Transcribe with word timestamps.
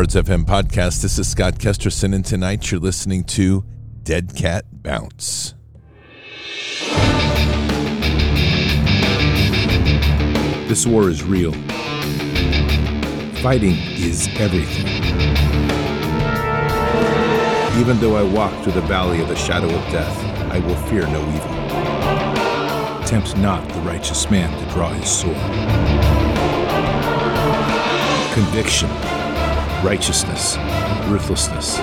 Bards 0.00 0.14
FM 0.14 0.46
podcast. 0.46 1.02
This 1.02 1.18
is 1.18 1.28
Scott 1.28 1.58
Kesterson, 1.58 2.14
and 2.14 2.24
tonight 2.24 2.70
you're 2.70 2.80
listening 2.80 3.22
to 3.24 3.66
Dead 4.02 4.34
Cat 4.34 4.64
Bounce. 4.72 5.52
This 10.68 10.86
war 10.86 11.10
is 11.10 11.22
real. 11.22 11.52
Fighting 13.42 13.76
is 13.98 14.30
everything. 14.38 14.86
Even 17.78 18.00
though 18.00 18.16
I 18.16 18.22
walk 18.22 18.54
through 18.62 18.72
the 18.72 18.80
valley 18.80 19.20
of 19.20 19.28
the 19.28 19.36
shadow 19.36 19.68
of 19.68 19.92
death, 19.92 20.16
I 20.50 20.60
will 20.60 20.76
fear 20.86 21.06
no 21.08 21.20
evil. 21.28 23.06
Tempt 23.06 23.36
not 23.36 23.68
the 23.68 23.80
righteous 23.80 24.30
man 24.30 24.50
to 24.64 24.72
draw 24.72 24.88
his 24.94 25.10
sword. 25.10 25.36
Conviction, 28.32 28.88
righteousness, 29.82 30.58
ruthlessness. 31.08 31.76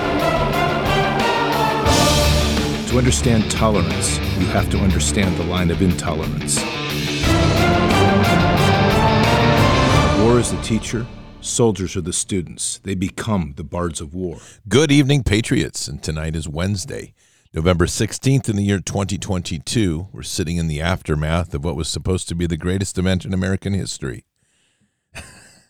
To 2.92 2.98
understand 2.98 3.50
tolerance, 3.50 4.20
you 4.38 4.46
have 4.48 4.70
to 4.70 4.78
understand 4.78 5.36
the 5.38 5.44
line 5.44 5.72
of 5.72 5.82
intolerance. 5.82 6.62
War 10.22 10.38
is 10.40 10.52
the 10.52 10.62
teacher, 10.62 11.08
soldiers 11.42 11.96
are 11.96 12.02
the 12.02 12.14
students. 12.14 12.78
They 12.80 12.94
become 12.94 13.54
the 13.58 13.64
bards 13.64 14.00
of 14.00 14.14
war. 14.14 14.38
Good 14.68 14.92
evening, 14.92 15.24
Patriots. 15.24 15.88
And 15.88 16.04
tonight 16.04 16.36
is 16.36 16.48
Wednesday, 16.48 17.16
November 17.52 17.88
16th 17.88 18.48
in 18.48 18.58
the 18.58 18.64
year 18.64 18.80
2022. 18.80 20.10
We're 20.14 20.22
sitting 20.22 20.58
in 20.58 20.68
the 20.68 20.82
aftermath 20.82 21.56
of 21.56 21.66
what 21.66 21.76
was 21.76 21.90
supposed 21.90 22.28
to 22.30 22.36
be 22.36 22.46
the 22.46 22.58
greatest 22.58 23.00
event 23.00 23.26
in 23.26 23.34
American 23.34 23.74
history. 23.74 24.27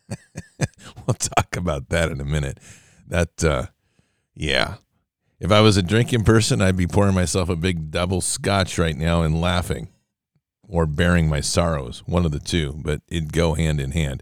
we'll 1.05 1.13
talk 1.13 1.55
about 1.55 1.89
that 1.89 2.11
in 2.11 2.19
a 2.19 2.25
minute. 2.25 2.59
That, 3.07 3.43
uh, 3.43 3.67
yeah. 4.35 4.75
If 5.39 5.51
I 5.51 5.61
was 5.61 5.77
a 5.77 5.83
drinking 5.83 6.23
person, 6.23 6.61
I'd 6.61 6.77
be 6.77 6.87
pouring 6.87 7.13
myself 7.13 7.49
a 7.49 7.55
big 7.55 7.91
double 7.91 8.21
scotch 8.21 8.77
right 8.77 8.97
now 8.97 9.21
and 9.21 9.39
laughing 9.39 9.89
or 10.67 10.85
bearing 10.85 11.29
my 11.29 11.41
sorrows, 11.41 12.03
one 12.05 12.25
of 12.25 12.31
the 12.31 12.39
two, 12.39 12.73
but 12.77 13.01
it'd 13.07 13.33
go 13.33 13.53
hand 13.53 13.79
in 13.79 13.91
hand. 13.91 14.21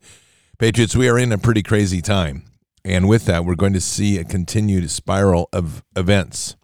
Patriots, 0.57 0.95
we 0.95 1.09
are 1.09 1.18
in 1.18 1.31
a 1.31 1.38
pretty 1.38 1.63
crazy 1.63 2.01
time. 2.01 2.44
And 2.84 3.09
with 3.09 3.25
that, 3.25 3.45
we're 3.45 3.56
going 3.56 3.74
to 3.74 3.81
see 3.81 4.18
a 4.18 4.24
continued 4.24 4.91
spiral 4.91 5.50
of 5.51 5.84
events. 5.95 6.56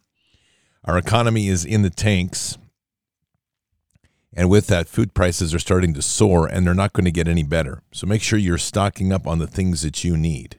Our 0.85 0.97
economy 0.97 1.47
is 1.47 1.65
in 1.65 1.81
the 1.81 1.89
tanks. 1.89 2.57
And 4.33 4.49
with 4.49 4.67
that, 4.67 4.87
food 4.87 5.13
prices 5.13 5.53
are 5.53 5.59
starting 5.59 5.93
to 5.93 6.01
soar 6.01 6.47
and 6.47 6.65
they're 6.65 6.73
not 6.73 6.93
going 6.93 7.03
to 7.03 7.11
get 7.11 7.27
any 7.27 7.43
better. 7.43 7.83
So 7.91 8.07
make 8.07 8.21
sure 8.21 8.39
you're 8.39 8.57
stocking 8.57 9.11
up 9.11 9.27
on 9.27 9.39
the 9.39 9.47
things 9.47 9.81
that 9.81 10.05
you 10.05 10.15
need. 10.15 10.57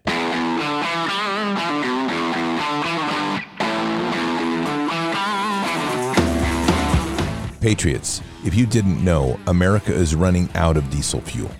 Patriots, 7.63 8.21
if 8.45 8.55
you 8.55 8.67
didn't 8.67 9.03
know, 9.03 9.41
America 9.47 9.95
is 9.95 10.15
running 10.15 10.51
out 10.55 10.77
of 10.77 10.91
diesel 10.91 11.21
fuel. 11.23 11.51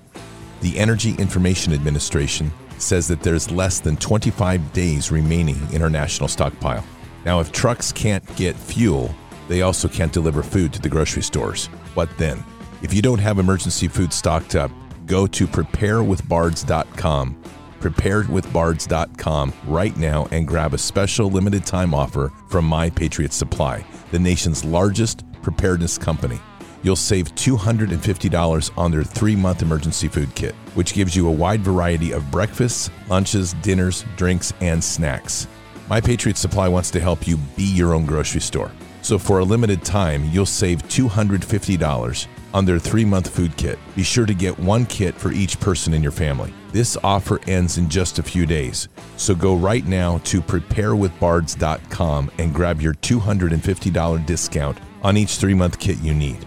The 0.61 0.79
Energy 0.79 1.15
Information 1.15 1.73
Administration 1.73 2.53
says 2.77 3.09
that 3.09 3.23
there's 3.23 3.51
less 3.51 3.81
than 3.81 3.97
25 3.97 4.73
days 4.73 5.11
remaining 5.11 5.57
in 5.73 5.81
our 5.81 5.89
national 5.89 6.29
stockpile. 6.29 6.85
Now, 7.25 7.41
if 7.41 7.53
trucks 7.53 7.91
can't 7.93 8.25
get 8.37 8.57
fuel, 8.57 9.15
they 9.53 9.63
also 9.63 9.87
can't 9.89 10.13
deliver 10.13 10.43
food 10.43 10.73
to 10.73 10.81
the 10.81 10.89
grocery 10.89 11.23
stores. 11.23 11.67
What 11.95 12.09
then? 12.19 12.43
If 12.83 12.95
you 12.95 13.03
don't 13.03 13.19
have 13.19 13.39
emergency 13.39 13.87
food 13.87 14.13
stocked 14.13 14.55
up, 14.57 14.71
go 15.07 15.27
to 15.27 15.47
preparewithbards.com, 15.47 17.43
preparewithbards.com 17.81 19.53
right 19.67 19.97
now 19.97 20.29
and 20.31 20.49
grab 20.49 20.75
a 20.75 20.79
special 20.79 21.31
limited 21.31 21.67
time 21.67 21.95
offer 21.95 22.33
from 22.49 22.65
My 22.65 22.91
Patriot 22.91 23.33
Supply, 23.33 23.85
the 24.11 24.19
nation's 24.19 24.65
largest 24.65 25.25
preparedness 25.43 25.99
company 25.99 26.41
you'll 26.83 26.97
save 26.97 27.35
$250 27.35 28.71
on 28.77 28.91
their 28.91 29.05
three 29.05 29.37
month 29.37 29.63
emergency 29.63 30.09
food 30.09 30.35
kit, 30.35 30.55
which 30.75 30.95
gives 30.95 31.15
you 31.17 31.29
a 31.29 31.33
wide 31.33 31.61
variety 31.61 32.13
of 32.13 32.31
breakfasts, 32.31 32.91
lunches, 33.09 33.55
dinners, 33.55 34.05
drinks, 34.17 34.53
and 34.61 34.83
snacks. 34.83 35.47
My 35.89 36.01
Patriot 36.01 36.37
Supply 36.37 36.69
wants 36.69 36.91
to 36.93 37.01
help 37.01 37.27
you 37.27 37.37
be 37.57 37.65
your 37.65 37.95
own 37.95 38.07
grocery 38.07 38.41
store. 38.41 38.71
So 39.03 39.19
for 39.19 39.41
a 39.41 39.45
limited 39.45 39.85
time, 39.85 40.25
you'll 40.31 40.47
save 40.47 40.83
$250 40.85 42.27
on 42.55 42.65
their 42.65 42.79
three 42.79 43.05
month 43.05 43.29
food 43.29 43.57
kit. 43.57 43.79
Be 43.95 44.03
sure 44.03 44.27
to 44.27 44.35
get 44.35 44.59
one 44.59 44.87
kit 44.87 45.15
for 45.15 45.33
each 45.33 45.59
person 45.61 45.93
in 45.93 46.03
your 46.03 46.13
family. 46.13 46.55
This 46.71 46.97
offer 47.05 47.41
ends 47.47 47.79
in 47.79 47.89
just 47.89 48.19
a 48.19 48.23
few 48.23 48.47
days. 48.47 48.89
So 49.17 49.35
go 49.35 49.57
right 49.57 49.85
now 49.85 50.19
to 50.19 50.41
preparewithbards.com 50.41 52.31
and 52.39 52.55
grab 52.55 52.81
your 52.81 52.95
$250 52.95 54.27
discount 54.27 54.79
on 55.03 55.17
each 55.17 55.37
three 55.37 55.55
month 55.55 55.79
kit 55.79 55.99
you 55.99 56.15
need. 56.15 56.47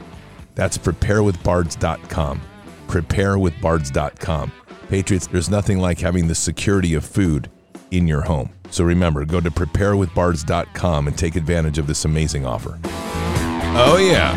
That's 0.55 0.77
preparewithbards.com. 0.77 2.41
Preparewithbards.com. 2.87 4.51
Patriots, 4.87 5.27
there's 5.27 5.49
nothing 5.49 5.79
like 5.79 5.99
having 5.99 6.27
the 6.27 6.35
security 6.35 6.93
of 6.93 7.03
food 7.03 7.49
in 7.91 8.07
your 8.07 8.21
home. 8.21 8.49
So 8.71 8.83
remember, 8.83 9.25
go 9.25 9.39
to 9.39 9.51
preparewithbards.com 9.51 11.07
and 11.07 11.17
take 11.17 11.35
advantage 11.35 11.77
of 11.77 11.87
this 11.87 12.05
amazing 12.05 12.45
offer. 12.45 12.79
Oh, 13.77 13.97
yeah. 13.97 14.33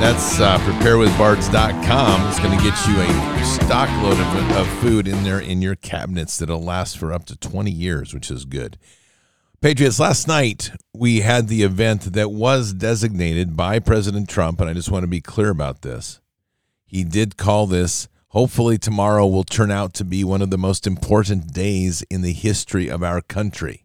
That's 0.00 0.40
uh, 0.40 0.58
preparewithbards.com. 0.58 2.28
It's 2.28 2.40
going 2.40 2.56
to 2.56 2.64
get 2.64 2.86
you 2.88 2.96
a 3.00 3.44
stock 3.44 3.90
load 4.02 4.18
of, 4.18 4.56
of 4.56 4.68
food 4.80 5.06
in 5.06 5.22
there 5.24 5.40
in 5.40 5.60
your 5.60 5.76
cabinets 5.76 6.38
that'll 6.38 6.62
last 6.62 6.96
for 6.96 7.12
up 7.12 7.26
to 7.26 7.36
20 7.36 7.70
years, 7.70 8.14
which 8.14 8.30
is 8.30 8.44
good. 8.44 8.78
Patriots, 9.60 10.00
last 10.00 10.26
night 10.26 10.70
we 10.94 11.20
had 11.20 11.48
the 11.48 11.64
event 11.64 12.14
that 12.14 12.30
was 12.30 12.72
designated 12.72 13.58
by 13.58 13.78
President 13.78 14.26
Trump, 14.26 14.58
and 14.58 14.70
I 14.70 14.72
just 14.72 14.90
want 14.90 15.02
to 15.02 15.06
be 15.06 15.20
clear 15.20 15.50
about 15.50 15.82
this. 15.82 16.18
He 16.86 17.04
did 17.04 17.36
call 17.36 17.66
this, 17.66 18.08
hopefully, 18.30 18.78
tomorrow 18.78 19.26
will 19.26 19.44
turn 19.44 19.70
out 19.70 19.94
to 19.94 20.04
be 20.04 20.24
one 20.24 20.42
of 20.42 20.50
the 20.50 20.58
most 20.58 20.86
important 20.86 21.52
days 21.52 22.02
in 22.10 22.22
the 22.22 22.32
history 22.32 22.88
of 22.88 23.02
our 23.02 23.20
country. 23.20 23.84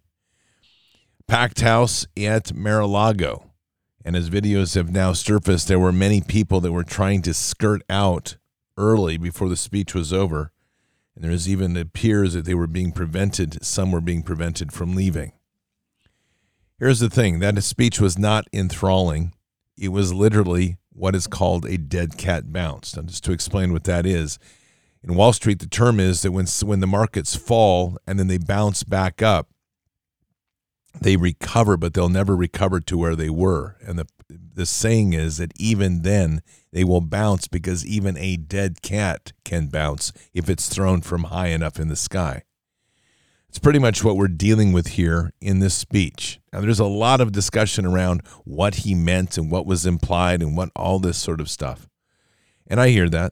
Packed 1.27 1.61
house 1.61 2.07
at 2.17 2.53
Mar 2.53 2.79
a 2.79 2.87
Lago. 2.87 3.51
And 4.03 4.15
as 4.15 4.29
videos 4.29 4.75
have 4.75 4.91
now 4.91 5.13
surfaced, 5.13 5.67
there 5.67 5.79
were 5.79 5.91
many 5.91 6.21
people 6.21 6.61
that 6.61 6.71
were 6.71 6.83
trying 6.83 7.23
to 7.23 7.33
skirt 7.33 7.81
out 7.89 8.37
early 8.77 9.17
before 9.17 9.49
the 9.49 9.57
speech 9.57 9.95
was 9.95 10.13
over. 10.13 10.51
And 11.15 11.23
there 11.23 11.31
is 11.31 11.49
even 11.49 11.75
appears 11.75 12.33
that 12.33 12.45
they 12.45 12.53
were 12.53 12.67
being 12.67 12.91
prevented, 12.91 13.63
some 13.65 13.91
were 13.91 14.01
being 14.01 14.21
prevented 14.21 14.71
from 14.71 14.95
leaving. 14.95 15.31
Here's 16.77 16.99
the 16.99 17.09
thing 17.09 17.39
that 17.39 17.63
speech 17.63 18.01
was 18.01 18.19
not 18.19 18.45
enthralling. 18.53 19.33
It 19.77 19.89
was 19.89 20.13
literally 20.13 20.77
what 20.95 21.15
is 21.15 21.27
called 21.27 21.65
a 21.65 21.77
dead 21.77 22.17
cat 22.17 22.51
bounce. 22.51 22.95
Now, 22.95 23.03
just 23.03 23.23
to 23.25 23.31
explain 23.31 23.73
what 23.73 23.83
that 23.83 24.05
is, 24.05 24.39
in 25.03 25.15
Wall 25.15 25.33
Street, 25.33 25.59
the 25.59 25.67
term 25.67 25.99
is 25.99 26.23
that 26.23 26.31
when, 26.31 26.47
when 26.63 26.79
the 26.79 26.87
markets 26.87 27.35
fall 27.35 27.97
and 28.07 28.17
then 28.17 28.27
they 28.27 28.39
bounce 28.39 28.83
back 28.83 29.21
up, 29.21 29.49
they 31.01 31.17
recover, 31.17 31.77
but 31.77 31.93
they'll 31.93 32.09
never 32.09 32.35
recover 32.35 32.79
to 32.79 32.97
where 32.97 33.15
they 33.15 33.29
were. 33.29 33.75
And 33.85 33.99
the, 33.99 34.07
the 34.29 34.65
saying 34.65 35.13
is 35.13 35.37
that 35.37 35.51
even 35.57 36.01
then, 36.01 36.41
they 36.71 36.83
will 36.83 37.01
bounce 37.01 37.47
because 37.47 37.85
even 37.85 38.17
a 38.17 38.37
dead 38.37 38.81
cat 38.81 39.33
can 39.43 39.67
bounce 39.67 40.11
if 40.33 40.49
it's 40.49 40.69
thrown 40.69 41.01
from 41.01 41.25
high 41.25 41.47
enough 41.47 41.79
in 41.79 41.89
the 41.89 41.95
sky. 41.95 42.43
It's 43.55 43.61
pretty 43.61 43.79
much 43.79 44.03
what 44.03 44.17
we're 44.17 44.27
dealing 44.27 44.73
with 44.73 44.87
here 44.87 45.31
in 45.39 45.59
this 45.59 45.73
speech. 45.73 46.41
Now, 46.51 46.59
there's 46.59 46.81
a 46.81 46.83
lot 46.83 47.21
of 47.21 47.31
discussion 47.31 47.85
around 47.85 48.21
what 48.43 48.75
he 48.75 48.93
meant 48.93 49.37
and 49.37 49.49
what 49.49 49.65
was 49.65 49.85
implied 49.85 50.41
and 50.41 50.57
what 50.57 50.71
all 50.75 50.99
this 50.99 51.17
sort 51.17 51.39
of 51.39 51.49
stuff. 51.49 51.87
And 52.67 52.81
I 52.81 52.89
hear 52.89 53.07
that. 53.07 53.31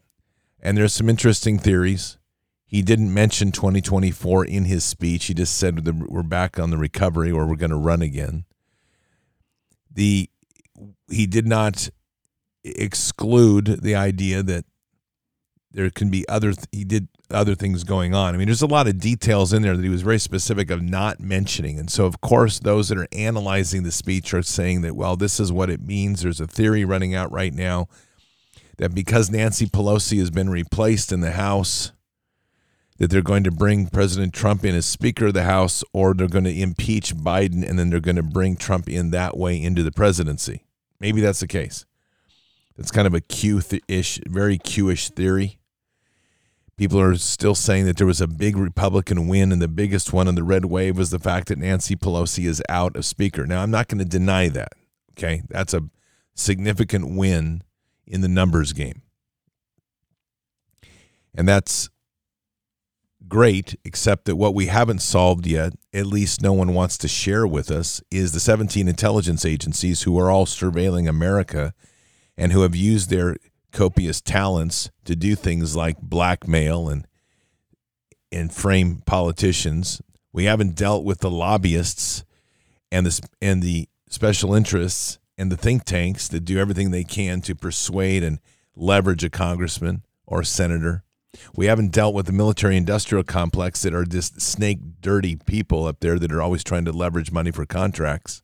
And 0.61 0.77
there's 0.77 0.93
some 0.93 1.09
interesting 1.09 1.59
theories. 1.59 2.17
He 2.65 2.81
didn't 2.81 3.13
mention 3.13 3.51
2024 3.51 4.45
in 4.45 4.63
his 4.63 4.85
speech. 4.85 5.25
He 5.25 5.33
just 5.33 5.57
said 5.57 5.85
we're 5.85 6.23
back 6.23 6.57
on 6.57 6.69
the 6.69 6.77
recovery 6.77 7.29
or 7.29 7.45
we're 7.45 7.57
going 7.57 7.71
to 7.71 7.75
run 7.75 8.01
again. 8.01 8.45
The 9.91 10.29
he 11.09 11.27
did 11.27 11.47
not 11.47 11.89
exclude 12.63 13.81
the 13.81 13.95
idea 13.95 14.41
that 14.41 14.63
there 15.73 15.89
can 15.89 16.09
be 16.09 16.27
other 16.29 16.53
he 16.71 16.83
did 16.83 17.07
other 17.31 17.55
things 17.55 17.83
going 17.83 18.13
on. 18.13 18.35
I 18.35 18.37
mean, 18.37 18.47
there's 18.47 18.61
a 18.61 18.67
lot 18.67 18.87
of 18.87 18.99
details 18.99 19.53
in 19.53 19.63
there 19.63 19.75
that 19.75 19.83
he 19.83 19.89
was 19.89 20.03
very 20.03 20.19
specific 20.19 20.69
of 20.69 20.81
not 20.81 21.19
mentioning. 21.19 21.79
And 21.79 21.89
so, 21.89 22.05
of 22.05 22.21
course, 22.21 22.59
those 22.59 22.89
that 22.89 22.97
are 22.97 23.07
analyzing 23.11 23.83
the 23.83 23.91
speech 23.91 24.33
are 24.33 24.43
saying 24.43 24.81
that, 24.81 24.95
well, 24.95 25.15
this 25.15 25.39
is 25.39 25.51
what 25.51 25.69
it 25.69 25.81
means. 25.81 26.21
There's 26.21 26.39
a 26.39 26.47
theory 26.47 26.85
running 26.85 27.15
out 27.15 27.31
right 27.31 27.53
now 27.53 27.87
that 28.77 28.93
because 28.93 29.31
Nancy 29.31 29.65
Pelosi 29.65 30.19
has 30.19 30.29
been 30.29 30.49
replaced 30.49 31.11
in 31.11 31.21
the 31.21 31.31
House, 31.31 31.91
that 32.99 33.09
they're 33.09 33.21
going 33.21 33.43
to 33.43 33.51
bring 33.51 33.87
President 33.87 34.33
Trump 34.33 34.63
in 34.63 34.75
as 34.75 34.85
Speaker 34.85 35.27
of 35.27 35.33
the 35.33 35.43
House, 35.43 35.83
or 35.91 36.13
they're 36.13 36.27
going 36.27 36.43
to 36.43 36.61
impeach 36.61 37.15
Biden 37.15 37.67
and 37.67 37.79
then 37.79 37.89
they're 37.89 37.99
going 37.99 38.15
to 38.15 38.23
bring 38.23 38.55
Trump 38.55 38.87
in 38.87 39.09
that 39.09 39.35
way 39.35 39.61
into 39.61 39.81
the 39.81 39.91
presidency. 39.91 40.65
Maybe 40.99 41.19
that's 41.19 41.39
the 41.39 41.47
case. 41.47 41.85
That's 42.77 42.91
kind 42.91 43.07
of 43.07 43.13
a 43.13 43.21
Q 43.21 43.61
ish, 43.87 44.19
very 44.27 44.57
Q 44.57 44.89
ish 44.89 45.09
theory 45.09 45.59
People 46.75 46.99
are 46.99 47.15
still 47.15 47.53
saying 47.53 47.85
that 47.85 47.97
there 47.97 48.07
was 48.07 48.21
a 48.21 48.27
big 48.27 48.57
Republican 48.57 49.27
win, 49.27 49.51
and 49.51 49.61
the 49.61 49.67
biggest 49.67 50.11
one 50.11 50.27
on 50.27 50.35
the 50.35 50.43
red 50.43 50.65
wave 50.65 50.97
was 50.97 51.11
the 51.11 51.19
fact 51.19 51.47
that 51.49 51.59
Nancy 51.59 51.95
Pelosi 51.95 52.45
is 52.45 52.63
out 52.67 52.95
of 52.95 53.05
Speaker. 53.05 53.45
Now, 53.45 53.61
I'm 53.61 53.71
not 53.71 53.87
going 53.87 53.99
to 53.99 54.05
deny 54.05 54.49
that. 54.49 54.73
Okay. 55.11 55.43
That's 55.49 55.73
a 55.73 55.81
significant 56.33 57.15
win 57.15 57.63
in 58.07 58.21
the 58.21 58.27
numbers 58.27 58.73
game. 58.73 59.03
And 61.35 61.47
that's 61.47 61.89
great, 63.27 63.75
except 63.85 64.25
that 64.25 64.35
what 64.35 64.53
we 64.53 64.67
haven't 64.67 65.01
solved 65.01 65.47
yet, 65.47 65.73
at 65.93 66.05
least 66.05 66.41
no 66.41 66.53
one 66.53 66.73
wants 66.73 66.97
to 66.99 67.07
share 67.07 67.47
with 67.47 67.71
us, 67.71 68.01
is 68.11 68.31
the 68.31 68.39
17 68.39 68.87
intelligence 68.87 69.45
agencies 69.45 70.03
who 70.03 70.19
are 70.19 70.29
all 70.29 70.45
surveilling 70.45 71.07
America 71.07 71.73
and 72.37 72.51
who 72.51 72.61
have 72.61 72.75
used 72.75 73.09
their 73.09 73.37
copious 73.73 74.21
talents 74.21 74.89
to 75.03 75.15
do 75.15 75.35
things 75.35 75.75
like 75.75 75.99
blackmail 75.99 76.87
and 76.87 77.05
and 78.31 78.51
frame 78.51 79.03
politicians. 79.05 80.01
We 80.31 80.45
haven't 80.45 80.75
dealt 80.75 81.03
with 81.03 81.19
the 81.19 81.29
lobbyists 81.29 82.23
and 82.91 83.05
the 83.05 83.27
and 83.41 83.61
the 83.61 83.89
special 84.09 84.53
interests 84.53 85.19
and 85.37 85.51
the 85.51 85.57
think 85.57 85.83
tanks 85.83 86.27
that 86.29 86.45
do 86.45 86.59
everything 86.59 86.91
they 86.91 87.03
can 87.03 87.41
to 87.41 87.55
persuade 87.55 88.23
and 88.23 88.39
leverage 88.75 89.23
a 89.23 89.29
congressman 89.29 90.03
or 90.25 90.41
a 90.41 90.45
senator. 90.45 91.03
We 91.55 91.65
haven't 91.65 91.91
dealt 91.91 92.13
with 92.13 92.27
the 92.27 92.31
military 92.31 92.77
industrial 92.77 93.23
complex 93.23 93.81
that 93.81 93.93
are 93.93 94.05
just 94.05 94.39
snake 94.39 94.79
dirty 95.01 95.35
people 95.35 95.85
up 95.85 95.99
there 95.99 96.19
that 96.19 96.31
are 96.31 96.41
always 96.41 96.63
trying 96.63 96.85
to 96.85 96.91
leverage 96.91 97.31
money 97.31 97.49
for 97.49 97.65
contracts. 97.65 98.43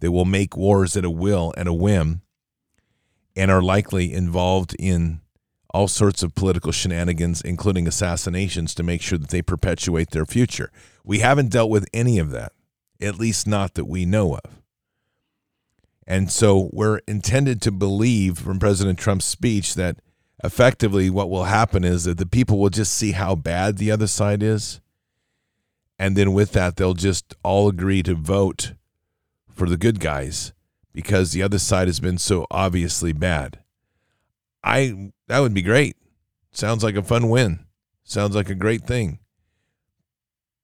They 0.00 0.08
will 0.08 0.24
make 0.24 0.56
wars 0.56 0.96
at 0.96 1.04
a 1.04 1.10
will 1.10 1.52
and 1.58 1.68
a 1.68 1.74
whim 1.74 2.22
and 3.40 3.50
are 3.50 3.62
likely 3.62 4.12
involved 4.12 4.76
in 4.78 5.18
all 5.72 5.88
sorts 5.88 6.22
of 6.22 6.34
political 6.34 6.72
shenanigans, 6.72 7.40
including 7.40 7.88
assassinations, 7.88 8.74
to 8.74 8.82
make 8.82 9.00
sure 9.00 9.16
that 9.16 9.30
they 9.30 9.40
perpetuate 9.40 10.10
their 10.10 10.26
future. 10.26 10.70
We 11.04 11.20
haven't 11.20 11.48
dealt 11.48 11.70
with 11.70 11.88
any 11.94 12.18
of 12.18 12.32
that, 12.32 12.52
at 13.00 13.18
least 13.18 13.46
not 13.46 13.74
that 13.74 13.86
we 13.86 14.04
know 14.04 14.34
of. 14.34 14.60
And 16.06 16.30
so 16.30 16.68
we're 16.70 16.98
intended 17.08 17.62
to 17.62 17.72
believe 17.72 18.36
from 18.36 18.58
President 18.58 18.98
Trump's 18.98 19.24
speech 19.24 19.74
that 19.74 19.96
effectively 20.44 21.08
what 21.08 21.30
will 21.30 21.44
happen 21.44 21.82
is 21.82 22.04
that 22.04 22.18
the 22.18 22.26
people 22.26 22.58
will 22.58 22.68
just 22.68 22.92
see 22.92 23.12
how 23.12 23.34
bad 23.36 23.78
the 23.78 23.90
other 23.90 24.06
side 24.06 24.42
is. 24.42 24.82
And 25.98 26.14
then 26.14 26.34
with 26.34 26.52
that, 26.52 26.76
they'll 26.76 26.92
just 26.92 27.34
all 27.42 27.70
agree 27.70 28.02
to 28.02 28.14
vote 28.14 28.74
for 29.50 29.66
the 29.66 29.78
good 29.78 29.98
guys 29.98 30.52
because 30.92 31.32
the 31.32 31.42
other 31.42 31.58
side 31.58 31.88
has 31.88 32.00
been 32.00 32.18
so 32.18 32.46
obviously 32.50 33.12
bad. 33.12 33.60
I 34.62 35.12
that 35.28 35.40
would 35.40 35.54
be 35.54 35.62
great. 35.62 35.96
Sounds 36.52 36.82
like 36.82 36.96
a 36.96 37.02
fun 37.02 37.28
win. 37.28 37.60
Sounds 38.04 38.34
like 38.34 38.50
a 38.50 38.54
great 38.54 38.82
thing. 38.82 39.20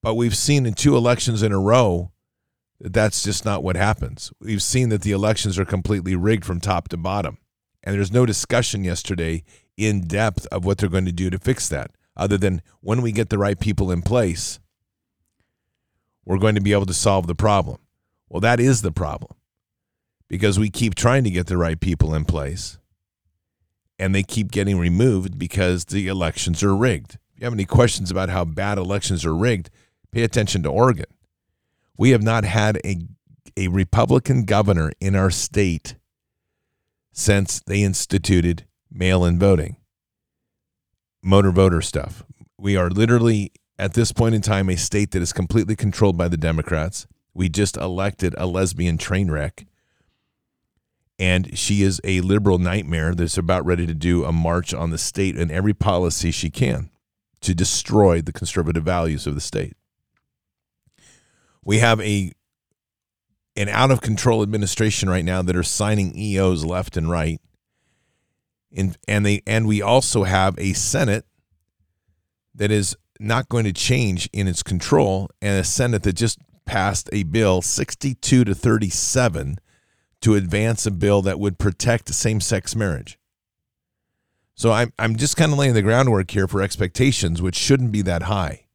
But 0.02 0.14
we've 0.14 0.36
seen 0.36 0.66
in 0.66 0.74
two 0.74 0.96
elections 0.96 1.42
in 1.42 1.52
a 1.52 1.60
row 1.60 2.12
that 2.80 2.92
that's 2.92 3.22
just 3.22 3.44
not 3.44 3.62
what 3.62 3.76
happens. 3.76 4.32
We've 4.40 4.62
seen 4.62 4.88
that 4.90 5.02
the 5.02 5.12
elections 5.12 5.58
are 5.58 5.64
completely 5.64 6.14
rigged 6.14 6.44
from 6.44 6.60
top 6.60 6.88
to 6.88 6.96
bottom. 6.96 7.38
And 7.82 7.94
there's 7.94 8.12
no 8.12 8.26
discussion 8.26 8.84
yesterday 8.84 9.44
in 9.76 10.06
depth 10.06 10.46
of 10.50 10.64
what 10.64 10.78
they're 10.78 10.88
going 10.88 11.06
to 11.06 11.12
do 11.12 11.30
to 11.30 11.38
fix 11.38 11.68
that, 11.68 11.92
other 12.16 12.36
than 12.36 12.62
when 12.80 13.00
we 13.00 13.12
get 13.12 13.30
the 13.30 13.38
right 13.38 13.58
people 13.58 13.90
in 13.90 14.02
place, 14.02 14.58
we're 16.24 16.38
going 16.38 16.56
to 16.56 16.60
be 16.60 16.72
able 16.72 16.86
to 16.86 16.94
solve 16.94 17.26
the 17.26 17.34
problem. 17.34 17.78
Well, 18.28 18.40
that 18.40 18.58
is 18.58 18.82
the 18.82 18.90
problem 18.90 19.36
because 20.28 20.58
we 20.58 20.70
keep 20.70 20.94
trying 20.94 21.24
to 21.24 21.30
get 21.30 21.46
the 21.46 21.56
right 21.56 21.80
people 21.80 22.14
in 22.14 22.24
place 22.24 22.78
and 23.98 24.14
they 24.14 24.22
keep 24.22 24.50
getting 24.50 24.78
removed 24.78 25.38
because 25.38 25.86
the 25.86 26.08
elections 26.08 26.62
are 26.62 26.76
rigged. 26.76 27.14
If 27.34 27.40
you 27.40 27.44
have 27.44 27.52
any 27.52 27.64
questions 27.64 28.10
about 28.10 28.28
how 28.28 28.44
bad 28.44 28.78
elections 28.78 29.24
are 29.24 29.34
rigged, 29.34 29.70
pay 30.12 30.22
attention 30.22 30.62
to 30.64 30.70
Oregon. 30.70 31.06
We 31.96 32.10
have 32.10 32.22
not 32.22 32.44
had 32.44 32.78
a, 32.84 32.98
a 33.56 33.68
Republican 33.68 34.44
governor 34.44 34.92
in 35.00 35.16
our 35.16 35.30
state 35.30 35.96
since 37.12 37.60
they 37.66 37.82
instituted 37.82 38.66
mail 38.90 39.24
in 39.24 39.38
voting, 39.38 39.76
motor 41.22 41.50
voter 41.50 41.80
stuff. 41.80 42.22
We 42.58 42.76
are 42.76 42.90
literally, 42.90 43.52
at 43.78 43.94
this 43.94 44.12
point 44.12 44.34
in 44.34 44.42
time, 44.42 44.68
a 44.68 44.76
state 44.76 45.12
that 45.12 45.22
is 45.22 45.32
completely 45.32 45.76
controlled 45.76 46.18
by 46.18 46.28
the 46.28 46.36
Democrats. 46.36 47.06
We 47.32 47.48
just 47.48 47.76
elected 47.78 48.34
a 48.36 48.46
lesbian 48.46 48.98
train 48.98 49.30
wreck 49.30 49.66
and 51.18 51.56
she 51.58 51.82
is 51.82 52.00
a 52.04 52.20
liberal 52.20 52.58
nightmare 52.58 53.14
that's 53.14 53.38
about 53.38 53.64
ready 53.64 53.86
to 53.86 53.94
do 53.94 54.24
a 54.24 54.32
march 54.32 54.74
on 54.74 54.90
the 54.90 54.98
state 54.98 55.36
and 55.36 55.50
every 55.50 55.72
policy 55.72 56.30
she 56.30 56.50
can 56.50 56.90
to 57.40 57.54
destroy 57.54 58.20
the 58.20 58.32
conservative 58.32 58.84
values 58.84 59.26
of 59.26 59.34
the 59.34 59.40
state. 59.40 59.74
We 61.64 61.78
have 61.78 62.00
a 62.00 62.32
an 63.56 63.68
out 63.70 63.90
of 63.90 64.02
control 64.02 64.42
administration 64.42 65.08
right 65.08 65.24
now 65.24 65.40
that 65.40 65.56
are 65.56 65.62
signing 65.62 66.16
EOs 66.16 66.64
left 66.64 66.96
and 66.96 67.10
right. 67.10 67.40
In, 68.70 68.94
and 69.08 69.24
they 69.24 69.42
and 69.46 69.66
we 69.66 69.80
also 69.80 70.24
have 70.24 70.58
a 70.58 70.74
Senate 70.74 71.24
that 72.54 72.70
is 72.70 72.94
not 73.18 73.48
going 73.48 73.64
to 73.64 73.72
change 73.72 74.28
in 74.32 74.46
its 74.46 74.62
control 74.62 75.30
and 75.40 75.58
a 75.58 75.64
Senate 75.64 76.02
that 76.02 76.14
just 76.14 76.38
passed 76.66 77.08
a 77.12 77.22
bill 77.22 77.62
62 77.62 78.44
to 78.44 78.54
37 78.54 79.56
to 80.26 80.34
advance 80.34 80.84
a 80.86 80.90
bill 80.90 81.22
that 81.22 81.38
would 81.38 81.56
protect 81.56 82.12
same 82.12 82.40
sex 82.40 82.74
marriage. 82.74 83.16
So 84.56 84.72
I'm, 84.72 84.92
I'm 84.98 85.14
just 85.14 85.36
kind 85.36 85.52
of 85.52 85.58
laying 85.58 85.74
the 85.74 85.82
groundwork 85.82 86.32
here 86.32 86.48
for 86.48 86.60
expectations, 86.60 87.40
which 87.40 87.54
shouldn't 87.54 87.92
be 87.92 88.02
that 88.02 88.24
high. 88.24 88.66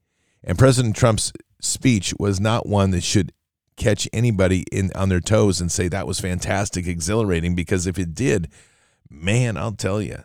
And 0.46 0.58
President 0.58 0.96
Trump's 0.96 1.34
speech 1.60 2.14
was 2.18 2.40
not 2.40 2.68
one 2.68 2.92
that 2.92 3.04
should 3.04 3.34
catch 3.76 4.08
anybody 4.14 4.64
in 4.72 4.94
on 4.96 5.10
their 5.10 5.20
toes 5.20 5.60
and 5.60 5.70
say 5.70 5.90
that 5.90 6.08
was 6.08 6.22
fantastic, 6.22 6.88
exhilarating, 6.88 7.54
because 7.54 7.86
if 7.86 8.00
it 8.00 8.16
did, 8.16 8.48
man, 9.10 9.58
I'll 9.58 9.74
tell 9.74 10.02
you, 10.02 10.24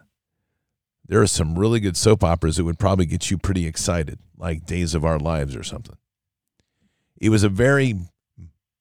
there 1.08 1.20
are 1.20 1.26
some 1.26 1.58
really 1.58 1.80
good 1.80 1.96
soap 1.96 2.22
operas 2.22 2.56
that 2.56 2.64
would 2.64 2.78
probably 2.78 3.06
get 3.06 3.32
you 3.32 3.36
pretty 3.36 3.66
excited, 3.66 4.20
like 4.38 4.64
Days 4.64 4.94
of 4.94 5.04
Our 5.04 5.18
Lives 5.18 5.56
or 5.56 5.64
something. 5.64 5.96
It 7.20 7.30
was 7.30 7.42
a 7.42 7.48
very 7.48 7.96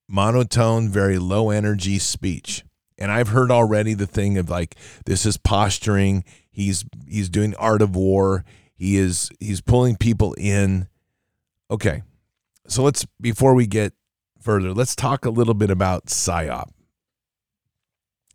monotone, 0.08 0.90
very 0.90 1.18
low 1.18 1.50
energy 1.50 2.00
speech. 2.00 2.64
And 2.98 3.12
I've 3.12 3.30
heard 3.30 3.52
already 3.52 3.94
the 3.94 4.08
thing 4.08 4.38
of 4.38 4.50
like 4.50 4.76
this 5.06 5.26
is 5.26 5.38
posturing. 5.38 6.24
He's 6.52 6.86
he's 7.08 7.30
doing 7.30 7.56
art 7.56 7.82
of 7.82 7.96
war. 7.96 8.46
He 8.76 8.98
is 8.98 9.30
he's 9.40 9.62
pulling 9.62 9.98
people 9.98 10.34
in. 10.38 10.88
Okay. 11.70 12.04
So 12.68 12.84
let's 12.84 13.06
before 13.20 13.54
we 13.54 13.68
get 13.68 13.94
further, 14.40 14.74
let's 14.74 14.96
talk 14.96 15.26
a 15.26 15.30
little 15.30 15.54
bit 15.54 15.70
about 15.70 16.06
psyop 16.06 16.70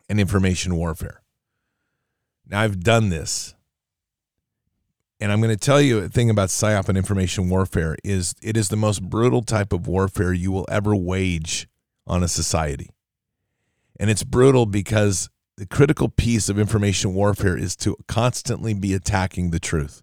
and 0.09 0.21
information 0.21 0.77
warfare. 0.77 1.23
Now 2.47 2.61
I've 2.61 2.81
done 2.81 3.09
this. 3.09 3.55
And 5.21 5.31
I'm 5.31 5.41
going 5.43 5.55
to 5.55 5.57
tell 5.57 5.83
you 5.83 5.99
a 5.99 6.09
thing 6.09 6.31
about 6.31 6.49
psyop 6.49 6.89
and 6.89 6.97
information 6.97 7.51
warfare 7.51 7.95
is 8.03 8.35
it 8.43 8.57
is 8.57 8.71
the 8.71 8.77
most 8.77 9.03
brutal 9.03 9.43
type 9.43 9.73
of 9.73 9.87
warfare 9.87 10.33
you 10.33 10.51
will 10.51 10.67
ever 10.71 10.97
wage 10.97 11.69
on 12.07 12.23
a 12.23 12.29
society. 12.29 12.89
And 13.99 14.09
it's 14.09 14.25
brutal 14.25 14.65
because 14.65 15.29
the 15.59 15.67
critical 15.67 16.09
piece 16.09 16.49
of 16.49 16.59
information 16.59 17.13
warfare 17.13 17.57
is 17.57 17.77
to 17.77 17.97
constantly 18.09 18.73
be 18.73 18.95
attacking 18.95 19.51
the 19.51 19.61
truth. 19.61 20.03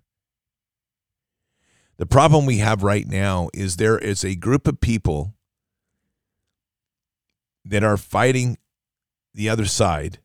The 1.97 2.05
problem 2.05 2.45
we 2.45 2.59
have 2.59 2.83
right 2.83 3.07
now 3.07 3.49
is 3.55 3.77
there 3.77 3.97
is 3.97 4.23
a 4.23 4.35
group 4.35 4.67
of 4.67 4.79
people 4.79 5.33
that 7.65 7.83
are 7.83 7.97
fighting 7.97 8.59
the 9.33 9.49
other 9.49 9.65
side. 9.65 10.19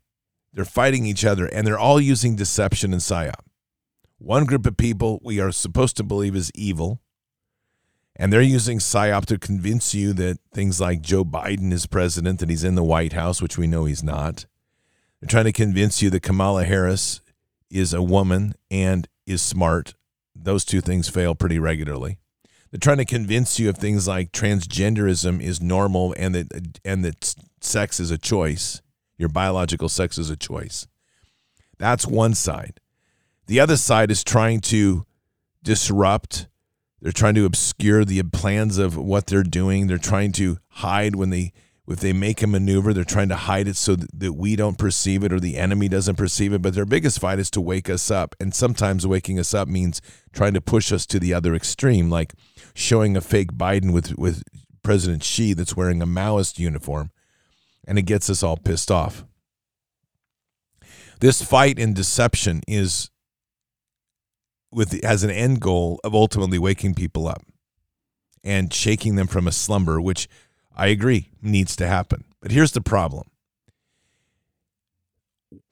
They're 0.52 0.66
fighting 0.66 1.06
each 1.06 1.24
other 1.24 1.46
and 1.46 1.66
they're 1.66 1.78
all 1.78 1.98
using 1.98 2.36
deception 2.36 2.92
and 2.92 3.00
psyop. 3.00 3.46
One 4.24 4.44
group 4.44 4.66
of 4.66 4.76
people 4.76 5.18
we 5.24 5.40
are 5.40 5.50
supposed 5.50 5.96
to 5.96 6.04
believe 6.04 6.36
is 6.36 6.52
evil, 6.54 7.00
and 8.14 8.32
they're 8.32 8.40
using 8.40 8.78
PSYOP 8.78 9.26
to 9.26 9.36
convince 9.36 9.96
you 9.96 10.12
that 10.12 10.38
things 10.54 10.80
like 10.80 11.02
Joe 11.02 11.24
Biden 11.24 11.72
is 11.72 11.86
president, 11.86 12.38
that 12.38 12.48
he's 12.48 12.62
in 12.62 12.76
the 12.76 12.84
White 12.84 13.14
House, 13.14 13.42
which 13.42 13.58
we 13.58 13.66
know 13.66 13.84
he's 13.84 14.04
not. 14.04 14.46
They're 15.20 15.28
trying 15.28 15.46
to 15.46 15.52
convince 15.52 16.02
you 16.02 16.08
that 16.10 16.22
Kamala 16.22 16.62
Harris 16.62 17.20
is 17.68 17.92
a 17.92 18.00
woman 18.00 18.54
and 18.70 19.08
is 19.26 19.42
smart. 19.42 19.94
Those 20.36 20.64
two 20.64 20.80
things 20.80 21.08
fail 21.08 21.34
pretty 21.34 21.58
regularly. 21.58 22.18
They're 22.70 22.78
trying 22.78 22.98
to 22.98 23.04
convince 23.04 23.58
you 23.58 23.68
of 23.70 23.76
things 23.76 24.06
like 24.06 24.30
transgenderism 24.30 25.42
is 25.42 25.60
normal 25.60 26.14
and 26.16 26.36
that 26.36 26.78
and 26.84 27.04
that 27.04 27.34
sex 27.60 27.98
is 27.98 28.12
a 28.12 28.18
choice. 28.18 28.82
Your 29.18 29.30
biological 29.30 29.88
sex 29.88 30.16
is 30.16 30.30
a 30.30 30.36
choice. 30.36 30.86
That's 31.78 32.06
one 32.06 32.34
side. 32.34 32.78
The 33.46 33.60
other 33.60 33.76
side 33.76 34.10
is 34.10 34.24
trying 34.24 34.60
to 34.62 35.04
disrupt. 35.62 36.48
They're 37.00 37.12
trying 37.12 37.34
to 37.34 37.44
obscure 37.44 38.04
the 38.04 38.22
plans 38.22 38.78
of 38.78 38.96
what 38.96 39.26
they're 39.26 39.42
doing. 39.42 39.86
They're 39.86 39.98
trying 39.98 40.32
to 40.32 40.58
hide 40.68 41.16
when 41.16 41.30
they 41.30 41.52
if 41.88 42.00
they 42.00 42.12
make 42.12 42.42
a 42.42 42.46
maneuver, 42.46 42.94
they're 42.94 43.04
trying 43.04 43.28
to 43.28 43.36
hide 43.36 43.66
it 43.66 43.76
so 43.76 43.96
that 43.96 44.32
we 44.32 44.54
don't 44.54 44.78
perceive 44.78 45.24
it 45.24 45.32
or 45.32 45.40
the 45.40 45.58
enemy 45.58 45.88
doesn't 45.88 46.16
perceive 46.16 46.52
it. 46.52 46.62
But 46.62 46.74
their 46.74 46.86
biggest 46.86 47.18
fight 47.18 47.38
is 47.38 47.50
to 47.50 47.60
wake 47.60 47.90
us 47.90 48.10
up. 48.10 48.36
And 48.40 48.54
sometimes 48.54 49.06
waking 49.06 49.38
us 49.38 49.52
up 49.52 49.68
means 49.68 50.00
trying 50.32 50.54
to 50.54 50.60
push 50.60 50.92
us 50.92 51.06
to 51.06 51.18
the 51.18 51.34
other 51.34 51.54
extreme, 51.54 52.08
like 52.08 52.34
showing 52.74 53.16
a 53.16 53.20
fake 53.20 53.52
Biden 53.52 53.92
with, 53.92 54.16
with 54.16 54.42
President 54.82 55.24
Xi 55.24 55.54
that's 55.54 55.76
wearing 55.76 56.00
a 56.00 56.06
Maoist 56.06 56.58
uniform. 56.58 57.10
And 57.86 57.98
it 57.98 58.02
gets 58.02 58.30
us 58.30 58.44
all 58.44 58.56
pissed 58.56 58.90
off. 58.90 59.24
This 61.20 61.42
fight 61.42 61.78
in 61.78 61.94
deception 61.94 62.62
is 62.66 63.10
with 64.72 65.02
has 65.04 65.22
an 65.22 65.30
end 65.30 65.60
goal 65.60 66.00
of 66.02 66.14
ultimately 66.14 66.58
waking 66.58 66.94
people 66.94 67.28
up 67.28 67.42
and 68.42 68.72
shaking 68.72 69.16
them 69.16 69.26
from 69.26 69.46
a 69.46 69.52
slumber, 69.52 70.00
which 70.00 70.28
I 70.74 70.88
agree 70.88 71.30
needs 71.40 71.76
to 71.76 71.86
happen. 71.86 72.24
But 72.40 72.50
here's 72.50 72.72
the 72.72 72.80
problem. 72.80 73.28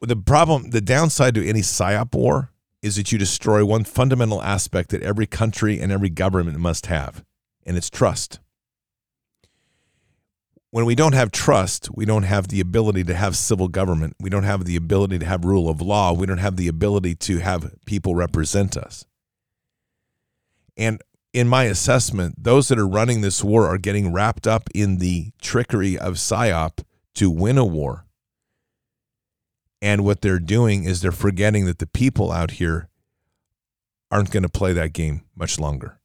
The 0.00 0.16
problem, 0.16 0.70
the 0.70 0.80
downside 0.80 1.34
to 1.34 1.48
any 1.48 1.60
psyop 1.60 2.14
war 2.14 2.52
is 2.82 2.96
that 2.96 3.12
you 3.12 3.18
destroy 3.18 3.64
one 3.64 3.84
fundamental 3.84 4.42
aspect 4.42 4.90
that 4.90 5.02
every 5.02 5.26
country 5.26 5.80
and 5.80 5.90
every 5.90 6.10
government 6.10 6.58
must 6.58 6.86
have, 6.86 7.24
and 7.66 7.76
it's 7.76 7.90
trust. 7.90 8.40
When 10.72 10.84
we 10.84 10.94
don't 10.94 11.14
have 11.14 11.32
trust, 11.32 11.88
we 11.94 12.04
don't 12.04 12.22
have 12.22 12.48
the 12.48 12.60
ability 12.60 13.02
to 13.04 13.14
have 13.14 13.36
civil 13.36 13.66
government. 13.66 14.14
We 14.20 14.30
don't 14.30 14.44
have 14.44 14.64
the 14.64 14.76
ability 14.76 15.18
to 15.18 15.26
have 15.26 15.44
rule 15.44 15.68
of 15.68 15.80
law. 15.80 16.12
We 16.12 16.26
don't 16.26 16.38
have 16.38 16.56
the 16.56 16.68
ability 16.68 17.16
to 17.16 17.38
have 17.38 17.74
people 17.86 18.14
represent 18.14 18.76
us. 18.76 19.04
And 20.76 21.02
in 21.32 21.48
my 21.48 21.64
assessment, 21.64 22.36
those 22.42 22.68
that 22.68 22.78
are 22.78 22.86
running 22.86 23.20
this 23.20 23.42
war 23.42 23.66
are 23.66 23.78
getting 23.78 24.12
wrapped 24.12 24.46
up 24.46 24.68
in 24.74 24.98
the 24.98 25.32
trickery 25.40 25.98
of 25.98 26.14
PSYOP 26.14 26.84
to 27.14 27.30
win 27.30 27.58
a 27.58 27.64
war. 27.64 28.06
And 29.82 30.04
what 30.04 30.20
they're 30.20 30.38
doing 30.38 30.84
is 30.84 31.00
they're 31.00 31.12
forgetting 31.12 31.66
that 31.66 31.78
the 31.78 31.86
people 31.86 32.30
out 32.30 32.52
here 32.52 32.88
aren't 34.10 34.30
going 34.30 34.42
to 34.42 34.48
play 34.48 34.72
that 34.72 34.92
game 34.92 35.22
much 35.34 35.58
longer. 35.58 35.99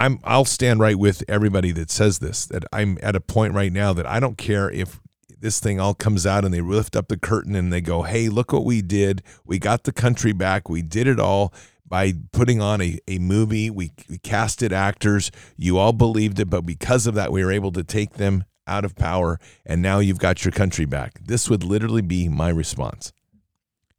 I'm 0.00 0.18
I'll 0.24 0.46
stand 0.46 0.80
right 0.80 0.98
with 0.98 1.22
everybody 1.28 1.72
that 1.72 1.90
says 1.90 2.18
this 2.18 2.46
that 2.46 2.64
I'm 2.72 2.98
at 3.02 3.14
a 3.14 3.20
point 3.20 3.54
right 3.54 3.72
now 3.72 3.92
that 3.92 4.06
I 4.06 4.18
don't 4.18 4.38
care 4.38 4.70
if 4.70 4.98
this 5.38 5.60
thing 5.60 5.78
all 5.78 5.94
comes 5.94 6.26
out 6.26 6.44
and 6.44 6.52
they 6.52 6.62
lift 6.62 6.96
up 6.96 7.08
the 7.08 7.18
curtain 7.18 7.54
and 7.54 7.70
they 7.72 7.82
go, 7.82 8.02
"Hey, 8.02 8.30
look 8.30 8.52
what 8.52 8.64
we 8.64 8.80
did. 8.80 9.22
We 9.44 9.58
got 9.58 9.84
the 9.84 9.92
country 9.92 10.32
back. 10.32 10.70
We 10.70 10.80
did 10.80 11.06
it 11.06 11.20
all 11.20 11.52
by 11.86 12.14
putting 12.32 12.62
on 12.62 12.80
a, 12.80 12.98
a 13.08 13.18
movie. 13.18 13.68
We, 13.68 13.92
we 14.08 14.16
casted 14.18 14.72
actors. 14.72 15.30
You 15.56 15.76
all 15.76 15.92
believed 15.92 16.38
it, 16.38 16.48
but 16.48 16.64
because 16.64 17.06
of 17.06 17.14
that, 17.14 17.30
we 17.30 17.44
were 17.44 17.52
able 17.52 17.72
to 17.72 17.84
take 17.84 18.14
them 18.14 18.44
out 18.66 18.84
of 18.84 18.94
power, 18.94 19.38
and 19.66 19.82
now 19.82 19.98
you've 19.98 20.20
got 20.20 20.44
your 20.44 20.52
country 20.52 20.84
back. 20.86 21.18
This 21.20 21.50
would 21.50 21.64
literally 21.64 22.02
be 22.02 22.28
my 22.28 22.48
response. 22.48 23.12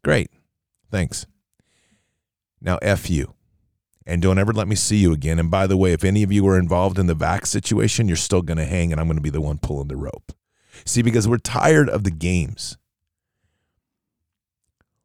Great. 0.04 0.32
Thanks. 0.90 1.28
Now, 2.62 2.80
F 2.82 3.10
you. 3.10 3.34
And 4.12 4.22
don't 4.22 4.38
ever 4.38 4.52
let 4.52 4.68
me 4.68 4.76
see 4.76 4.98
you 4.98 5.14
again. 5.14 5.40
And 5.40 5.50
by 5.50 5.68
the 5.68 5.78
way, 5.78 5.94
if 5.94 6.04
any 6.04 6.22
of 6.22 6.34
you 6.34 6.46
are 6.50 6.60
involved 6.60 7.00
in 7.00 7.08
the 7.08 7.16
vax 7.16 7.48
situation, 7.48 8.10
you're 8.10 8.18
still 8.18 8.42
going 8.42 8.58
to 8.58 8.66
hang, 8.66 8.92
and 8.92 9.00
I'm 9.00 9.08
going 9.08 9.16
to 9.16 9.22
be 9.22 9.30
the 9.30 9.40
one 9.40 9.58
pulling 9.58 9.88
the 9.88 9.96
rope. 9.96 10.34
See, 10.84 11.02
because 11.02 11.30
we're 11.30 11.38
tired 11.38 11.90
of 11.90 12.04
the 12.04 12.12
games. 12.12 12.78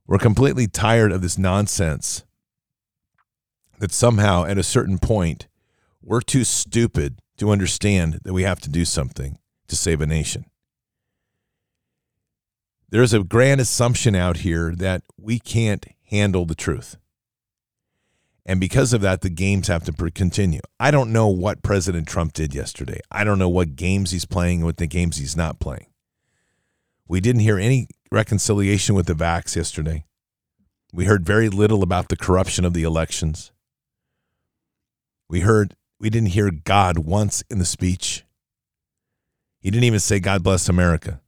We're 0.08 0.18
completely 0.18 0.66
tired 0.66 1.12
of 1.12 1.22
this 1.22 1.38
nonsense 1.38 2.24
that 3.78 3.92
somehow 3.92 4.44
at 4.44 4.58
a 4.58 4.64
certain 4.64 4.98
point 4.98 5.46
we're 6.02 6.20
too 6.20 6.42
stupid 6.42 7.20
to 7.36 7.52
understand 7.52 8.18
that 8.24 8.32
we 8.32 8.42
have 8.42 8.58
to 8.62 8.68
do 8.68 8.84
something 8.84 9.38
to 9.68 9.76
save 9.76 10.00
a 10.00 10.06
nation. 10.06 10.46
There's 12.88 13.14
a 13.14 13.22
grand 13.22 13.60
assumption 13.60 14.16
out 14.16 14.38
here 14.38 14.74
that 14.74 15.04
we 15.16 15.38
can't 15.38 15.86
handle 16.10 16.44
the 16.44 16.56
truth. 16.56 16.96
And 18.48 18.60
because 18.60 18.92
of 18.92 19.00
that, 19.00 19.22
the 19.22 19.28
games 19.28 19.66
have 19.66 19.82
to 19.84 20.10
continue. 20.12 20.60
I 20.78 20.92
don't 20.92 21.12
know 21.12 21.26
what 21.26 21.64
President 21.64 22.06
Trump 22.06 22.32
did 22.32 22.54
yesterday. 22.54 23.00
I 23.10 23.24
don't 23.24 23.40
know 23.40 23.48
what 23.48 23.74
games 23.74 24.12
he's 24.12 24.24
playing 24.24 24.58
and 24.58 24.66
what 24.66 24.76
the 24.76 24.86
games 24.86 25.16
he's 25.16 25.36
not 25.36 25.58
playing. 25.58 25.86
We 27.08 27.20
didn't 27.20 27.40
hear 27.40 27.58
any 27.58 27.88
reconciliation 28.12 28.94
with 28.94 29.06
the 29.06 29.14
vax 29.14 29.56
yesterday. 29.56 30.04
We 30.92 31.06
heard 31.06 31.26
very 31.26 31.48
little 31.48 31.82
about 31.82 32.08
the 32.08 32.16
corruption 32.16 32.64
of 32.64 32.72
the 32.72 32.84
elections. 32.84 33.50
We 35.28 35.40
heard, 35.40 35.74
we 35.98 36.08
didn't 36.08 36.28
hear 36.28 36.52
God 36.52 36.98
once 36.98 37.42
in 37.50 37.58
the 37.58 37.64
speech. 37.64 38.24
He 39.58 39.72
didn't 39.72 39.84
even 39.84 39.98
say, 39.98 40.20
God 40.20 40.44
bless 40.44 40.68
America. 40.68 41.20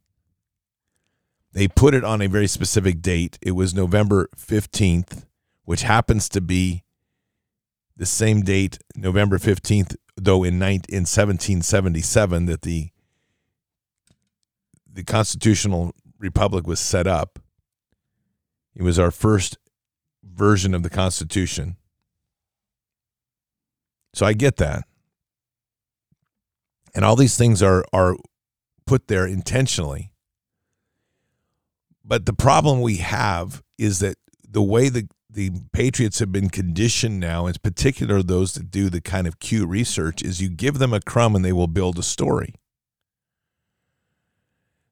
They 1.51 1.67
put 1.67 1.93
it 1.93 2.05
on 2.05 2.21
a 2.21 2.27
very 2.27 2.47
specific 2.47 3.01
date. 3.01 3.37
It 3.41 3.51
was 3.51 3.73
November 3.73 4.29
15th, 4.37 5.25
which 5.65 5.81
happens 5.81 6.29
to 6.29 6.39
be 6.39 6.83
the 7.99 8.05
same 8.05 8.41
date, 8.41 8.79
November 8.95 9.37
15th, 9.37 9.97
though 10.15 10.45
in, 10.45 10.57
19, 10.57 10.85
in 10.87 11.01
1777, 11.01 12.45
that 12.45 12.61
the, 12.61 12.91
the 14.91 15.03
constitutional 15.03 15.93
republic 16.17 16.65
was 16.65 16.79
set 16.79 17.07
up. 17.07 17.39
It 18.73 18.83
was 18.83 18.97
our 18.97 19.11
first 19.11 19.57
version 20.23 20.73
of 20.73 20.81
the 20.81 20.89
Constitution. 20.89 21.75
So 24.13 24.25
I 24.25 24.31
get 24.31 24.55
that. 24.57 24.85
And 26.95 27.03
all 27.03 27.17
these 27.17 27.37
things 27.37 27.61
are 27.61 27.83
are 27.93 28.15
put 28.87 29.09
there 29.09 29.27
intentionally. 29.27 30.11
But 32.03 32.25
the 32.25 32.33
problem 32.33 32.81
we 32.81 32.97
have 32.97 33.61
is 33.77 33.99
that 33.99 34.17
the 34.49 34.63
way 34.63 34.89
the 34.89 35.07
the 35.29 35.51
Patriots 35.71 36.19
have 36.19 36.31
been 36.31 36.49
conditioned 36.49 37.19
now, 37.19 37.45
in 37.45 37.53
particular 37.61 38.23
those 38.23 38.53
that 38.53 38.71
do 38.71 38.89
the 38.89 39.01
kind 39.01 39.27
of 39.27 39.39
Q 39.39 39.67
research, 39.67 40.23
is 40.23 40.41
you 40.41 40.49
give 40.49 40.79
them 40.79 40.93
a 40.93 40.99
crumb 40.99 41.35
and 41.35 41.45
they 41.45 41.53
will 41.53 41.67
build 41.67 41.99
a 41.99 42.03
story. 42.03 42.55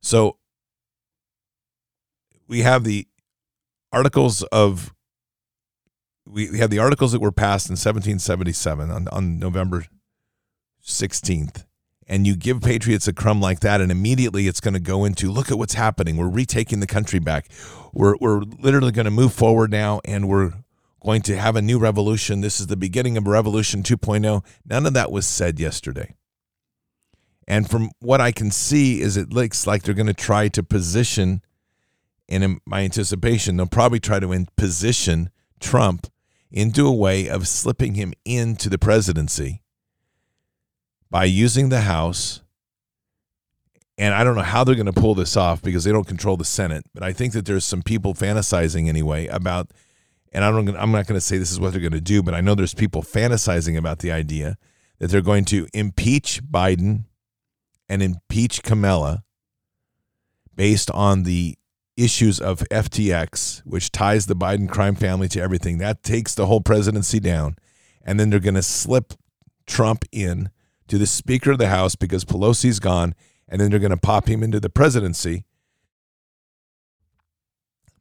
So 0.02 0.38
we 2.48 2.62
have 2.62 2.84
the 2.84 3.08
articles 3.92 4.44
of 4.44 4.94
we 6.26 6.60
have 6.60 6.70
the 6.70 6.80
articles 6.80 7.14
that 7.14 7.22
were 7.22 7.32
passed 7.32 7.68
in 7.68 7.74
1777 7.74 8.92
on, 8.92 9.08
on 9.10 9.40
November 9.40 9.86
16th, 10.84 11.66
and 12.06 12.28
you 12.28 12.36
give 12.36 12.62
patriots 12.62 13.08
a 13.08 13.14
crumb 13.14 13.42
like 13.42 13.62
that, 13.62 13.80
and 13.80 13.92
immediately 13.92 14.48
it's 14.48 14.60
going 14.60 14.74
to 14.74 14.80
go 14.80 15.06
into 15.06 15.32
look 15.32 15.52
at 15.52 15.58
what's 15.58 15.76
happening. 15.76 16.18
We're 16.18 16.30
retaking 16.30 16.82
the 16.82 16.88
country 16.88 17.20
back. 17.20 17.48
We're, 17.98 18.16
we're 18.22 18.42
literally 18.60 18.92
going 18.92 19.06
to 19.06 19.12
move 19.12 19.34
forward 19.34 19.72
now, 19.72 20.02
and 20.06 20.30
we're 20.30 20.54
going 21.04 21.24
to 21.24 21.36
have 21.36 21.56
a 21.56 21.64
new 21.64 21.80
revolution. 21.80 22.42
This 22.42 22.60
is 22.60 22.68
the 22.68 22.78
beginning 22.78 23.18
of 23.18 23.26
Revolution 23.26 23.82
2.0. 23.82 24.46
None 24.64 24.86
of 24.86 24.94
that 24.94 25.12
was 25.12 25.26
said 25.26 25.60
yesterday. 25.60 26.14
And 27.48 27.68
from 27.68 27.90
what 28.00 28.22
I 28.22 28.32
can 28.32 28.52
see, 28.52 29.02
is 29.02 29.18
it 29.18 29.34
looks 29.34 29.66
like 29.66 29.82
they're 29.82 29.96
going 29.96 30.06
to 30.06 30.14
try 30.14 30.48
to 30.48 30.62
position, 30.62 31.42
and 32.30 32.44
in 32.44 32.60
my 32.68 32.84
anticipation, 32.84 33.58
they'll 33.58 33.66
probably 33.66 34.00
try 34.00 34.20
to 34.20 34.46
position 34.56 35.32
Trump 35.60 36.06
into 36.52 36.86
a 36.86 36.94
way 36.94 37.28
of 37.28 37.48
slipping 37.48 37.96
him 37.96 38.14
into 38.26 38.70
the 38.70 38.78
presidency 38.78 39.64
by 41.10 41.24
using 41.26 41.70
the 41.70 41.82
House. 41.82 42.44
And 43.98 44.14
I 44.14 44.24
don't 44.24 44.36
know 44.36 44.44
how 44.44 44.64
they're 44.64 44.76
going 44.76 44.86
to 44.86 44.94
pull 44.94 45.16
this 45.16 45.36
off 45.36 45.62
because 45.62 45.84
they 45.84 45.92
don't 45.92 46.08
control 46.08 46.38
the 46.38 46.46
Senate. 46.46 46.86
But 46.94 47.04
I 47.04 47.14
think 47.14 47.34
that 47.34 47.46
there's 47.46 47.66
some 47.66 47.82
people 47.82 48.14
fantasizing 48.14 48.88
anyway 48.88 49.26
about, 49.28 49.72
and 50.32 50.44
I 50.44 50.52
don't, 50.52 50.70
I'm 50.78 50.92
not 50.92 51.08
going 51.08 51.18
to 51.18 51.22
say 51.22 51.38
this 51.38 51.52
is 51.52 51.60
what 51.60 51.72
they're 51.72 51.82
going 51.82 51.94
to 51.94 52.02
do, 52.02 52.22
but 52.22 52.36
I 52.36 52.42
know 52.42 52.54
there's 52.54 52.76
people 52.76 53.02
fantasizing 53.02 53.76
about 53.76 54.00
the 54.00 54.12
idea 54.12 54.58
that 55.00 55.10
they're 55.10 55.22
going 55.22 55.46
to 55.46 55.68
impeach 55.74 56.44
Biden 56.44 57.06
and 57.90 58.04
impeach 58.04 58.62
Kamala 58.62 59.24
based 60.56 60.92
on 60.92 61.24
the 61.24 61.58
issues 61.96 62.40
of 62.40 62.60
FTX, 62.70 63.62
which 63.66 63.92
ties 63.92 64.28
the 64.28 64.36
Biden 64.36 64.70
crime 64.70 64.96
family 64.96 65.28
to 65.30 65.42
everything. 65.42 65.80
That 65.80 66.04
takes 66.04 66.36
the 66.36 66.46
whole 66.46 66.62
presidency 66.62 67.20
down. 67.20 67.56
And 68.04 68.20
then 68.20 68.30
they're 68.30 68.40
going 68.40 68.56
to 68.56 68.62
slip 68.62 69.14
Trump 69.66 70.06
in 70.12 70.50
to 70.88 70.98
the 70.98 71.08
Speaker 71.08 71.52
of 71.52 71.58
the 71.58 71.68
House 71.68 71.96
because 71.96 72.24
Pelosi's 72.24 72.80
gone. 72.80 73.16
And 73.48 73.62
then 73.62 73.72
they're 73.72 73.80
going 73.80 73.92
to 73.92 73.98
pop 73.98 74.28
him 74.28 74.44
into 74.44 74.60
the 74.60 74.70
presidency 74.70 75.46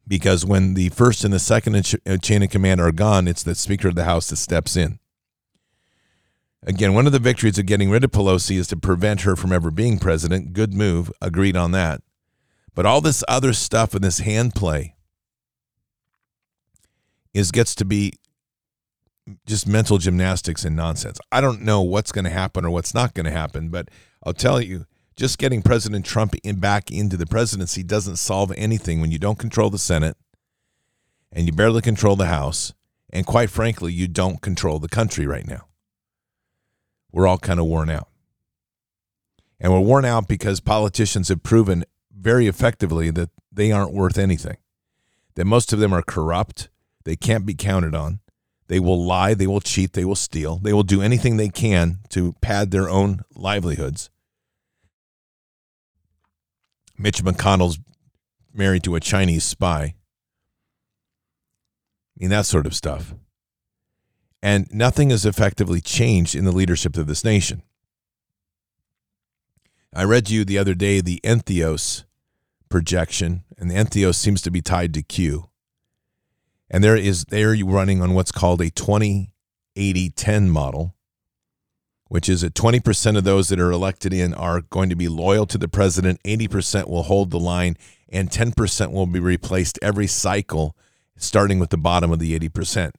because 0.08 0.44
when 0.44 0.74
the 0.74 0.88
first 0.90 1.24
and 1.24 1.32
the 1.32 1.38
second 1.38 1.76
uh, 2.06 2.16
chain 2.18 2.42
of 2.42 2.50
command 2.50 2.80
are 2.80 2.92
gone, 2.92 3.26
it's 3.26 3.42
the 3.42 3.54
Speaker 3.54 3.88
of 3.88 3.94
the 3.94 4.04
House 4.04 4.28
that 4.28 4.36
steps 4.36 4.76
in. 4.76 4.98
Again, 6.64 6.94
one 6.94 7.06
of 7.06 7.12
the 7.12 7.18
victories 7.18 7.58
of 7.58 7.66
getting 7.66 7.90
rid 7.90 8.04
of 8.04 8.10
Pelosi 8.10 8.56
is 8.56 8.66
to 8.68 8.76
prevent 8.76 9.22
her 9.22 9.36
from 9.36 9.52
ever 9.52 9.70
being 9.70 9.98
president. 9.98 10.52
Good 10.52 10.74
move. 10.74 11.12
Agreed 11.20 11.56
on 11.56 11.72
that. 11.72 12.02
But 12.74 12.86
all 12.86 13.00
this 13.00 13.24
other 13.28 13.52
stuff 13.52 13.94
and 13.94 14.02
this 14.02 14.18
hand 14.18 14.54
play 14.54 14.94
is 17.32 17.52
gets 17.52 17.74
to 17.76 17.84
be 17.84 18.12
just 19.46 19.66
mental 19.66 19.98
gymnastics 19.98 20.64
and 20.64 20.76
nonsense. 20.76 21.18
I 21.30 21.40
don't 21.40 21.62
know 21.62 21.82
what's 21.82 22.12
going 22.12 22.24
to 22.24 22.30
happen 22.30 22.64
or 22.64 22.70
what's 22.70 22.94
not 22.94 23.14
going 23.14 23.26
to 23.26 23.32
happen, 23.32 23.68
but 23.68 23.88
I'll 24.24 24.32
tell 24.32 24.60
you, 24.60 24.86
just 25.16 25.38
getting 25.38 25.62
President 25.62 26.04
Trump 26.04 26.34
in 26.44 26.56
back 26.56 26.90
into 26.90 27.16
the 27.16 27.26
presidency 27.26 27.82
doesn't 27.82 28.16
solve 28.16 28.52
anything 28.56 29.00
when 29.00 29.10
you 29.10 29.18
don't 29.18 29.38
control 29.38 29.70
the 29.70 29.78
Senate 29.78 30.16
and 31.32 31.46
you 31.46 31.52
barely 31.52 31.80
control 31.80 32.16
the 32.16 32.26
House, 32.26 32.72
and 33.10 33.26
quite 33.26 33.50
frankly, 33.50 33.92
you 33.92 34.08
don't 34.08 34.40
control 34.40 34.78
the 34.78 34.88
country 34.88 35.26
right 35.26 35.46
now. 35.46 35.66
We're 37.12 37.26
all 37.26 37.38
kind 37.38 37.58
of 37.58 37.66
worn 37.66 37.90
out. 37.90 38.08
And 39.58 39.72
we're 39.72 39.80
worn 39.80 40.04
out 40.04 40.28
because 40.28 40.60
politicians 40.60 41.28
have 41.28 41.42
proven 41.42 41.84
very 42.14 42.46
effectively 42.46 43.10
that 43.10 43.30
they 43.50 43.72
aren't 43.72 43.94
worth 43.94 44.18
anything. 44.18 44.58
That 45.34 45.46
most 45.46 45.72
of 45.72 45.78
them 45.78 45.92
are 45.92 46.02
corrupt, 46.02 46.68
they 47.04 47.16
can't 47.16 47.46
be 47.46 47.54
counted 47.54 47.94
on. 47.94 48.20
They 48.68 48.80
will 48.80 49.02
lie, 49.02 49.34
they 49.34 49.46
will 49.46 49.60
cheat, 49.60 49.92
they 49.92 50.04
will 50.04 50.16
steal, 50.16 50.56
they 50.56 50.72
will 50.72 50.82
do 50.82 51.00
anything 51.00 51.36
they 51.36 51.48
can 51.48 52.00
to 52.10 52.34
pad 52.40 52.70
their 52.70 52.90
own 52.90 53.20
livelihoods. 53.34 54.10
Mitch 56.98 57.22
McConnell's 57.22 57.78
married 58.52 58.84
to 58.84 58.94
a 58.94 59.00
Chinese 59.00 59.44
spy. 59.44 59.94
I 62.16 62.18
mean, 62.18 62.30
that 62.30 62.46
sort 62.46 62.66
of 62.66 62.74
stuff. 62.74 63.14
And 64.42 64.66
nothing 64.72 65.10
has 65.10 65.26
effectively 65.26 65.80
changed 65.80 66.34
in 66.34 66.44
the 66.44 66.52
leadership 66.52 66.96
of 66.96 67.06
this 67.06 67.24
nation. 67.24 67.62
I 69.94 70.04
read 70.04 70.30
you 70.30 70.44
the 70.44 70.58
other 70.58 70.74
day 70.74 71.00
the 71.00 71.20
Entheos 71.24 72.04
projection, 72.68 73.44
and 73.58 73.70
the 73.70 73.76
Entheos 73.76 74.16
seems 74.16 74.42
to 74.42 74.50
be 74.50 74.60
tied 74.60 74.92
to 74.94 75.02
Q. 75.02 75.48
And 76.70 76.82
there 76.82 76.96
is 76.96 77.24
they're 77.26 77.56
running 77.64 78.02
on 78.02 78.14
what's 78.14 78.32
called 78.32 78.60
a 78.60 78.70
20 78.70 79.32
80 79.76 80.10
10 80.10 80.50
model, 80.50 80.95
which 82.08 82.28
is 82.28 82.42
that 82.42 82.54
20% 82.54 83.16
of 83.16 83.24
those 83.24 83.48
that 83.48 83.60
are 83.60 83.70
elected 83.70 84.12
in 84.12 84.32
are 84.34 84.60
going 84.62 84.88
to 84.88 84.96
be 84.96 85.08
loyal 85.08 85.46
to 85.46 85.58
the 85.58 85.68
president, 85.68 86.22
80% 86.22 86.88
will 86.88 87.04
hold 87.04 87.30
the 87.30 87.38
line, 87.38 87.76
and 88.08 88.30
10% 88.30 88.92
will 88.92 89.06
be 89.06 89.20
replaced 89.20 89.78
every 89.82 90.06
cycle, 90.06 90.76
starting 91.16 91.58
with 91.58 91.70
the 91.70 91.76
bottom 91.76 92.12
of 92.12 92.18
the 92.18 92.38
80%. 92.38 92.92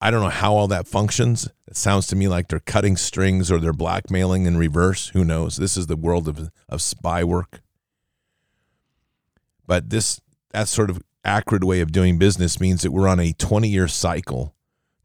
I 0.00 0.10
don't 0.10 0.22
know 0.22 0.28
how 0.28 0.54
all 0.54 0.68
that 0.68 0.86
functions. 0.86 1.48
It 1.66 1.76
sounds 1.76 2.06
to 2.08 2.16
me 2.16 2.28
like 2.28 2.48
they're 2.48 2.60
cutting 2.60 2.96
strings 2.96 3.50
or 3.50 3.58
they're 3.58 3.72
blackmailing 3.72 4.44
in 4.44 4.58
reverse. 4.58 5.08
Who 5.08 5.24
knows? 5.24 5.56
This 5.56 5.76
is 5.76 5.86
the 5.86 5.96
world 5.96 6.28
of, 6.28 6.50
of 6.68 6.82
spy 6.82 7.24
work. 7.24 7.62
But 9.66 9.90
this 9.90 10.20
that 10.50 10.68
sort 10.68 10.90
of 10.90 11.02
acrid 11.24 11.64
way 11.64 11.80
of 11.80 11.90
doing 11.90 12.18
business 12.18 12.60
means 12.60 12.82
that 12.82 12.92
we're 12.92 13.08
on 13.08 13.18
a 13.18 13.32
20 13.32 13.68
year 13.68 13.88
cycle 13.88 14.54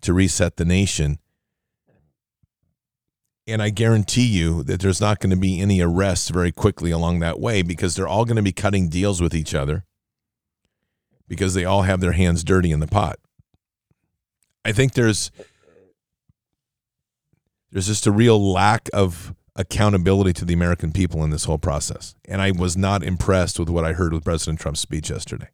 to 0.02 0.13
reset 0.13 0.58
the 0.58 0.65
nation. 0.65 1.20
And 3.50 3.62
I 3.62 3.70
guarantee 3.70 4.26
you 4.26 4.64
that 4.64 4.80
there's 4.80 5.02
not 5.02 5.20
going 5.20 5.32
to 5.32 5.36
be 5.36 5.60
any 5.60 5.82
arrests 5.82 6.30
very 6.30 6.52
quickly 6.52 6.92
along 6.92 7.20
that 7.20 7.40
way 7.40 7.62
because 7.62 7.96
they're 7.96 8.08
all 8.08 8.26
going 8.26 8.36
to 8.36 8.42
be 8.42 8.52
cutting 8.52 8.90
deals 8.90 9.22
with 9.22 9.34
each 9.34 9.56
other 9.56 9.86
because 11.28 11.54
they 11.54 11.66
all 11.66 11.84
have 11.84 12.00
their 12.00 12.12
hands 12.12 12.44
dirty 12.44 12.72
in 12.72 12.80
the 12.80 12.88
pot. 12.88 13.18
I 14.64 14.72
think 14.72 14.94
there's 14.94 15.32
there's 17.72 17.88
just 17.88 18.08
a 18.08 18.12
real 18.12 18.52
lack 18.52 18.90
of 18.94 19.34
accountability 19.56 20.34
to 20.34 20.46
the 20.46 20.54
American 20.54 20.92
people 20.92 21.24
in 21.24 21.30
this 21.30 21.44
whole 21.44 21.58
process. 21.58 22.16
And 22.26 22.42
I 22.42 22.52
was 22.52 22.78
not 22.78 23.04
impressed 23.04 23.60
with 23.60 23.70
what 23.70 23.86
I 23.86 23.94
heard 23.94 24.14
with 24.14 24.24
President 24.24 24.60
Trump's 24.60 24.80
speech 24.80 25.10
yesterday. 25.10 25.50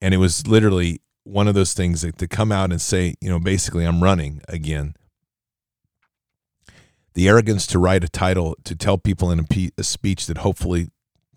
And 0.00 0.12
it 0.12 0.18
was 0.18 0.46
literally 0.46 1.00
one 1.22 1.48
of 1.48 1.54
those 1.54 1.72
things 1.72 2.02
that 2.02 2.18
to 2.18 2.28
come 2.28 2.52
out 2.52 2.70
and 2.70 2.80
say, 2.80 3.14
you 3.20 3.28
know, 3.28 3.38
basically, 3.38 3.84
I'm 3.84 4.02
running 4.02 4.42
again. 4.48 4.94
The 7.16 7.28
arrogance 7.28 7.66
to 7.68 7.78
write 7.78 8.04
a 8.04 8.10
title 8.10 8.58
to 8.64 8.76
tell 8.76 8.98
people 8.98 9.30
in 9.30 9.40
a, 9.40 9.70
a 9.78 9.82
speech 9.82 10.26
that 10.26 10.36
hopefully 10.36 10.90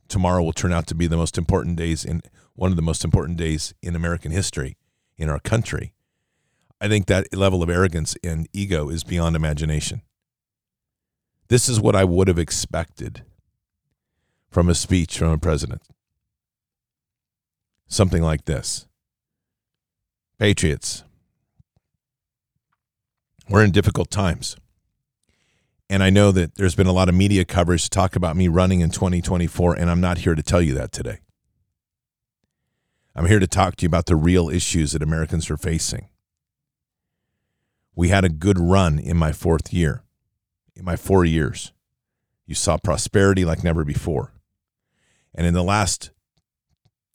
tomorrow 0.09 0.43
will 0.43 0.51
turn 0.51 0.73
out 0.73 0.87
to 0.87 0.93
be 0.93 1.07
the 1.07 1.15
most 1.15 1.37
important 1.37 1.77
days 1.77 2.03
in 2.03 2.21
one 2.53 2.69
of 2.69 2.75
the 2.75 2.81
most 2.81 3.05
important 3.05 3.37
days 3.37 3.73
in 3.81 3.95
American 3.95 4.33
history 4.33 4.75
in 5.17 5.29
our 5.29 5.39
country. 5.39 5.93
I 6.81 6.89
think 6.89 7.05
that 7.05 7.33
level 7.33 7.63
of 7.63 7.69
arrogance 7.69 8.17
and 8.21 8.49
ego 8.51 8.89
is 8.89 9.05
beyond 9.05 9.37
imagination. 9.37 10.01
This 11.47 11.69
is 11.69 11.79
what 11.79 11.95
I 11.95 12.03
would 12.03 12.27
have 12.27 12.37
expected 12.37 13.23
from 14.51 14.67
a 14.67 14.75
speech 14.75 15.17
from 15.17 15.29
a 15.29 15.37
president. 15.37 15.81
Something 17.87 18.21
like 18.21 18.43
this 18.43 18.85
Patriots, 20.39 21.05
we're 23.47 23.63
in 23.63 23.71
difficult 23.71 24.11
times. 24.11 24.57
And 25.89 26.03
I 26.03 26.11
know 26.11 26.31
that 26.31 26.55
there's 26.55 26.75
been 26.75 26.87
a 26.87 26.93
lot 26.93 27.09
of 27.09 27.15
media 27.15 27.43
coverage 27.45 27.83
to 27.83 27.89
talk 27.89 28.15
about 28.15 28.35
me 28.35 28.47
running 28.47 28.81
in 28.81 28.91
2024, 28.91 29.73
and 29.73 29.89
I'm 29.89 30.01
not 30.01 30.19
here 30.19 30.35
to 30.35 30.43
tell 30.43 30.61
you 30.61 30.75
that 30.75 30.91
today. 30.91 31.19
I'm 33.15 33.25
here 33.25 33.39
to 33.39 33.47
talk 33.47 33.75
to 33.77 33.83
you 33.83 33.87
about 33.87 34.05
the 34.05 34.15
real 34.15 34.49
issues 34.49 34.91
that 34.91 35.01
Americans 35.01 35.49
are 35.49 35.57
facing. 35.57 36.07
We 37.95 38.09
had 38.09 38.23
a 38.23 38.29
good 38.29 38.59
run 38.59 38.99
in 38.99 39.17
my 39.17 39.31
fourth 39.31 39.73
year, 39.73 40.03
in 40.75 40.85
my 40.85 40.95
four 40.95 41.25
years. 41.25 41.73
You 42.45 42.53
saw 42.53 42.77
prosperity 42.77 43.43
like 43.43 43.63
never 43.63 43.83
before. 43.83 44.31
And 45.33 45.47
in 45.47 45.53
the 45.55 45.63
last 45.63 46.11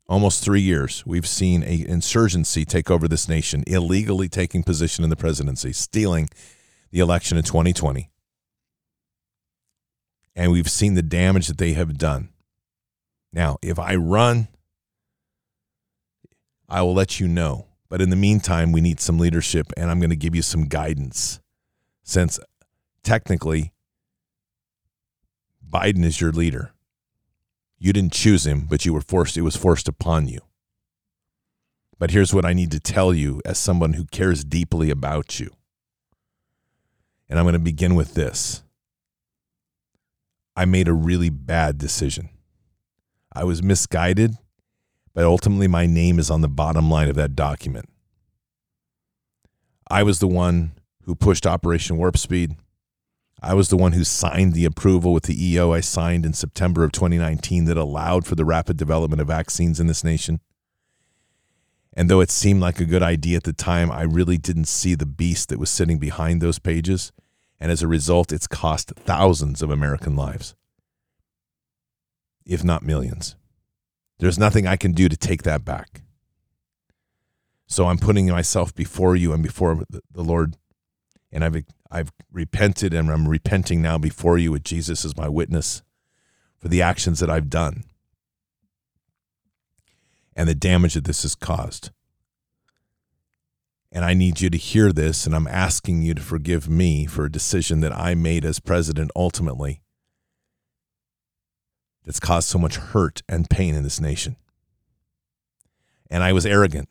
almost 0.08 0.44
three 0.44 0.60
years, 0.60 1.06
we've 1.06 1.26
seen 1.26 1.62
an 1.62 1.86
insurgency 1.86 2.64
take 2.64 2.90
over 2.90 3.06
this 3.06 3.28
nation, 3.28 3.62
illegally 3.66 4.28
taking 4.28 4.64
position 4.64 5.04
in 5.04 5.10
the 5.10 5.16
presidency, 5.16 5.72
stealing 5.72 6.28
the 6.90 6.98
election 6.98 7.38
in 7.38 7.44
2020. 7.44 8.10
And 10.36 10.50
we've 10.50 10.70
seen 10.70 10.94
the 10.94 11.02
damage 11.02 11.46
that 11.46 11.58
they 11.58 11.74
have 11.74 11.96
done. 11.96 12.30
Now, 13.32 13.58
if 13.62 13.78
I 13.78 13.94
run 13.94 14.48
I 16.68 16.82
will 16.82 16.94
let 16.94 17.20
you 17.20 17.28
know. 17.28 17.66
But 17.88 18.00
in 18.00 18.10
the 18.10 18.16
meantime, 18.16 18.72
we 18.72 18.80
need 18.80 18.98
some 18.98 19.18
leadership, 19.18 19.72
and 19.76 19.90
I'm 19.90 20.00
going 20.00 20.10
to 20.10 20.16
give 20.16 20.34
you 20.34 20.42
some 20.42 20.64
guidance. 20.64 21.38
Since 22.02 22.40
technically, 23.04 23.72
Biden 25.68 26.04
is 26.04 26.20
your 26.20 26.32
leader. 26.32 26.72
You 27.78 27.92
didn't 27.92 28.12
choose 28.12 28.44
him, 28.44 28.66
but 28.68 28.84
you 28.84 28.92
were 28.92 29.00
forced, 29.00 29.36
it 29.36 29.42
was 29.42 29.54
forced 29.54 29.86
upon 29.86 30.26
you. 30.26 30.40
But 31.96 32.10
here's 32.10 32.34
what 32.34 32.44
I 32.44 32.54
need 32.54 32.72
to 32.72 32.80
tell 32.80 33.14
you 33.14 33.40
as 33.44 33.56
someone 33.56 33.92
who 33.92 34.06
cares 34.06 34.44
deeply 34.44 34.90
about 34.90 35.38
you. 35.38 35.50
And 37.28 37.38
I'm 37.38 37.44
going 37.44 37.52
to 37.52 37.60
begin 37.60 37.94
with 37.94 38.14
this 38.14 38.63
I 40.56 40.64
made 40.64 40.88
a 40.88 40.92
really 40.92 41.30
bad 41.30 41.78
decision. 41.78 42.30
I 43.32 43.44
was 43.44 43.62
misguided 43.62 44.36
but 45.14 45.24
ultimately 45.24 45.68
my 45.68 45.86
name 45.86 46.18
is 46.18 46.28
on 46.28 46.40
the 46.40 46.48
bottom 46.48 46.90
line 46.90 47.08
of 47.08 47.14
that 47.14 47.36
document. 47.36 47.88
I 49.88 50.02
was 50.02 50.18
the 50.18 50.28
one 50.28 50.72
who 51.04 51.14
pushed 51.14 51.46
Operation 51.46 51.96
Warp 51.96 52.18
Speed. 52.18 52.56
I 53.40 53.54
was 53.54 53.68
the 53.68 53.76
one 53.76 53.92
who 53.92 54.04
signed 54.04 54.54
the 54.54 54.64
approval 54.64 55.12
with 55.12 55.24
the 55.24 55.52
EO 55.52 55.72
I 55.72 55.80
signed 55.80 56.26
in 56.26 56.32
September 56.32 56.82
of 56.82 56.92
2019 56.92 57.66
that 57.66 57.76
allowed 57.76 58.26
for 58.26 58.34
the 58.34 58.44
rapid 58.44 58.76
development 58.76 59.20
of 59.20 59.28
vaccines 59.28 59.78
in 59.78 59.86
this 59.86 60.02
nation. 60.02 60.40
And 61.96 62.10
though 62.10 62.20
it 62.20 62.30
seemed 62.30 62.60
like 62.60 62.80
a 62.80 62.86
good 62.86 63.02
idea 63.02 63.36
at 63.36 63.44
the 63.44 63.52
time, 63.52 63.92
I 63.92 64.02
really 64.02 64.38
didn't 64.38 64.66
see 64.66 64.96
the 64.96 65.06
beast 65.06 65.50
that 65.50 65.60
was 65.60 65.70
sitting 65.70 65.98
behind 65.98 66.40
those 66.40 66.58
pages. 66.58 67.12
And 67.64 67.72
as 67.72 67.82
a 67.82 67.88
result, 67.88 68.30
it's 68.30 68.46
cost 68.46 68.92
thousands 68.94 69.62
of 69.62 69.70
American 69.70 70.14
lives, 70.14 70.54
if 72.44 72.62
not 72.62 72.82
millions. 72.82 73.36
There's 74.18 74.38
nothing 74.38 74.66
I 74.66 74.76
can 74.76 74.92
do 74.92 75.08
to 75.08 75.16
take 75.16 75.44
that 75.44 75.64
back. 75.64 76.02
So 77.66 77.86
I'm 77.86 77.96
putting 77.96 78.28
myself 78.28 78.74
before 78.74 79.16
you 79.16 79.32
and 79.32 79.42
before 79.42 79.82
the 79.88 80.22
Lord, 80.22 80.58
and 81.32 81.42
I've 81.42 81.64
I've 81.90 82.12
repented 82.30 82.92
and 82.92 83.08
I'm 83.10 83.26
repenting 83.26 83.80
now 83.80 83.96
before 83.96 84.36
you 84.36 84.52
with 84.52 84.62
Jesus 84.62 85.02
as 85.02 85.16
my 85.16 85.30
witness 85.30 85.82
for 86.58 86.68
the 86.68 86.82
actions 86.82 87.18
that 87.20 87.30
I've 87.30 87.48
done 87.48 87.84
and 90.36 90.50
the 90.50 90.54
damage 90.54 90.92
that 90.92 91.04
this 91.04 91.22
has 91.22 91.34
caused. 91.34 91.92
And 93.94 94.04
I 94.04 94.12
need 94.12 94.40
you 94.40 94.50
to 94.50 94.58
hear 94.58 94.92
this, 94.92 95.24
and 95.24 95.36
I'm 95.36 95.46
asking 95.46 96.02
you 96.02 96.14
to 96.14 96.20
forgive 96.20 96.68
me 96.68 97.06
for 97.06 97.24
a 97.24 97.30
decision 97.30 97.78
that 97.80 97.92
I 97.92 98.16
made 98.16 98.44
as 98.44 98.58
president 98.58 99.12
ultimately 99.14 99.80
that's 102.04 102.18
caused 102.18 102.48
so 102.48 102.58
much 102.58 102.74
hurt 102.74 103.22
and 103.28 103.48
pain 103.48 103.76
in 103.76 103.84
this 103.84 104.00
nation. 104.00 104.34
And 106.10 106.24
I 106.24 106.32
was 106.32 106.44
arrogant. 106.44 106.88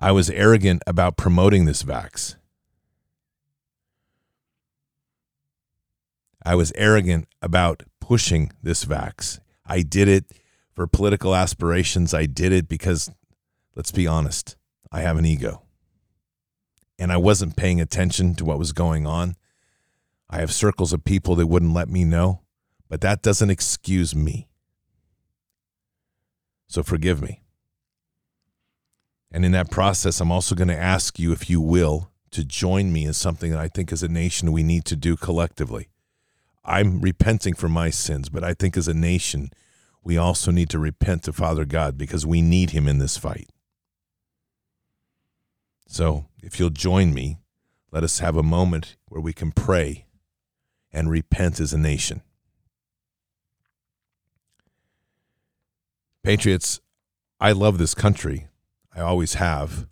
I 0.00 0.10
was 0.10 0.28
arrogant 0.30 0.82
about 0.84 1.16
promoting 1.16 1.64
this 1.64 1.84
vax. 1.84 2.34
I 6.44 6.56
was 6.56 6.72
arrogant 6.74 7.28
about 7.40 7.84
pushing 8.00 8.50
this 8.64 8.84
vax. 8.84 9.38
I 9.64 9.82
did 9.82 10.08
it 10.08 10.24
for 10.74 10.88
political 10.88 11.36
aspirations. 11.36 12.12
I 12.12 12.26
did 12.26 12.50
it 12.50 12.66
because, 12.66 13.12
let's 13.76 13.92
be 13.92 14.08
honest, 14.08 14.56
I 14.92 15.00
have 15.00 15.16
an 15.18 15.26
ego. 15.26 15.62
and 17.02 17.12
I 17.12 17.16
wasn't 17.16 17.56
paying 17.56 17.80
attention 17.80 18.36
to 18.36 18.44
what 18.44 18.60
was 18.60 18.72
going 18.72 19.06
on. 19.08 19.34
I 20.30 20.38
have 20.38 20.52
circles 20.52 20.92
of 20.92 21.04
people 21.04 21.34
that 21.36 21.48
wouldn't 21.48 21.74
let 21.74 21.88
me 21.88 22.04
know, 22.04 22.42
but 22.88 23.00
that 23.00 23.22
doesn't 23.22 23.50
excuse 23.50 24.14
me. 24.14 24.48
So 26.68 26.84
forgive 26.84 27.20
me. 27.20 27.42
And 29.32 29.44
in 29.44 29.52
that 29.52 29.70
process, 29.70 30.20
I'm 30.20 30.30
also 30.30 30.54
going 30.54 30.68
to 30.68 30.78
ask 30.78 31.18
you, 31.18 31.32
if 31.32 31.50
you 31.50 31.60
will, 31.60 32.10
to 32.30 32.44
join 32.44 32.92
me 32.92 33.04
in 33.04 33.14
something 33.14 33.50
that 33.50 33.60
I 33.60 33.68
think 33.68 33.92
as 33.92 34.02
a 34.02 34.08
nation 34.08 34.52
we 34.52 34.62
need 34.62 34.84
to 34.86 34.96
do 34.96 35.16
collectively. 35.16 35.88
I'm 36.64 37.00
repenting 37.00 37.54
for 37.54 37.68
my 37.68 37.90
sins, 37.90 38.28
but 38.28 38.44
I 38.44 38.54
think 38.54 38.76
as 38.76 38.88
a 38.88 38.94
nation, 38.94 39.50
we 40.04 40.16
also 40.16 40.50
need 40.50 40.70
to 40.70 40.78
repent 40.78 41.24
to 41.24 41.32
Father 41.32 41.64
God 41.64 41.98
because 41.98 42.24
we 42.24 42.40
need 42.42 42.70
him 42.70 42.86
in 42.86 42.98
this 42.98 43.16
fight. 43.16 43.50
So, 45.92 46.24
if 46.42 46.58
you'll 46.58 46.70
join 46.70 47.12
me, 47.12 47.40
let 47.90 48.02
us 48.02 48.20
have 48.20 48.34
a 48.34 48.42
moment 48.42 48.96
where 49.08 49.20
we 49.20 49.34
can 49.34 49.52
pray 49.52 50.06
and 50.90 51.10
repent 51.10 51.60
as 51.60 51.74
a 51.74 51.78
nation. 51.78 52.22
Patriots, 56.24 56.80
I 57.38 57.52
love 57.52 57.76
this 57.76 57.94
country. 57.94 58.48
I 58.96 59.02
always 59.02 59.34
have. 59.34 59.86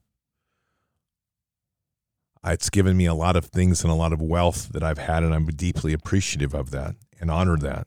It's 2.47 2.71
given 2.71 2.97
me 2.97 3.05
a 3.05 3.13
lot 3.13 3.37
of 3.37 3.45
things 3.45 3.83
and 3.83 3.93
a 3.93 3.95
lot 3.95 4.15
of 4.15 4.23
wealth 4.23 4.71
that 4.73 4.83
I've 4.83 4.97
had, 4.97 5.23
and 5.23 5.35
I'm 5.35 5.45
deeply 5.49 5.93
appreciative 5.93 6.55
of 6.55 6.71
that 6.71 6.95
and 7.21 7.31
honor 7.31 7.59
that. 7.59 7.87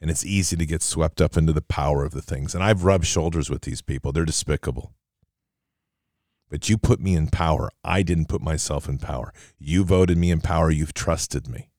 And 0.00 0.10
it's 0.10 0.24
easy 0.24 0.56
to 0.56 0.64
get 0.64 0.80
swept 0.80 1.20
up 1.20 1.36
into 1.36 1.52
the 1.52 1.60
power 1.60 2.02
of 2.02 2.12
the 2.12 2.22
things. 2.22 2.54
And 2.54 2.64
I've 2.64 2.84
rubbed 2.84 3.06
shoulders 3.06 3.50
with 3.50 3.60
these 3.60 3.82
people, 3.82 4.10
they're 4.10 4.24
despicable. 4.24 4.94
But 6.52 6.68
you 6.68 6.76
put 6.76 7.00
me 7.00 7.14
in 7.16 7.28
power. 7.28 7.70
I 7.82 8.02
didn't 8.02 8.28
put 8.28 8.42
myself 8.42 8.86
in 8.86 8.98
power. 8.98 9.32
You 9.58 9.84
voted 9.84 10.18
me 10.18 10.30
in 10.30 10.42
power. 10.42 10.70
You've 10.70 10.92
trusted 10.92 11.48
me. 11.48 11.70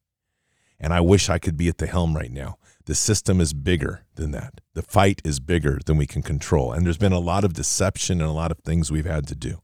And 0.80 0.92
I 0.92 1.00
wish 1.00 1.30
I 1.30 1.38
could 1.38 1.56
be 1.56 1.68
at 1.68 1.78
the 1.78 1.86
helm 1.86 2.16
right 2.16 2.32
now. 2.32 2.58
The 2.86 2.96
system 2.96 3.40
is 3.40 3.54
bigger 3.54 4.04
than 4.16 4.32
that. 4.32 4.62
The 4.74 4.82
fight 4.82 5.22
is 5.24 5.40
bigger 5.40 5.80
than 5.86 5.98
we 5.98 6.08
can 6.08 6.24
control. 6.24 6.72
And 6.72 6.88
there's 6.88 6.98
been 6.98 7.12
a 7.12 7.20
lot 7.20 7.44
of 7.44 7.54
deception 7.54 8.20
and 8.20 8.28
a 8.28 8.34
lot 8.34 8.50
of 8.50 8.62
things 8.66 8.92
we've 8.92 9.06
had 9.06 9.28
to 9.28 9.36
do. 9.36 9.62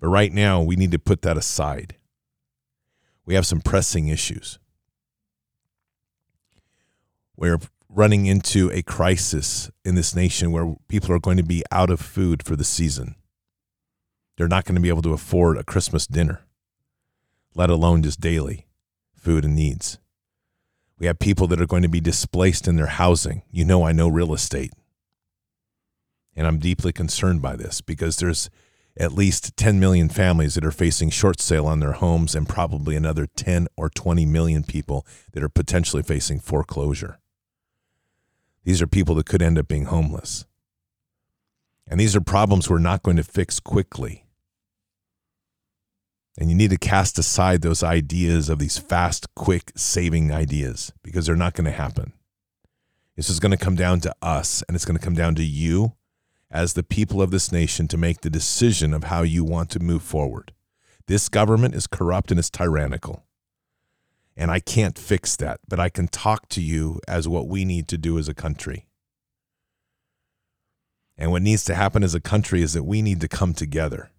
But 0.00 0.08
right 0.08 0.32
now, 0.32 0.62
we 0.62 0.74
need 0.74 0.92
to 0.92 0.98
put 0.98 1.20
that 1.20 1.36
aside. 1.36 1.96
We 3.26 3.34
have 3.34 3.44
some 3.44 3.60
pressing 3.60 4.08
issues. 4.08 4.58
We're 7.36 7.60
running 7.90 8.24
into 8.24 8.70
a 8.72 8.80
crisis 8.80 9.70
in 9.84 9.96
this 9.96 10.16
nation 10.16 10.50
where 10.50 10.76
people 10.88 11.12
are 11.12 11.20
going 11.20 11.36
to 11.36 11.42
be 11.42 11.62
out 11.70 11.90
of 11.90 12.00
food 12.00 12.42
for 12.42 12.56
the 12.56 12.64
season. 12.64 13.16
They're 14.36 14.48
not 14.48 14.64
going 14.64 14.74
to 14.74 14.80
be 14.80 14.88
able 14.88 15.02
to 15.02 15.12
afford 15.12 15.56
a 15.56 15.64
Christmas 15.64 16.06
dinner, 16.06 16.44
let 17.54 17.70
alone 17.70 18.02
just 18.02 18.20
daily 18.20 18.66
food 19.14 19.44
and 19.44 19.56
needs. 19.56 19.98
We 20.98 21.06
have 21.06 21.18
people 21.18 21.46
that 21.48 21.60
are 21.60 21.66
going 21.66 21.82
to 21.82 21.88
be 21.88 22.00
displaced 22.00 22.68
in 22.68 22.76
their 22.76 22.86
housing. 22.86 23.42
You 23.50 23.64
know, 23.64 23.84
I 23.84 23.92
know 23.92 24.08
real 24.08 24.34
estate. 24.34 24.72
And 26.36 26.46
I'm 26.46 26.58
deeply 26.58 26.92
concerned 26.92 27.42
by 27.42 27.56
this 27.56 27.80
because 27.80 28.16
there's 28.16 28.50
at 28.96 29.12
least 29.12 29.56
10 29.56 29.80
million 29.80 30.08
families 30.08 30.54
that 30.54 30.64
are 30.64 30.70
facing 30.70 31.10
short 31.10 31.40
sale 31.40 31.66
on 31.66 31.80
their 31.80 31.92
homes 31.92 32.34
and 32.34 32.48
probably 32.48 32.94
another 32.94 33.26
10 33.26 33.66
or 33.76 33.88
20 33.88 34.24
million 34.26 34.62
people 34.62 35.06
that 35.32 35.42
are 35.42 35.48
potentially 35.48 36.02
facing 36.02 36.38
foreclosure. 36.38 37.18
These 38.64 38.80
are 38.80 38.86
people 38.86 39.14
that 39.16 39.26
could 39.26 39.42
end 39.42 39.58
up 39.58 39.68
being 39.68 39.86
homeless. 39.86 40.46
And 41.86 42.00
these 42.00 42.16
are 42.16 42.20
problems 42.20 42.70
we're 42.70 42.78
not 42.78 43.02
going 43.02 43.16
to 43.16 43.24
fix 43.24 43.60
quickly. 43.60 44.23
And 46.38 46.50
you 46.50 46.56
need 46.56 46.70
to 46.70 46.76
cast 46.76 47.18
aside 47.18 47.62
those 47.62 47.82
ideas 47.82 48.48
of 48.48 48.58
these 48.58 48.78
fast, 48.78 49.32
quick 49.34 49.70
saving 49.76 50.32
ideas 50.32 50.92
because 51.02 51.26
they're 51.26 51.36
not 51.36 51.54
going 51.54 51.66
to 51.66 51.70
happen. 51.70 52.12
This 53.16 53.30
is 53.30 53.38
going 53.38 53.52
to 53.52 53.56
come 53.56 53.76
down 53.76 54.00
to 54.00 54.14
us 54.20 54.62
and 54.66 54.74
it's 54.74 54.84
going 54.84 54.98
to 54.98 55.04
come 55.04 55.14
down 55.14 55.36
to 55.36 55.44
you 55.44 55.94
as 56.50 56.72
the 56.72 56.82
people 56.82 57.22
of 57.22 57.30
this 57.30 57.52
nation 57.52 57.86
to 57.88 57.96
make 57.96 58.20
the 58.20 58.30
decision 58.30 58.92
of 58.92 59.04
how 59.04 59.22
you 59.22 59.44
want 59.44 59.70
to 59.70 59.80
move 59.80 60.02
forward. 60.02 60.52
This 61.06 61.28
government 61.28 61.74
is 61.74 61.86
corrupt 61.86 62.30
and 62.30 62.38
it's 62.38 62.50
tyrannical. 62.50 63.24
And 64.36 64.50
I 64.50 64.58
can't 64.58 64.98
fix 64.98 65.36
that, 65.36 65.60
but 65.68 65.78
I 65.78 65.88
can 65.88 66.08
talk 66.08 66.48
to 66.50 66.60
you 66.60 67.00
as 67.06 67.28
what 67.28 67.46
we 67.46 67.64
need 67.64 67.86
to 67.88 67.98
do 67.98 68.18
as 68.18 68.28
a 68.28 68.34
country. 68.34 68.86
And 71.16 71.30
what 71.30 71.42
needs 71.42 71.64
to 71.66 71.74
happen 71.76 72.02
as 72.02 72.14
a 72.14 72.20
country 72.20 72.62
is 72.62 72.72
that 72.72 72.82
we 72.82 73.00
need 73.00 73.20
to 73.20 73.28
come 73.28 73.54
together. 73.54 74.10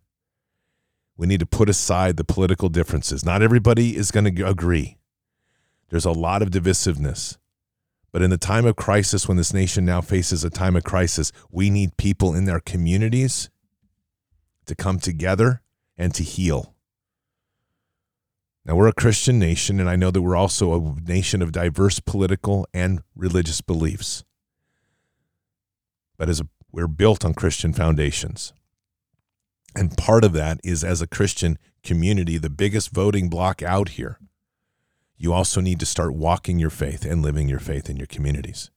We 1.18 1.28
need 1.28 1.40
to 1.40 1.46
put 1.46 1.70
aside 1.70 2.18
the 2.18 2.24
political 2.24 2.70
differences. 2.70 3.26
Not 3.26 3.42
everybody 3.42 3.96
is 3.96 4.12
going 4.12 4.36
to 4.36 4.48
agree. 4.48 4.98
There's 5.90 6.06
a 6.06 6.12
lot 6.12 6.42
of 6.42 6.50
divisiveness. 6.50 7.38
But 8.12 8.22
in 8.22 8.30
the 8.30 8.38
time 8.38 8.66
of 8.66 8.76
crisis, 8.76 9.28
when 9.28 9.38
this 9.38 9.54
nation 9.54 9.86
now 9.86 10.02
faces 10.02 10.44
a 10.44 10.50
time 10.50 10.76
of 10.76 10.84
crisis, 10.84 11.32
we 11.52 11.70
need 11.70 11.98
people 11.98 12.34
in 12.34 12.46
their 12.46 12.60
communities 12.60 13.50
to 14.66 14.76
come 14.76 15.00
together 15.00 15.62
and 15.98 16.14
to 16.16 16.24
heal. 16.24 16.74
Now, 18.66 18.76
we're 18.76 18.88
a 18.88 18.94
Christian 18.94 19.38
nation, 19.38 19.80
and 19.80 19.90
I 19.90 19.96
know 19.96 20.10
that 20.10 20.22
we're 20.22 20.36
also 20.36 20.74
a 20.74 21.02
nation 21.02 21.42
of 21.42 21.52
diverse 21.52 22.00
political 22.00 22.68
and 22.74 23.04
religious 23.16 23.62
beliefs. 23.62 24.24
But 26.18 26.30
as 26.30 26.40
a, 26.40 26.48
we're 26.72 26.88
built 26.88 27.24
on 27.24 27.36
Christian 27.36 27.74
foundations. 27.74 28.54
And 29.76 29.98
part 29.98 30.24
of 30.24 30.34
that 30.34 30.60
is 30.64 30.84
as 30.84 31.02
a 31.02 31.08
Christian 31.08 31.58
community, 31.84 32.38
the 32.38 32.50
biggest 32.50 32.92
voting 32.92 33.30
bloc 33.30 33.62
out 33.62 33.90
here 33.90 34.20
you 35.18 35.34
also 35.34 35.62
need 35.62 35.80
to 35.80 35.86
start 35.86 36.14
walking 36.14 36.60
your 36.60 36.70
faith 36.70 37.06
and 37.06 37.22
living 37.22 37.48
your 37.48 37.60
faith 37.60 37.90
in 37.90 37.98
your 37.98 38.08
communities. 38.08 38.70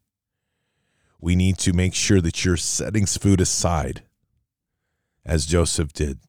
We 1.20 1.34
need 1.34 1.58
to 1.58 1.72
make 1.72 1.94
sure 1.94 2.20
that 2.20 2.44
you're 2.44 2.56
setting 2.56 3.06
food 3.06 3.40
aside, 3.40 4.02
as 5.24 5.46
Joseph 5.46 5.92
did, 5.92 6.20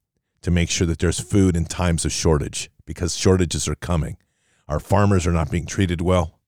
to 0.42 0.50
make 0.50 0.68
sure 0.68 0.86
that 0.88 0.98
there's 0.98 1.20
food 1.20 1.56
in 1.56 1.64
times 1.64 2.04
of 2.04 2.12
shortage 2.12 2.70
because 2.86 3.16
shortages 3.16 3.68
are 3.68 3.76
coming. 3.76 4.16
Our 4.66 4.80
farmers 4.80 5.26
are 5.26 5.32
not 5.32 5.50
being 5.50 5.66
treated 5.66 6.00
well. 6.00 6.40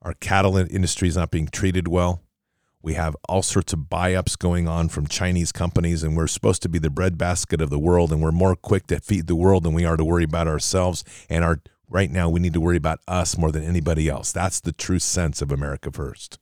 Our 0.00 0.14
cattle 0.14 0.56
industry 0.56 1.08
is 1.08 1.16
not 1.16 1.30
being 1.30 1.48
treated 1.48 1.86
well. 1.86 2.22
We 2.82 2.94
have 2.94 3.16
all 3.28 3.42
sorts 3.42 3.72
of 3.72 3.88
buy 3.88 4.14
ups 4.14 4.34
going 4.34 4.66
on 4.66 4.88
from 4.88 5.06
Chinese 5.06 5.52
companies, 5.52 6.02
and 6.02 6.16
we're 6.16 6.26
supposed 6.26 6.62
to 6.62 6.68
be 6.68 6.80
the 6.80 6.90
breadbasket 6.90 7.60
of 7.60 7.70
the 7.70 7.78
world, 7.78 8.12
and 8.12 8.20
we're 8.20 8.32
more 8.32 8.56
quick 8.56 8.88
to 8.88 8.98
feed 8.98 9.28
the 9.28 9.36
world 9.36 9.62
than 9.62 9.72
we 9.72 9.84
are 9.84 9.96
to 9.96 10.04
worry 10.04 10.24
about 10.24 10.48
ourselves. 10.48 11.04
And 11.28 11.44
our 11.44 11.60
right 11.88 12.10
now, 12.10 12.28
we 12.28 12.40
need 12.40 12.54
to 12.54 12.60
worry 12.60 12.76
about 12.76 13.00
us 13.06 13.38
more 13.38 13.52
than 13.52 13.62
anybody 13.62 14.08
else. 14.08 14.32
That's 14.32 14.60
the 14.60 14.72
true 14.72 14.98
sense 14.98 15.40
of 15.40 15.52
America 15.52 15.92
First. 15.92 16.38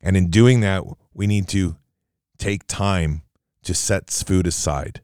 And 0.00 0.16
in 0.16 0.30
doing 0.30 0.60
that, 0.60 0.84
we 1.12 1.26
need 1.26 1.48
to 1.48 1.76
take 2.38 2.66
time 2.66 3.22
to 3.62 3.74
set 3.74 4.10
food 4.10 4.46
aside, 4.46 5.02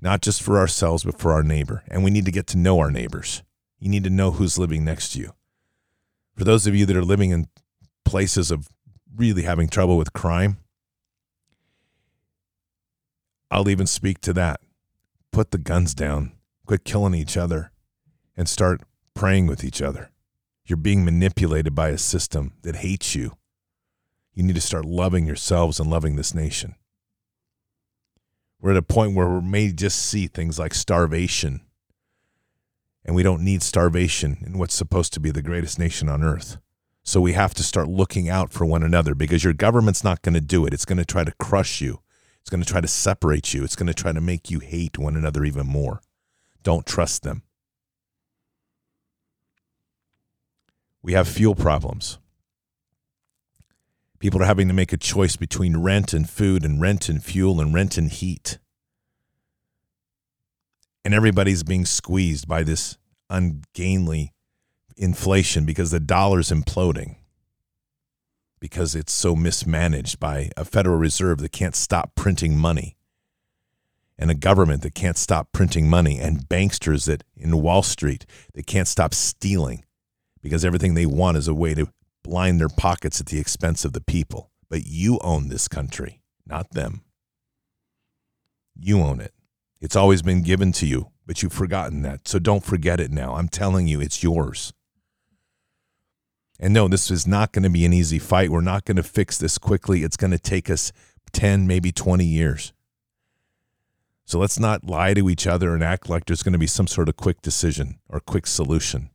not 0.00 0.22
just 0.22 0.42
for 0.42 0.58
ourselves, 0.58 1.04
but 1.04 1.18
for 1.18 1.32
our 1.32 1.42
neighbor. 1.42 1.82
And 1.88 2.04
we 2.04 2.10
need 2.10 2.26
to 2.26 2.32
get 2.32 2.46
to 2.48 2.58
know 2.58 2.78
our 2.78 2.90
neighbors. 2.90 3.42
You 3.80 3.88
need 3.88 4.04
to 4.04 4.10
know 4.10 4.32
who's 4.32 4.58
living 4.58 4.84
next 4.84 5.12
to 5.12 5.20
you. 5.20 5.32
For 6.36 6.44
those 6.44 6.66
of 6.66 6.74
you 6.74 6.84
that 6.86 6.96
are 6.96 7.04
living 7.04 7.30
in 7.30 7.48
places 8.08 8.50
of 8.50 8.68
really 9.14 9.42
having 9.42 9.68
trouble 9.68 9.98
with 9.98 10.14
crime, 10.14 10.56
I'll 13.50 13.68
even 13.68 13.86
speak 13.86 14.20
to 14.22 14.32
that. 14.32 14.60
Put 15.30 15.50
the 15.50 15.58
guns 15.58 15.94
down, 15.94 16.32
quit 16.66 16.84
killing 16.84 17.14
each 17.14 17.36
other, 17.36 17.70
and 18.34 18.48
start 18.48 18.80
praying 19.14 19.46
with 19.46 19.62
each 19.62 19.82
other. 19.82 20.10
You're 20.64 20.78
being 20.78 21.04
manipulated 21.04 21.74
by 21.74 21.90
a 21.90 21.98
system 21.98 22.54
that 22.62 22.76
hates 22.76 23.14
you. 23.14 23.36
You 24.34 24.42
need 24.42 24.54
to 24.54 24.60
start 24.60 24.84
loving 24.86 25.26
yourselves 25.26 25.78
and 25.78 25.90
loving 25.90 26.16
this 26.16 26.34
nation. 26.34 26.74
We're 28.60 28.72
at 28.72 28.76
a 28.78 28.82
point 28.82 29.14
where 29.14 29.28
we 29.28 29.40
may 29.40 29.72
just 29.72 29.98
see 29.98 30.26
things 30.28 30.58
like 30.58 30.74
starvation, 30.74 31.60
and 33.04 33.14
we 33.14 33.22
don't 33.22 33.44
need 33.44 33.62
starvation 33.62 34.38
in 34.46 34.58
what's 34.58 34.74
supposed 34.74 35.12
to 35.14 35.20
be 35.20 35.30
the 35.30 35.42
greatest 35.42 35.78
nation 35.78 36.08
on 36.08 36.22
earth. 36.22 36.58
So 37.04 37.20
we 37.20 37.32
have 37.32 37.54
to 37.54 37.62
start 37.62 37.88
looking 37.88 38.28
out 38.28 38.52
for 38.52 38.66
one 38.66 38.82
another 38.82 39.14
because 39.14 39.42
your 39.42 39.54
government's 39.54 40.04
not 40.04 40.22
going 40.22 40.34
to 40.34 40.40
do 40.40 40.66
it. 40.66 40.74
It's 40.74 40.84
going 40.84 40.98
to 40.98 41.06
try 41.06 41.24
to 41.24 41.32
crush 41.40 41.80
you. 41.80 42.00
It's 42.40 42.50
going 42.50 42.62
to 42.62 42.70
try 42.70 42.80
to 42.80 42.88
separate 42.88 43.54
you. 43.54 43.64
It's 43.64 43.76
going 43.76 43.86
to 43.86 43.94
try 43.94 44.12
to 44.12 44.20
make 44.20 44.50
you 44.50 44.58
hate 44.58 44.98
one 44.98 45.16
another 45.16 45.44
even 45.44 45.66
more. 45.66 46.00
Don't 46.62 46.86
trust 46.86 47.22
them. 47.22 47.42
We 51.02 51.12
have 51.14 51.28
fuel 51.28 51.54
problems. 51.54 52.18
People 54.18 54.42
are 54.42 54.46
having 54.46 54.68
to 54.68 54.74
make 54.74 54.92
a 54.92 54.96
choice 54.96 55.36
between 55.36 55.76
rent 55.76 56.12
and 56.12 56.28
food 56.28 56.64
and 56.64 56.80
rent 56.80 57.08
and 57.08 57.22
fuel 57.22 57.60
and 57.60 57.72
rent 57.72 57.96
and 57.96 58.10
heat. 58.10 58.58
And 61.04 61.14
everybody's 61.14 61.62
being 61.62 61.84
squeezed 61.86 62.48
by 62.48 62.64
this 62.64 62.98
ungainly 63.30 64.34
inflation 64.98 65.64
because 65.64 65.90
the 65.90 66.00
dollar's 66.00 66.50
imploding. 66.50 67.16
because 68.60 68.94
it's 68.94 69.12
so 69.12 69.36
mismanaged 69.36 70.18
by 70.18 70.50
a 70.56 70.64
Federal 70.64 70.96
Reserve 70.96 71.38
that 71.38 71.52
can't 71.52 71.76
stop 71.76 72.14
printing 72.14 72.56
money 72.58 72.96
and 74.18 74.30
a 74.30 74.34
government 74.34 74.82
that 74.82 74.94
can't 74.94 75.16
stop 75.16 75.52
printing 75.52 75.88
money 75.88 76.18
and 76.18 76.48
banksters 76.48 77.06
that 77.06 77.22
in 77.36 77.62
Wall 77.62 77.82
Street 77.82 78.26
that 78.54 78.66
can't 78.66 78.88
stop 78.88 79.14
stealing 79.14 79.84
because 80.42 80.64
everything 80.64 80.94
they 80.94 81.06
want 81.06 81.36
is 81.36 81.46
a 81.48 81.54
way 81.54 81.74
to 81.74 81.88
line 82.26 82.58
their 82.58 82.68
pockets 82.68 83.20
at 83.20 83.26
the 83.26 83.38
expense 83.38 83.84
of 83.84 83.92
the 83.92 84.00
people. 84.00 84.50
But 84.68 84.86
you 84.86 85.18
own 85.22 85.48
this 85.48 85.68
country, 85.68 86.20
not 86.46 86.72
them. 86.72 87.02
You 88.76 89.00
own 89.00 89.20
it. 89.20 89.32
It's 89.80 89.96
always 89.96 90.22
been 90.22 90.42
given 90.42 90.72
to 90.72 90.86
you, 90.86 91.10
but 91.26 91.42
you've 91.42 91.52
forgotten 91.52 92.02
that. 92.02 92.26
So 92.26 92.38
don't 92.38 92.64
forget 92.64 93.00
it 93.00 93.10
now. 93.10 93.36
I'm 93.36 93.48
telling 93.48 93.86
you, 93.86 94.00
it's 94.00 94.22
yours. 94.22 94.72
And 96.60 96.74
no, 96.74 96.88
this 96.88 97.10
is 97.10 97.26
not 97.26 97.52
going 97.52 97.62
to 97.62 97.70
be 97.70 97.84
an 97.84 97.92
easy 97.92 98.18
fight. 98.18 98.50
We're 98.50 98.60
not 98.60 98.84
going 98.84 98.96
to 98.96 99.02
fix 99.02 99.38
this 99.38 99.58
quickly. 99.58 100.02
It's 100.02 100.16
going 100.16 100.32
to 100.32 100.38
take 100.38 100.68
us 100.68 100.92
10, 101.32 101.66
maybe 101.66 101.92
20 101.92 102.24
years. 102.24 102.72
So 104.24 104.38
let's 104.38 104.58
not 104.58 104.84
lie 104.84 105.14
to 105.14 105.30
each 105.30 105.46
other 105.46 105.72
and 105.72 105.82
act 105.82 106.10
like 106.10 106.26
there's 106.26 106.42
going 106.42 106.52
to 106.52 106.58
be 106.58 106.66
some 106.66 106.86
sort 106.86 107.08
of 107.08 107.16
quick 107.16 107.40
decision 107.40 107.98
or 108.08 108.20
quick 108.20 108.46
solution. 108.46 109.10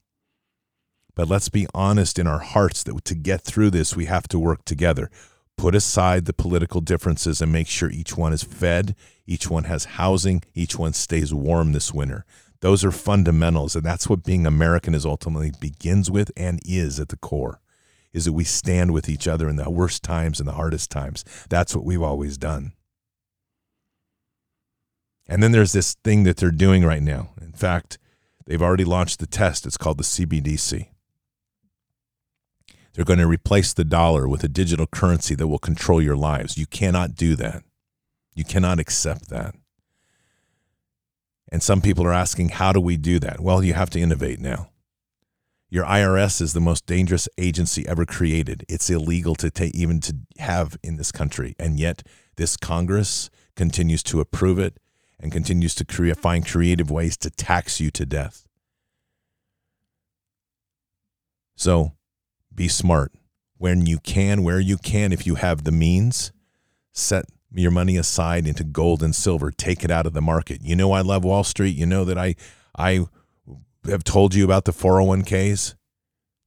But 1.15 1.27
let's 1.27 1.49
be 1.49 1.67
honest 1.73 2.17
in 2.17 2.25
our 2.25 2.39
hearts 2.39 2.81
that 2.83 3.05
to 3.05 3.15
get 3.15 3.41
through 3.41 3.69
this, 3.69 3.95
we 3.95 4.05
have 4.05 4.27
to 4.29 4.39
work 4.39 4.65
together. 4.65 5.11
Put 5.55 5.75
aside 5.75 6.25
the 6.25 6.33
political 6.33 6.81
differences 6.81 7.41
and 7.41 7.51
make 7.51 7.67
sure 7.67 7.91
each 7.91 8.17
one 8.17 8.33
is 8.33 8.43
fed, 8.43 8.95
each 9.27 9.49
one 9.49 9.65
has 9.65 9.85
housing, 9.85 10.41
each 10.55 10.79
one 10.79 10.93
stays 10.93 11.31
warm 11.31 11.73
this 11.73 11.93
winter. 11.93 12.25
Those 12.63 12.85
are 12.85 12.93
fundamentals, 12.93 13.75
and 13.75 13.83
that's 13.83 14.07
what 14.07 14.23
being 14.23 14.47
American 14.47 14.95
is 14.95 15.05
ultimately 15.05 15.51
begins 15.59 16.09
with 16.09 16.31
and 16.37 16.61
is 16.63 16.97
at 16.97 17.09
the 17.09 17.17
core. 17.17 17.59
Is 18.13 18.23
that 18.23 18.31
we 18.31 18.45
stand 18.45 18.93
with 18.93 19.09
each 19.09 19.27
other 19.27 19.49
in 19.49 19.57
the 19.57 19.69
worst 19.69 20.01
times 20.01 20.39
and 20.39 20.47
the 20.47 20.53
hardest 20.53 20.89
times. 20.89 21.25
That's 21.49 21.75
what 21.75 21.83
we've 21.83 22.01
always 22.01 22.37
done. 22.37 22.71
And 25.27 25.43
then 25.43 25.51
there's 25.51 25.73
this 25.73 25.97
thing 26.05 26.23
that 26.23 26.37
they're 26.37 26.51
doing 26.51 26.85
right 26.85 27.03
now. 27.03 27.31
In 27.41 27.51
fact, 27.51 27.97
they've 28.45 28.61
already 28.61 28.85
launched 28.85 29.19
the 29.19 29.27
test. 29.27 29.65
It's 29.65 29.75
called 29.75 29.97
the 29.97 30.05
CBDC. 30.05 30.87
They're 32.93 33.03
going 33.03 33.19
to 33.19 33.27
replace 33.27 33.73
the 33.73 33.83
dollar 33.83 34.25
with 34.25 34.41
a 34.45 34.47
digital 34.47 34.87
currency 34.87 35.35
that 35.35 35.49
will 35.49 35.59
control 35.59 36.01
your 36.01 36.15
lives. 36.15 36.57
You 36.57 36.67
cannot 36.67 37.15
do 37.15 37.35
that. 37.35 37.63
You 38.33 38.45
cannot 38.45 38.79
accept 38.79 39.27
that. 39.31 39.53
And 41.53 41.61
some 41.61 41.81
people 41.81 42.03
are 42.07 42.11
asking, 42.11 42.49
how 42.49 42.73
do 42.73 42.81
we 42.81 42.97
do 42.97 43.19
that? 43.19 43.39
Well, 43.39 43.63
you 43.63 43.75
have 43.75 43.91
to 43.91 43.99
innovate 43.99 44.39
now. 44.39 44.71
Your 45.69 45.85
IRS 45.85 46.41
is 46.41 46.53
the 46.53 46.59
most 46.59 46.87
dangerous 46.87 47.29
agency 47.37 47.87
ever 47.87 48.07
created. 48.07 48.65
It's 48.67 48.89
illegal 48.89 49.35
to 49.35 49.51
take, 49.51 49.75
even 49.75 49.99
to 49.99 50.15
have 50.39 50.77
in 50.81 50.97
this 50.97 51.11
country. 51.11 51.55
And 51.59 51.79
yet, 51.79 52.01
this 52.37 52.57
Congress 52.57 53.29
continues 53.55 54.01
to 54.01 54.19
approve 54.19 54.57
it 54.57 54.79
and 55.19 55.31
continues 55.31 55.75
to 55.75 55.85
create, 55.85 56.17
find 56.17 56.43
creative 56.43 56.89
ways 56.89 57.17
to 57.17 57.29
tax 57.29 57.79
you 57.79 57.91
to 57.91 58.05
death. 58.07 58.47
So 61.55 61.91
be 62.53 62.67
smart. 62.67 63.11
When 63.59 63.85
you 63.85 63.99
can, 63.99 64.41
where 64.41 64.59
you 64.59 64.77
can, 64.77 65.13
if 65.13 65.27
you 65.27 65.35
have 65.35 65.65
the 65.65 65.71
means, 65.71 66.31
set 66.93 67.25
your 67.53 67.71
money 67.71 67.97
aside 67.97 68.47
into 68.47 68.63
gold 68.63 69.03
and 69.03 69.15
silver. 69.15 69.51
Take 69.51 69.83
it 69.83 69.91
out 69.91 70.05
of 70.05 70.13
the 70.13 70.21
market. 70.21 70.61
You 70.61 70.75
know 70.75 70.91
I 70.91 71.01
love 71.01 71.23
Wall 71.23 71.43
Street. 71.43 71.75
You 71.75 71.85
know 71.85 72.05
that 72.05 72.17
I 72.17 72.35
I 72.75 73.05
have 73.85 74.03
told 74.03 74.33
you 74.33 74.43
about 74.43 74.65
the 74.65 74.71
401ks. 74.71 75.75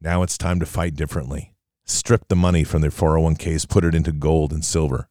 Now 0.00 0.22
it's 0.22 0.38
time 0.38 0.60
to 0.60 0.66
fight 0.66 0.94
differently. 0.94 1.54
Strip 1.84 2.28
the 2.28 2.36
money 2.36 2.64
from 2.64 2.80
their 2.80 2.90
401ks, 2.90 3.68
put 3.68 3.84
it 3.84 3.94
into 3.94 4.10
gold 4.10 4.52
and 4.52 4.64
silver. 4.64 5.08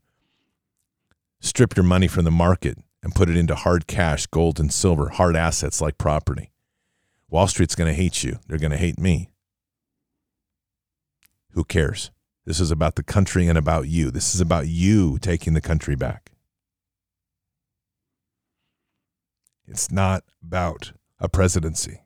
Strip 1.39 1.77
your 1.77 1.85
money 1.85 2.07
from 2.07 2.25
the 2.25 2.31
market 2.31 2.77
and 3.01 3.15
put 3.15 3.29
it 3.29 3.37
into 3.37 3.55
hard 3.55 3.87
cash, 3.87 4.25
gold 4.25 4.59
and 4.59 4.73
silver, 4.73 5.09
hard 5.09 5.35
assets 5.35 5.79
like 5.79 5.97
property. 5.97 6.51
Wall 7.29 7.47
Street's 7.47 7.75
going 7.75 7.89
to 7.89 7.93
hate 7.93 8.23
you. 8.23 8.39
They're 8.47 8.57
going 8.57 8.71
to 8.71 8.77
hate 8.77 8.99
me. 8.99 9.29
Who 11.51 11.63
cares? 11.63 12.11
This 12.45 12.59
is 12.59 12.71
about 12.71 12.95
the 12.95 13.03
country 13.03 13.47
and 13.47 13.57
about 13.57 13.87
you. 13.87 14.11
This 14.11 14.35
is 14.35 14.41
about 14.41 14.67
you 14.67 15.17
taking 15.17 15.53
the 15.53 15.61
country 15.61 15.95
back. 15.95 16.31
It's 19.67 19.91
not 19.91 20.23
about 20.43 20.93
a 21.19 21.27
presidency. 21.27 22.01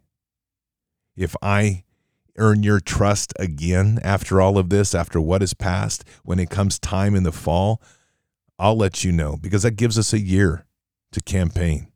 If 1.18 1.36
I 1.42 1.84
earn 2.38 2.64
your 2.64 2.80
trust 2.80 3.34
again 3.38 4.00
after 4.02 4.40
all 4.40 4.58
of 4.58 4.70
this, 4.70 4.96
after 4.96 5.20
what 5.20 5.42
has 5.42 5.54
passed, 5.54 6.06
when 6.24 6.40
it 6.40 6.50
comes 6.50 6.80
time 6.80 7.16
in 7.16 7.24
the 7.24 7.34
fall, 7.34 7.82
I'll 8.58 8.78
let 8.78 9.04
you 9.04 9.12
know 9.12 9.36
because 9.36 9.64
that 9.64 9.72
gives 9.72 10.00
us 10.00 10.14
a 10.14 10.20
year 10.20 10.66
to 11.12 11.22
campaign. 11.22 11.88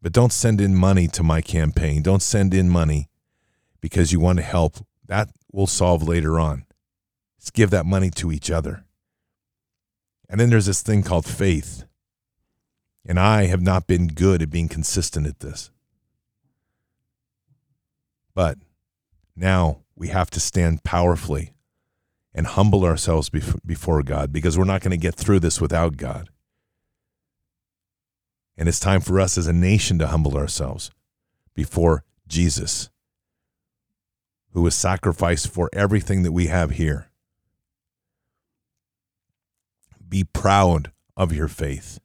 But 0.00 0.12
don't 0.12 0.32
send 0.32 0.60
in 0.60 0.74
money 0.74 1.08
to 1.08 1.22
my 1.22 1.40
campaign. 1.40 2.02
Don't 2.02 2.22
send 2.22 2.54
in 2.54 2.68
money 2.68 3.08
because 3.80 4.12
you 4.12 4.20
want 4.20 4.38
to 4.38 4.44
help. 4.44 4.78
That 5.06 5.30
will 5.52 5.66
solve 5.66 6.02
later 6.02 6.40
on. 6.40 6.64
Let's 7.38 7.50
give 7.50 7.70
that 7.70 7.86
money 7.86 8.10
to 8.10 8.32
each 8.32 8.50
other. 8.50 8.84
And 10.28 10.40
then 10.40 10.50
there's 10.50 10.66
this 10.66 10.82
thing 10.82 11.02
called 11.02 11.26
faith. 11.26 11.84
And 13.04 13.18
I 13.20 13.46
have 13.46 13.60
not 13.60 13.86
been 13.86 14.08
good 14.08 14.42
at 14.42 14.50
being 14.50 14.68
consistent 14.68 15.26
at 15.26 15.40
this. 15.40 15.70
But 18.34 18.58
now 19.36 19.80
we 19.94 20.08
have 20.08 20.30
to 20.30 20.40
stand 20.40 20.84
powerfully 20.84 21.52
and 22.34 22.46
humble 22.46 22.84
ourselves 22.84 23.28
before 23.28 24.02
God 24.02 24.32
because 24.32 24.56
we're 24.56 24.64
not 24.64 24.80
going 24.80 24.92
to 24.92 24.96
get 24.96 25.14
through 25.14 25.40
this 25.40 25.60
without 25.60 25.96
God. 25.96 26.30
And 28.56 28.68
it's 28.68 28.80
time 28.80 29.00
for 29.00 29.20
us 29.20 29.36
as 29.36 29.46
a 29.46 29.52
nation 29.52 29.98
to 29.98 30.06
humble 30.06 30.36
ourselves 30.36 30.90
before 31.54 32.04
Jesus, 32.26 32.88
who 34.52 34.62
was 34.62 34.74
sacrificed 34.74 35.48
for 35.48 35.68
everything 35.72 36.22
that 36.22 36.32
we 36.32 36.46
have 36.46 36.72
here. 36.72 37.10
Be 40.08 40.24
proud 40.24 40.92
of 41.16 41.32
your 41.32 41.48
faith. 41.48 41.98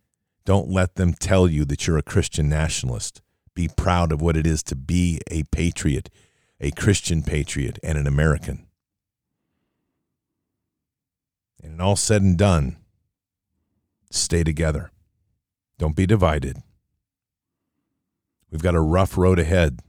Don't 0.45 0.69
let 0.69 0.95
them 0.95 1.13
tell 1.13 1.49
you 1.49 1.65
that 1.65 1.85
you're 1.85 1.97
a 1.97 2.03
Christian 2.03 2.47
nationalist. 2.47 3.21
Be 3.53 3.67
proud 3.67 4.11
of 4.11 4.21
what 4.21 4.37
it 4.37 4.47
is 4.47 4.63
to 4.63 4.75
be 4.75 5.19
a 5.29 5.43
patriot, 5.43 6.09
a 6.61 6.71
Christian 6.71 7.21
patriot, 7.21 7.79
and 7.83 7.97
an 7.97 8.07
American. 8.07 8.65
And 11.61 11.81
all 11.81 11.97
said 11.97 12.21
and 12.21 12.37
done, 12.37 12.77
stay 14.09 14.43
together. 14.43 14.91
Don't 15.77 15.95
be 15.95 16.05
divided. 16.05 16.63
We've 18.49 18.63
got 18.63 18.75
a 18.75 18.79
rough 18.79 19.17
road 19.17 19.39
ahead. 19.39 19.81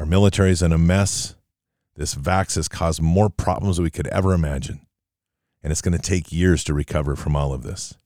Our 0.00 0.06
military 0.06 0.50
is 0.50 0.62
in 0.62 0.72
a 0.72 0.78
mess. 0.78 1.34
This 1.94 2.14
vax 2.14 2.54
has 2.54 2.68
caused 2.68 3.02
more 3.02 3.28
problems 3.28 3.76
than 3.76 3.84
we 3.84 3.90
could 3.90 4.06
ever 4.06 4.32
imagine. 4.32 4.80
And 5.62 5.70
it's 5.70 5.82
going 5.82 5.92
to 5.92 5.98
take 5.98 6.32
years 6.32 6.64
to 6.64 6.72
recover 6.72 7.16
from 7.16 7.36
all 7.36 7.52
of 7.52 7.64
this. 7.64 7.98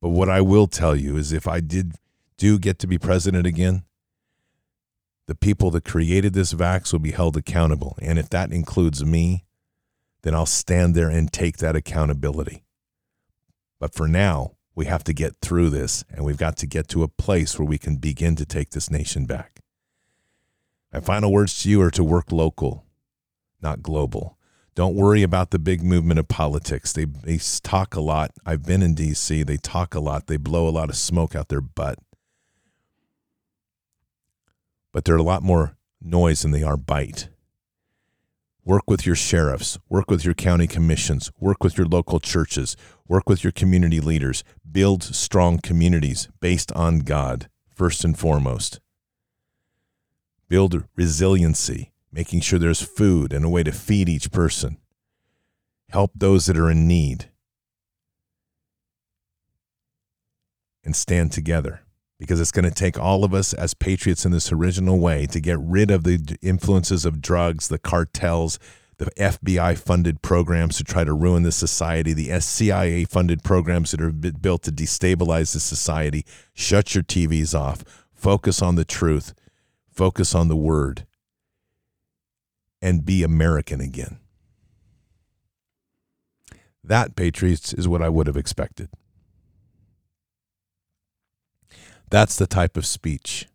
But 0.00 0.08
what 0.08 0.28
I 0.28 0.40
will 0.40 0.66
tell 0.66 0.96
you 0.96 1.16
is 1.16 1.32
if 1.32 1.46
I 1.46 1.60
did 1.60 1.94
do 2.38 2.58
get 2.58 2.80
to 2.80 2.88
be 2.88 2.98
president 2.98 3.46
again, 3.46 3.84
the 5.28 5.36
people 5.36 5.70
that 5.70 5.84
created 5.84 6.32
this 6.32 6.54
vax 6.54 6.90
will 6.92 6.98
be 6.98 7.12
held 7.12 7.36
accountable. 7.36 7.96
And 8.02 8.18
if 8.18 8.28
that 8.30 8.50
includes 8.50 9.04
me, 9.04 9.44
then 10.22 10.34
I'll 10.34 10.44
stand 10.44 10.96
there 10.96 11.08
and 11.08 11.32
take 11.32 11.58
that 11.58 11.76
accountability. 11.76 12.64
But 13.78 13.94
for 13.94 14.08
now, 14.08 14.56
we 14.74 14.86
have 14.86 15.04
to 15.04 15.12
get 15.12 15.36
through 15.36 15.70
this 15.70 16.04
and 16.10 16.24
we've 16.24 16.36
got 16.36 16.56
to 16.56 16.66
get 16.66 16.88
to 16.88 17.04
a 17.04 17.08
place 17.08 17.60
where 17.60 17.68
we 17.68 17.78
can 17.78 17.98
begin 17.98 18.34
to 18.34 18.44
take 18.44 18.70
this 18.70 18.90
nation 18.90 19.24
back. 19.24 19.51
My 20.92 21.00
final 21.00 21.32
words 21.32 21.62
to 21.62 21.70
you 21.70 21.80
are 21.80 21.90
to 21.90 22.04
work 22.04 22.30
local, 22.30 22.84
not 23.62 23.82
global. 23.82 24.36
Don't 24.74 24.94
worry 24.94 25.22
about 25.22 25.50
the 25.50 25.58
big 25.58 25.82
movement 25.82 26.18
of 26.18 26.28
politics. 26.28 26.92
They, 26.92 27.04
they 27.06 27.38
talk 27.62 27.94
a 27.94 28.00
lot. 28.00 28.32
I've 28.44 28.64
been 28.64 28.82
in 28.82 28.94
D.C., 28.94 29.42
they 29.42 29.56
talk 29.56 29.94
a 29.94 30.00
lot, 30.00 30.26
they 30.26 30.36
blow 30.36 30.68
a 30.68 30.70
lot 30.70 30.90
of 30.90 30.96
smoke 30.96 31.34
out 31.34 31.48
their 31.48 31.60
butt. 31.60 31.98
But 34.92 35.04
they're 35.04 35.16
a 35.16 35.22
lot 35.22 35.42
more 35.42 35.76
noise 36.00 36.42
than 36.42 36.50
they 36.50 36.62
are 36.62 36.76
bite. 36.76 37.28
Work 38.64 38.88
with 38.88 39.06
your 39.06 39.16
sheriffs, 39.16 39.78
work 39.88 40.10
with 40.10 40.24
your 40.24 40.34
county 40.34 40.66
commissions, 40.66 41.32
work 41.40 41.64
with 41.64 41.76
your 41.76 41.86
local 41.86 42.20
churches, 42.20 42.76
work 43.08 43.28
with 43.28 43.42
your 43.42 43.50
community 43.50 44.00
leaders. 44.00 44.44
Build 44.70 45.02
strong 45.02 45.58
communities 45.58 46.28
based 46.40 46.70
on 46.72 47.00
God, 47.00 47.48
first 47.74 48.04
and 48.04 48.16
foremost. 48.16 48.81
Build 50.52 50.84
resiliency, 50.96 51.92
making 52.12 52.42
sure 52.42 52.58
there's 52.58 52.82
food 52.82 53.32
and 53.32 53.42
a 53.42 53.48
way 53.48 53.62
to 53.62 53.72
feed 53.72 54.06
each 54.06 54.30
person. 54.30 54.76
Help 55.88 56.10
those 56.14 56.44
that 56.44 56.58
are 56.58 56.70
in 56.70 56.86
need. 56.86 57.30
And 60.84 60.94
stand 60.94 61.32
together 61.32 61.80
because 62.18 62.38
it's 62.38 62.52
going 62.52 62.66
to 62.66 62.70
take 62.70 62.98
all 62.98 63.24
of 63.24 63.32
us 63.32 63.54
as 63.54 63.72
patriots 63.72 64.26
in 64.26 64.32
this 64.32 64.52
original 64.52 64.98
way 64.98 65.24
to 65.24 65.40
get 65.40 65.58
rid 65.58 65.90
of 65.90 66.04
the 66.04 66.36
influences 66.42 67.06
of 67.06 67.22
drugs, 67.22 67.68
the 67.68 67.78
cartels, 67.78 68.58
the 68.98 69.06
FBI 69.12 69.78
funded 69.78 70.20
programs 70.20 70.76
to 70.76 70.84
try 70.84 71.02
to 71.02 71.14
ruin 71.14 71.44
the 71.44 71.50
society, 71.50 72.12
the 72.12 72.38
CIA 72.40 73.06
funded 73.06 73.42
programs 73.42 73.92
that 73.92 74.02
are 74.02 74.12
built 74.12 74.64
to 74.64 74.70
destabilize 74.70 75.54
the 75.54 75.60
society. 75.60 76.26
Shut 76.52 76.94
your 76.94 77.04
TVs 77.04 77.58
off. 77.58 77.84
Focus 78.12 78.60
on 78.60 78.74
the 78.74 78.84
truth. 78.84 79.32
Focus 79.92 80.34
on 80.34 80.48
the 80.48 80.56
word. 80.56 81.06
And 82.80 83.04
be 83.04 83.22
American 83.22 83.80
again. 83.80 84.18
That, 86.82 87.14
Patriots, 87.14 87.72
is 87.72 87.86
what 87.86 88.02
I 88.02 88.08
would 88.08 88.26
have 88.26 88.36
expected. 88.36 88.88
That's 92.10 92.36
the 92.36 92.46
type 92.46 92.76
of 92.76 92.84
speech 92.84 93.46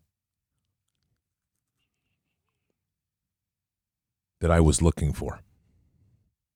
that 4.40 4.50
I 4.50 4.60
was 4.60 4.80
looking 4.80 5.12
for. 5.12 5.40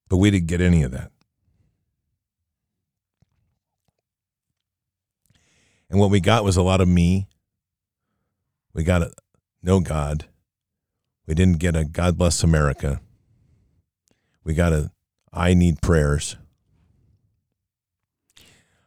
But 0.08 0.16
we 0.16 0.30
didn't 0.30 0.46
get 0.46 0.60
any 0.60 0.82
of 0.82 0.92
that. 0.92 1.10
And 5.90 6.00
what 6.00 6.10
we 6.10 6.20
got 6.20 6.42
was 6.42 6.56
a 6.56 6.62
lot 6.62 6.80
of 6.80 6.88
me. 6.88 7.28
We 8.72 8.82
got 8.82 9.02
a 9.02 9.12
no 9.62 9.80
God. 9.80 10.26
We 11.26 11.34
didn't 11.34 11.58
get 11.58 11.76
a 11.76 11.84
God 11.84 12.18
bless 12.18 12.42
America. 12.42 13.00
We 14.44 14.54
got 14.54 14.72
a 14.72 14.90
I 15.32 15.54
need 15.54 15.80
prayers. 15.80 16.36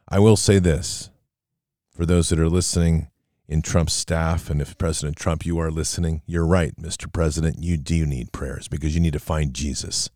I 0.08 0.20
will 0.20 0.36
say 0.36 0.58
this 0.60 1.10
for 1.90 2.06
those 2.06 2.28
that 2.28 2.38
are 2.38 2.48
listening 2.48 3.08
in 3.48 3.62
Trump's 3.62 3.94
staff, 3.94 4.50
and 4.50 4.60
if 4.60 4.76
President 4.78 5.16
Trump, 5.16 5.46
you 5.46 5.58
are 5.58 5.70
listening, 5.70 6.22
you're 6.26 6.46
right, 6.46 6.74
Mr. 6.76 7.12
President. 7.12 7.62
You 7.62 7.76
do 7.76 8.06
need 8.06 8.32
prayers 8.32 8.68
because 8.68 8.94
you 8.94 9.00
need 9.00 9.12
to 9.12 9.18
find 9.18 9.54
Jesus. 9.54 10.10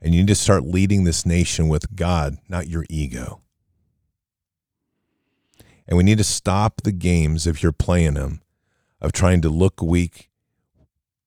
And 0.00 0.14
you 0.14 0.22
need 0.22 0.28
to 0.28 0.34
start 0.34 0.64
leading 0.64 1.04
this 1.04 1.26
nation 1.26 1.68
with 1.68 1.94
God, 1.94 2.38
not 2.48 2.68
your 2.68 2.84
ego. 2.88 3.42
And 5.86 5.96
we 5.96 6.04
need 6.04 6.18
to 6.18 6.24
stop 6.24 6.82
the 6.82 6.92
games, 6.92 7.46
if 7.46 7.62
you're 7.62 7.72
playing 7.72 8.14
them, 8.14 8.40
of 9.00 9.12
trying 9.12 9.40
to 9.42 9.48
look 9.48 9.82
weak 9.82 10.30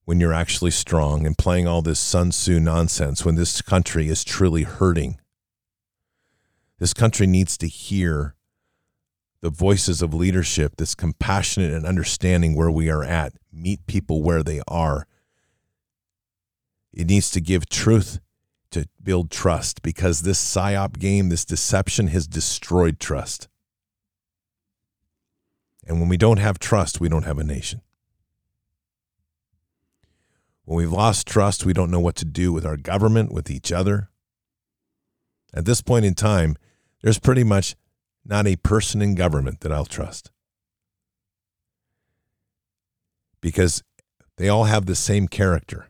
when 0.05 0.19
you're 0.19 0.33
actually 0.33 0.71
strong 0.71 1.25
and 1.25 1.37
playing 1.37 1.67
all 1.67 1.81
this 1.81 1.99
Sun 1.99 2.31
Tzu 2.31 2.59
nonsense 2.59 3.25
when 3.25 3.35
this 3.35 3.61
country 3.61 4.09
is 4.09 4.23
truly 4.23 4.63
hurting. 4.63 5.19
This 6.79 6.93
country 6.93 7.25
needs 7.25 7.57
to 7.59 7.67
hear 7.67 8.35
the 9.41 9.49
voices 9.49 10.01
of 10.01 10.13
leadership 10.13 10.73
that's 10.77 10.95
compassionate 10.95 11.71
and 11.71 11.85
understanding 11.85 12.55
where 12.55 12.71
we 12.71 12.89
are 12.89 13.03
at, 13.03 13.33
meet 13.51 13.85
people 13.87 14.23
where 14.23 14.43
they 14.43 14.61
are. 14.67 15.07
It 16.93 17.07
needs 17.07 17.29
to 17.31 17.41
give 17.41 17.67
truth 17.67 18.19
to 18.71 18.87
build 19.01 19.31
trust 19.31 19.81
because 19.81 20.21
this 20.21 20.43
psyop 20.43 20.99
game, 20.99 21.29
this 21.29 21.45
deception 21.45 22.07
has 22.07 22.27
destroyed 22.27 22.99
trust. 22.99 23.47
And 25.85 25.99
when 25.99 26.09
we 26.09 26.17
don't 26.17 26.37
have 26.37 26.59
trust, 26.59 27.01
we 27.01 27.09
don't 27.09 27.25
have 27.25 27.37
a 27.37 27.43
nation. 27.43 27.81
When 30.65 30.77
we've 30.77 30.91
lost 30.91 31.27
trust, 31.27 31.65
we 31.65 31.73
don't 31.73 31.91
know 31.91 31.99
what 31.99 32.15
to 32.17 32.25
do 32.25 32.53
with 32.53 32.65
our 32.65 32.77
government, 32.77 33.33
with 33.33 33.51
each 33.51 33.71
other. 33.71 34.09
At 35.53 35.65
this 35.65 35.81
point 35.81 36.05
in 36.05 36.13
time, 36.13 36.55
there's 37.01 37.19
pretty 37.19 37.43
much 37.43 37.75
not 38.25 38.47
a 38.47 38.55
person 38.55 39.01
in 39.01 39.15
government 39.15 39.59
that 39.59 39.71
I'll 39.71 39.85
trust. 39.85 40.31
Because 43.41 43.83
they 44.37 44.47
all 44.47 44.63
have 44.63 44.85
the 44.85 44.95
same 44.95 45.27
character. 45.27 45.87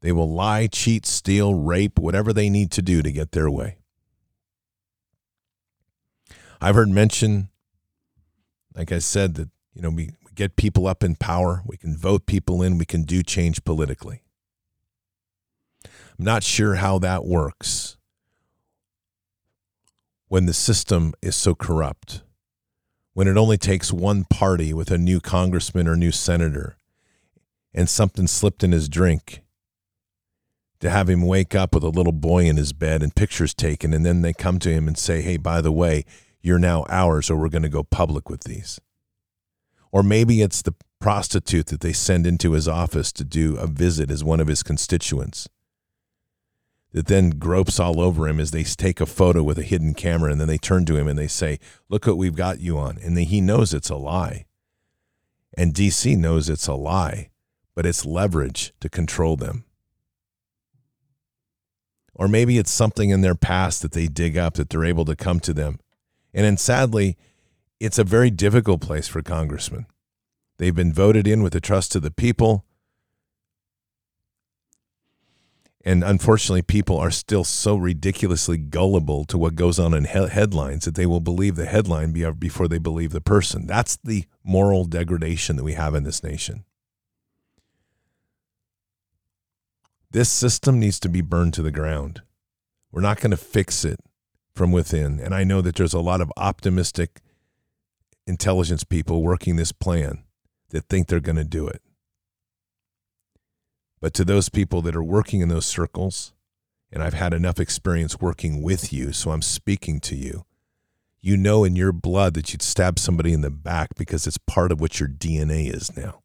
They 0.00 0.10
will 0.10 0.28
lie, 0.28 0.66
cheat, 0.66 1.06
steal, 1.06 1.54
rape, 1.54 1.98
whatever 2.00 2.32
they 2.32 2.50
need 2.50 2.72
to 2.72 2.82
do 2.82 3.02
to 3.02 3.12
get 3.12 3.30
their 3.30 3.48
way. 3.48 3.76
I've 6.60 6.74
heard 6.74 6.88
mention, 6.88 7.48
like 8.74 8.92
I 8.92 8.98
said, 8.98 9.34
that 9.34 9.50
you 9.74 9.82
know 9.82 9.90
we, 9.90 10.10
we 10.24 10.32
get 10.34 10.56
people 10.56 10.86
up 10.86 11.02
in 11.02 11.16
power, 11.16 11.62
we 11.66 11.76
can 11.76 11.96
vote 11.96 12.26
people 12.26 12.62
in, 12.62 12.78
we 12.78 12.84
can 12.84 13.02
do 13.02 13.22
change 13.22 13.64
politically. 13.64 14.22
I'm 15.84 16.24
not 16.24 16.42
sure 16.42 16.76
how 16.76 16.98
that 17.00 17.24
works 17.24 17.96
when 20.28 20.46
the 20.46 20.54
system 20.54 21.12
is 21.20 21.36
so 21.36 21.54
corrupt, 21.54 22.22
when 23.12 23.28
it 23.28 23.36
only 23.36 23.58
takes 23.58 23.92
one 23.92 24.24
party 24.24 24.72
with 24.72 24.90
a 24.90 24.98
new 24.98 25.20
congressman 25.20 25.86
or 25.86 25.96
new 25.96 26.12
senator 26.12 26.76
and 27.74 27.88
something 27.88 28.26
slipped 28.26 28.62
in 28.62 28.72
his 28.72 28.88
drink 28.88 29.42
to 30.80 30.90
have 30.90 31.08
him 31.08 31.22
wake 31.22 31.54
up 31.54 31.74
with 31.74 31.84
a 31.84 31.88
little 31.88 32.12
boy 32.12 32.44
in 32.44 32.56
his 32.56 32.72
bed 32.72 33.02
and 33.02 33.14
pictures 33.14 33.54
taken, 33.54 33.92
and 33.92 34.04
then 34.04 34.22
they 34.22 34.32
come 34.32 34.58
to 34.58 34.70
him 34.70 34.88
and 34.88 34.98
say, 34.98 35.22
hey, 35.22 35.36
by 35.36 35.60
the 35.60 35.72
way, 35.72 36.04
you're 36.42 36.58
now 36.58 36.84
ours, 36.88 37.30
or 37.30 37.36
we're 37.36 37.48
going 37.48 37.62
to 37.62 37.68
go 37.68 37.82
public 37.82 38.28
with 38.28 38.44
these. 38.44 38.80
Or 39.90 40.02
maybe 40.02 40.42
it's 40.42 40.62
the 40.62 40.74
prostitute 41.00 41.66
that 41.66 41.80
they 41.80 41.92
send 41.92 42.26
into 42.26 42.52
his 42.52 42.68
office 42.68 43.12
to 43.12 43.24
do 43.24 43.56
a 43.56 43.66
visit 43.66 44.10
as 44.10 44.22
one 44.22 44.40
of 44.40 44.48
his 44.48 44.62
constituents 44.62 45.48
that 46.92 47.06
then 47.06 47.30
gropes 47.30 47.80
all 47.80 48.00
over 48.00 48.28
him 48.28 48.38
as 48.38 48.50
they 48.50 48.62
take 48.62 49.00
a 49.00 49.06
photo 49.06 49.42
with 49.42 49.58
a 49.58 49.62
hidden 49.62 49.94
camera 49.94 50.30
and 50.30 50.40
then 50.40 50.48
they 50.48 50.58
turn 50.58 50.84
to 50.84 50.96
him 50.96 51.08
and 51.08 51.18
they 51.18 51.26
say, 51.26 51.58
Look 51.88 52.06
what 52.06 52.18
we've 52.18 52.36
got 52.36 52.60
you 52.60 52.78
on. 52.78 52.98
And 53.02 53.18
he 53.18 53.40
knows 53.40 53.72
it's 53.74 53.90
a 53.90 53.96
lie. 53.96 54.46
And 55.54 55.74
DC 55.74 56.16
knows 56.16 56.48
it's 56.48 56.66
a 56.66 56.74
lie, 56.74 57.30
but 57.74 57.86
it's 57.86 58.06
leverage 58.06 58.72
to 58.80 58.88
control 58.88 59.36
them. 59.36 59.64
Or 62.14 62.28
maybe 62.28 62.58
it's 62.58 62.70
something 62.70 63.10
in 63.10 63.22
their 63.22 63.34
past 63.34 63.82
that 63.82 63.92
they 63.92 64.06
dig 64.06 64.36
up 64.36 64.54
that 64.54 64.70
they're 64.70 64.84
able 64.84 65.06
to 65.06 65.16
come 65.16 65.40
to 65.40 65.52
them. 65.52 65.80
And 66.34 66.44
then 66.44 66.56
sadly, 66.56 67.16
it's 67.80 67.98
a 67.98 68.04
very 68.04 68.30
difficult 68.30 68.80
place 68.80 69.08
for 69.08 69.22
congressmen. 69.22 69.86
They've 70.58 70.74
been 70.74 70.92
voted 70.92 71.26
in 71.26 71.42
with 71.42 71.52
the 71.52 71.60
trust 71.60 71.96
of 71.96 72.02
the 72.02 72.10
people. 72.10 72.64
And 75.84 76.04
unfortunately, 76.04 76.62
people 76.62 76.96
are 76.96 77.10
still 77.10 77.42
so 77.42 77.74
ridiculously 77.74 78.56
gullible 78.56 79.24
to 79.24 79.36
what 79.36 79.56
goes 79.56 79.80
on 79.80 79.94
in 79.94 80.04
he- 80.04 80.28
headlines 80.28 80.84
that 80.84 80.94
they 80.94 81.06
will 81.06 81.20
believe 81.20 81.56
the 81.56 81.66
headline 81.66 82.12
before 82.38 82.68
they 82.68 82.78
believe 82.78 83.10
the 83.10 83.20
person. 83.20 83.66
That's 83.66 83.96
the 83.96 84.26
moral 84.44 84.84
degradation 84.84 85.56
that 85.56 85.64
we 85.64 85.72
have 85.72 85.96
in 85.96 86.04
this 86.04 86.22
nation. 86.22 86.64
This 90.12 90.30
system 90.30 90.78
needs 90.78 91.00
to 91.00 91.08
be 91.08 91.22
burned 91.22 91.54
to 91.54 91.62
the 91.62 91.72
ground. 91.72 92.22
We're 92.92 93.00
not 93.00 93.20
going 93.20 93.30
to 93.32 93.36
fix 93.36 93.84
it 93.84 93.98
from 94.54 94.72
within. 94.72 95.20
And 95.20 95.34
I 95.34 95.44
know 95.44 95.60
that 95.60 95.76
there's 95.76 95.94
a 95.94 96.00
lot 96.00 96.20
of 96.20 96.32
optimistic 96.36 97.20
intelligence 98.26 98.84
people 98.84 99.22
working 99.22 99.56
this 99.56 99.72
plan 99.72 100.24
that 100.70 100.88
think 100.88 101.06
they're 101.06 101.20
going 101.20 101.36
to 101.36 101.44
do 101.44 101.66
it. 101.66 101.82
But 104.00 104.14
to 104.14 104.24
those 104.24 104.48
people 104.48 104.82
that 104.82 104.96
are 104.96 105.02
working 105.02 105.40
in 105.40 105.48
those 105.48 105.66
circles, 105.66 106.32
and 106.90 107.02
I've 107.02 107.14
had 107.14 107.32
enough 107.32 107.60
experience 107.60 108.20
working 108.20 108.62
with 108.62 108.92
you, 108.92 109.12
so 109.12 109.30
I'm 109.30 109.42
speaking 109.42 110.00
to 110.00 110.16
you. 110.16 110.44
You 111.20 111.36
know 111.36 111.62
in 111.62 111.76
your 111.76 111.92
blood 111.92 112.34
that 112.34 112.52
you'd 112.52 112.62
stab 112.62 112.98
somebody 112.98 113.32
in 113.32 113.42
the 113.42 113.50
back 113.50 113.94
because 113.96 114.26
it's 114.26 114.38
part 114.38 114.72
of 114.72 114.80
what 114.80 114.98
your 114.98 115.08
DNA 115.08 115.72
is 115.72 115.96
now. 115.96 116.22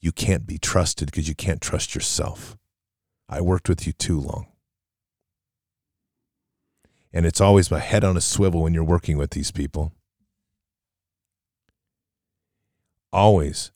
You 0.00 0.10
can't 0.10 0.46
be 0.46 0.58
trusted 0.58 1.06
because 1.06 1.28
you 1.28 1.34
can't 1.34 1.60
trust 1.60 1.94
yourself. 1.94 2.56
I 3.28 3.40
worked 3.40 3.68
with 3.68 3.86
you 3.86 3.92
too 3.92 4.18
long. 4.18 4.48
And 7.12 7.26
it's 7.26 7.40
always 7.40 7.70
my 7.70 7.80
head 7.80 8.04
on 8.04 8.16
a 8.16 8.20
swivel 8.20 8.62
when 8.62 8.74
you're 8.74 8.84
working 8.84 9.16
with 9.16 9.30
these 9.30 9.50
people. 9.50 9.92
Always 13.12 13.72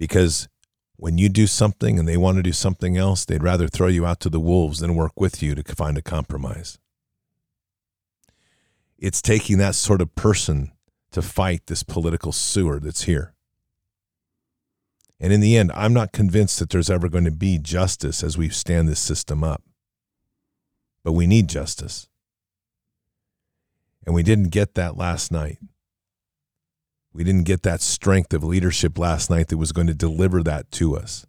because 0.00 0.48
when 0.96 1.18
you 1.18 1.28
do 1.28 1.46
something 1.46 1.98
and 1.98 2.08
they 2.08 2.16
want 2.16 2.36
to 2.38 2.42
do 2.42 2.52
something 2.52 2.96
else, 2.96 3.24
they'd 3.24 3.42
rather 3.42 3.68
throw 3.68 3.86
you 3.86 4.04
out 4.04 4.18
to 4.20 4.30
the 4.30 4.40
wolves 4.40 4.80
than 4.80 4.96
work 4.96 5.12
with 5.20 5.42
you 5.42 5.54
to 5.54 5.62
find 5.74 5.96
a 5.96 6.02
compromise. 6.02 6.78
It's 8.98 9.22
taking 9.22 9.58
that 9.58 9.74
sort 9.74 10.00
of 10.00 10.14
person 10.14 10.72
to 11.12 11.22
fight 11.22 11.66
this 11.66 11.82
political 11.82 12.32
sewer 12.32 12.80
that's 12.80 13.02
here. 13.02 13.34
And 15.20 15.34
in 15.34 15.40
the 15.40 15.56
end, 15.56 15.70
I'm 15.74 15.92
not 15.92 16.12
convinced 16.12 16.58
that 16.58 16.70
there's 16.70 16.90
ever 16.90 17.10
going 17.10 17.24
to 17.24 17.30
be 17.30 17.58
justice 17.58 18.22
as 18.22 18.38
we 18.38 18.48
stand 18.48 18.88
this 18.88 19.00
system 19.00 19.44
up. 19.44 19.62
But 21.02 21.12
we 21.12 21.26
need 21.26 21.48
justice. 21.48 22.08
And 24.06 24.14
we 24.14 24.22
didn't 24.22 24.50
get 24.50 24.74
that 24.74 24.96
last 24.96 25.30
night. 25.30 25.58
We 27.12 27.24
didn't 27.24 27.44
get 27.44 27.62
that 27.64 27.80
strength 27.80 28.32
of 28.32 28.44
leadership 28.44 28.98
last 28.98 29.30
night 29.30 29.48
that 29.48 29.58
was 29.58 29.72
going 29.72 29.88
to 29.88 29.94
deliver 29.94 30.42
that 30.42 30.70
to 30.72 30.96
us. 30.96 31.26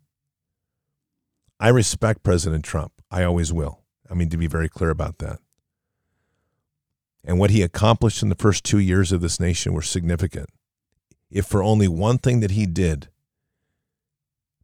I 1.59 1.69
respect 1.69 2.23
President 2.23 2.63
Trump. 2.63 2.93
I 3.09 3.23
always 3.23 3.51
will. 3.51 3.81
I 4.09 4.13
mean, 4.13 4.29
to 4.29 4.37
be 4.37 4.47
very 4.47 4.69
clear 4.69 4.89
about 4.89 5.19
that. 5.19 5.39
And 7.23 7.39
what 7.39 7.51
he 7.51 7.61
accomplished 7.61 8.23
in 8.23 8.29
the 8.29 8.35
first 8.35 8.63
two 8.63 8.79
years 8.79 9.11
of 9.11 9.21
this 9.21 9.39
nation 9.39 9.73
were 9.73 9.81
significant. 9.81 10.49
If 11.29 11.45
for 11.45 11.63
only 11.63 11.87
one 11.87 12.17
thing 12.17 12.39
that 12.41 12.51
he 12.51 12.65
did 12.65 13.09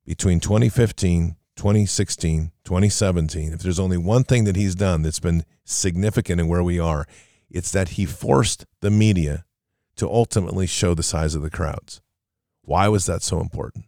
between 0.05 0.39
2015, 0.39 1.35
2016, 1.57 2.51
2017, 2.63 3.51
if 3.51 3.59
there's 3.59 3.79
only 3.79 3.97
one 3.97 4.23
thing 4.23 4.43
that 4.45 4.55
he's 4.55 4.75
done 4.75 5.01
that's 5.01 5.19
been 5.19 5.43
significant 5.65 6.39
in 6.39 6.47
where 6.47 6.63
we 6.63 6.79
are, 6.79 7.05
it's 7.49 7.71
that 7.71 7.89
he 7.89 8.05
forced 8.05 8.65
the 8.81 8.91
media 8.91 9.43
to 9.95 10.07
ultimately 10.07 10.67
show 10.67 10.93
the 10.93 11.03
size 11.03 11.35
of 11.35 11.41
the 11.41 11.49
crowds. 11.49 12.01
Why 12.61 12.87
was 12.87 13.05
that 13.07 13.23
so 13.23 13.41
important? 13.41 13.85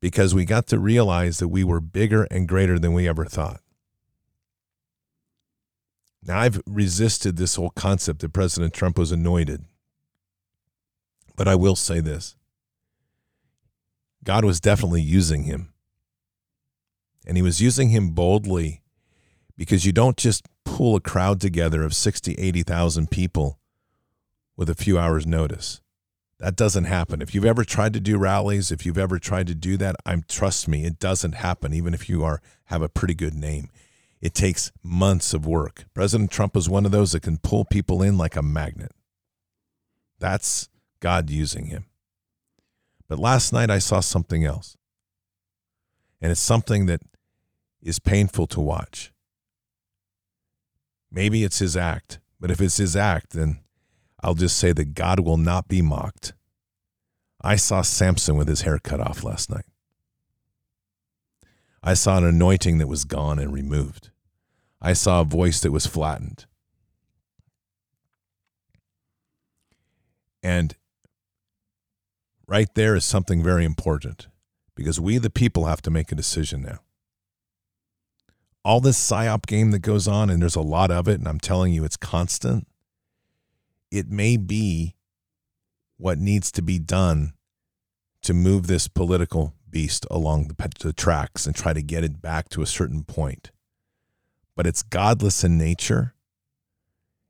Because 0.00 0.34
we 0.34 0.44
got 0.44 0.66
to 0.66 0.78
realize 0.78 1.38
that 1.38 1.48
we 1.48 1.62
were 1.62 1.80
bigger 1.80 2.24
and 2.24 2.48
greater 2.48 2.78
than 2.78 2.92
we 2.92 3.08
ever 3.08 3.24
thought. 3.24 3.60
Now, 6.26 6.40
I've 6.40 6.60
resisted 6.66 7.36
this 7.36 7.54
whole 7.54 7.70
concept 7.70 8.20
that 8.20 8.32
President 8.32 8.72
Trump 8.74 8.98
was 8.98 9.12
anointed. 9.12 9.64
But 11.36 11.48
I 11.48 11.54
will 11.54 11.76
say 11.76 12.00
this 12.00 12.34
God 14.24 14.44
was 14.44 14.60
definitely 14.60 15.02
using 15.02 15.44
him. 15.44 15.73
And 17.26 17.36
he 17.36 17.42
was 17.42 17.60
using 17.60 17.88
him 17.88 18.10
boldly 18.10 18.82
because 19.56 19.84
you 19.84 19.92
don't 19.92 20.16
just 20.16 20.46
pull 20.64 20.96
a 20.96 21.00
crowd 21.00 21.40
together 21.40 21.82
of 21.82 21.94
60, 21.94 22.34
80,000 22.34 23.10
people 23.10 23.58
with 24.56 24.68
a 24.68 24.74
few 24.74 24.98
hours' 24.98 25.26
notice. 25.26 25.80
That 26.38 26.56
doesn't 26.56 26.84
happen. 26.84 27.22
If 27.22 27.34
you've 27.34 27.44
ever 27.44 27.64
tried 27.64 27.92
to 27.94 28.00
do 28.00 28.18
rallies, 28.18 28.70
if 28.70 28.84
you've 28.84 28.98
ever 28.98 29.18
tried 29.18 29.46
to 29.46 29.54
do 29.54 29.76
that, 29.78 29.96
I'm 30.04 30.24
trust 30.28 30.68
me, 30.68 30.84
it 30.84 30.98
doesn't 30.98 31.36
happen 31.36 31.72
even 31.72 31.94
if 31.94 32.08
you 32.08 32.24
are 32.24 32.42
have 32.66 32.82
a 32.82 32.88
pretty 32.88 33.14
good 33.14 33.34
name. 33.34 33.70
It 34.20 34.34
takes 34.34 34.72
months 34.82 35.32
of 35.32 35.46
work. 35.46 35.84
President 35.94 36.30
Trump 36.30 36.56
is 36.56 36.68
one 36.68 36.86
of 36.86 36.92
those 36.92 37.12
that 37.12 37.22
can 37.22 37.38
pull 37.38 37.64
people 37.64 38.02
in 38.02 38.18
like 38.18 38.36
a 38.36 38.42
magnet. 38.42 38.92
That's 40.18 40.68
God 41.00 41.30
using 41.30 41.66
him. 41.66 41.86
But 43.08 43.18
last 43.18 43.52
night 43.52 43.70
I 43.70 43.78
saw 43.78 44.00
something 44.00 44.44
else. 44.44 44.76
And 46.20 46.32
it's 46.32 46.40
something 46.40 46.86
that 46.86 47.02
is 47.84 47.98
painful 47.98 48.46
to 48.48 48.60
watch. 48.60 49.12
Maybe 51.10 51.44
it's 51.44 51.60
his 51.60 51.76
act, 51.76 52.18
but 52.40 52.50
if 52.50 52.60
it's 52.60 52.78
his 52.78 52.96
act, 52.96 53.30
then 53.30 53.60
I'll 54.22 54.34
just 54.34 54.56
say 54.56 54.72
that 54.72 54.94
God 54.94 55.20
will 55.20 55.36
not 55.36 55.68
be 55.68 55.82
mocked. 55.82 56.32
I 57.40 57.56
saw 57.56 57.82
Samson 57.82 58.36
with 58.36 58.48
his 58.48 58.62
hair 58.62 58.78
cut 58.78 59.00
off 59.00 59.22
last 59.22 59.50
night. 59.50 59.66
I 61.82 61.92
saw 61.92 62.16
an 62.16 62.24
anointing 62.24 62.78
that 62.78 62.86
was 62.86 63.04
gone 63.04 63.38
and 63.38 63.52
removed. 63.52 64.10
I 64.80 64.94
saw 64.94 65.20
a 65.20 65.24
voice 65.24 65.60
that 65.60 65.70
was 65.70 65.86
flattened. 65.86 66.46
And 70.42 70.74
right 72.46 72.68
there 72.74 72.96
is 72.96 73.04
something 73.04 73.42
very 73.42 73.66
important 73.66 74.28
because 74.74 74.98
we, 74.98 75.18
the 75.18 75.30
people, 75.30 75.66
have 75.66 75.82
to 75.82 75.90
make 75.90 76.10
a 76.10 76.14
decision 76.14 76.62
now. 76.62 76.80
All 78.64 78.80
this 78.80 78.98
psyop 78.98 79.46
game 79.46 79.70
that 79.72 79.80
goes 79.80 80.08
on, 80.08 80.30
and 80.30 80.40
there's 80.40 80.56
a 80.56 80.62
lot 80.62 80.90
of 80.90 81.06
it, 81.08 81.18
and 81.18 81.28
I'm 81.28 81.40
telling 81.40 81.72
you, 81.72 81.84
it's 81.84 81.96
constant. 81.96 82.66
It 83.90 84.08
may 84.08 84.36
be 84.36 84.94
what 85.98 86.18
needs 86.18 86.50
to 86.52 86.62
be 86.62 86.78
done 86.78 87.34
to 88.22 88.32
move 88.32 88.66
this 88.66 88.88
political 88.88 89.54
beast 89.68 90.06
along 90.10 90.48
the, 90.48 90.70
the 90.80 90.92
tracks 90.92 91.46
and 91.46 91.54
try 91.54 91.72
to 91.72 91.82
get 91.82 92.04
it 92.04 92.22
back 92.22 92.48
to 92.50 92.62
a 92.62 92.66
certain 92.66 93.04
point. 93.04 93.50
But 94.56 94.66
it's 94.66 94.82
godless 94.82 95.44
in 95.44 95.58
nature, 95.58 96.14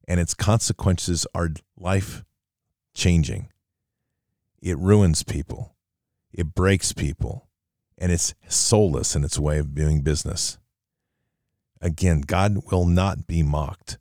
and 0.07 0.21
its 0.21 0.35
consequences 0.35 1.27
are 1.35 1.51
life 1.77 2.23
changing 2.95 3.49
it 4.65 4.79
ruins 4.79 5.23
people, 5.23 5.77
it 6.33 6.55
breaks 6.55 6.95
people, 6.95 7.49
and 7.99 8.11
it's 8.11 8.35
soulless 8.49 9.15
in 9.15 9.23
its 9.23 9.39
way 9.39 9.59
of 9.59 9.75
doing 9.75 10.01
business. 10.01 10.57
Again, 11.85 12.23
God 12.23 12.71
will 12.73 12.87
not 12.87 13.27
be 13.27 13.43
mocked. 13.43 13.99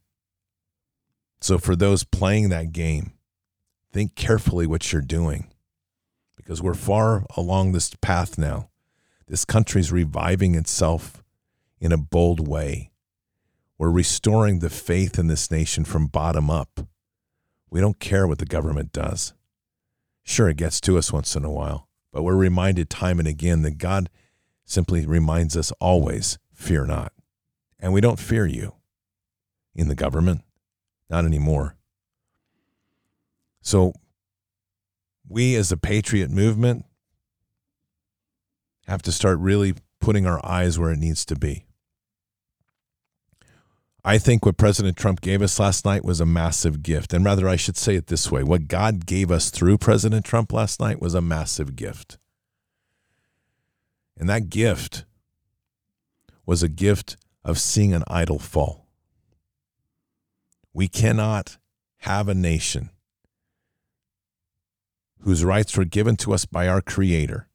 So, 1.42 1.58
for 1.58 1.76
those 1.76 2.06
playing 2.06 2.48
that 2.48 2.72
game, 2.72 3.12
think 3.92 4.16
carefully 4.16 4.66
what 4.66 4.94
you're 4.94 5.02
doing 5.02 5.52
because 6.38 6.62
we're 6.62 6.74
far 6.74 7.26
along 7.36 7.74
this 7.74 7.94
path 8.02 8.38
now. 8.38 8.70
This 9.28 9.44
country's 9.44 9.92
reviving 9.92 10.56
itself 10.56 11.22
in 11.82 11.92
a 11.92 11.98
bold 11.98 12.48
way. 12.48 12.92
We're 13.78 13.92
restoring 13.92 14.60
the 14.60 14.70
faith 14.70 15.20
in 15.20 15.28
this 15.28 15.52
nation 15.52 15.84
from 15.84 16.08
bottom 16.08 16.50
up. 16.50 16.88
We 17.70 17.82
don't 17.82 18.00
care 18.00 18.26
what 18.26 18.38
the 18.38 18.46
government 18.46 18.94
does. 18.94 19.34
Sure, 20.24 20.48
it 20.48 20.56
gets 20.56 20.80
to 20.82 20.98
us 20.98 21.12
once 21.12 21.36
in 21.36 21.44
a 21.44 21.52
while, 21.52 21.90
but 22.14 22.24
we're 22.24 22.38
reminded 22.38 22.90
time 22.90 23.20
and 23.20 23.28
again 23.28 23.62
that 23.64 23.78
God 23.78 24.10
simply 24.64 25.06
reminds 25.06 25.58
us 25.58 25.74
always 25.82 26.38
fear 26.54 26.86
not. 26.86 27.12
And 27.84 27.92
we 27.92 28.00
don't 28.00 28.18
fear 28.18 28.46
you 28.46 28.76
in 29.76 29.90
the 29.90 29.94
government, 29.94 30.42
not 31.10 31.26
anymore. 31.26 31.76
So, 33.62 33.92
we 35.28 35.56
as 35.56 35.70
a 35.70 35.78
patriot 35.78 36.32
movement 36.32 36.86
have 38.88 39.02
to 39.02 39.12
start 39.12 39.38
really 39.40 39.74
putting 40.00 40.26
our 40.26 40.44
eyes 40.46 40.80
where 40.80 40.92
it 40.92 41.00
needs 41.00 41.26
to 41.26 41.36
be. 41.36 41.66
I 44.06 44.18
think 44.18 44.46
what 44.46 44.58
President 44.58 44.96
Trump 44.96 45.20
gave 45.20 45.42
us 45.42 45.60
last 45.60 45.84
night 45.84 46.06
was 46.06 46.22
a 46.22 46.26
massive 46.26 46.84
gift. 46.84 47.14
And 47.14 47.26
rather, 47.26 47.50
I 47.50 47.58
should 47.58 47.78
say 47.78 47.96
it 47.96 48.08
this 48.08 48.32
way 48.32 48.44
what 48.44 48.70
God 48.70 49.06
gave 49.06 49.30
us 49.30 49.50
through 49.50 49.78
President 49.78 50.26
Trump 50.26 50.54
last 50.54 50.80
night 50.80 51.02
was 51.02 51.16
a 51.16 51.22
massive 51.22 51.76
gift. 51.76 52.18
And 54.18 54.30
that 54.30 54.50
gift 54.50 55.04
was 56.46 56.64
a 56.64 56.70
gift 56.70 57.18
of 57.44 57.60
seeing 57.60 57.94
an 57.94 58.04
idol 58.08 58.40
fall. 58.40 58.88
We 60.74 60.88
cannot 60.88 61.58
have 61.98 62.28
a 62.28 62.34
nation 62.34 62.90
whose 65.20 65.44
rights 65.44 65.78
were 65.78 65.86
given 65.86 66.16
to 66.18 66.34
us 66.34 66.46
by 66.46 66.68
our 66.68 66.82
Creator, 66.82 67.48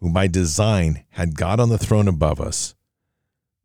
who 0.00 0.12
by 0.12 0.26
design 0.26 1.04
had 1.10 1.36
God 1.36 1.58
on 1.58 1.68
the 1.68 1.78
throne 1.78 2.08
above 2.08 2.40
us 2.40 2.76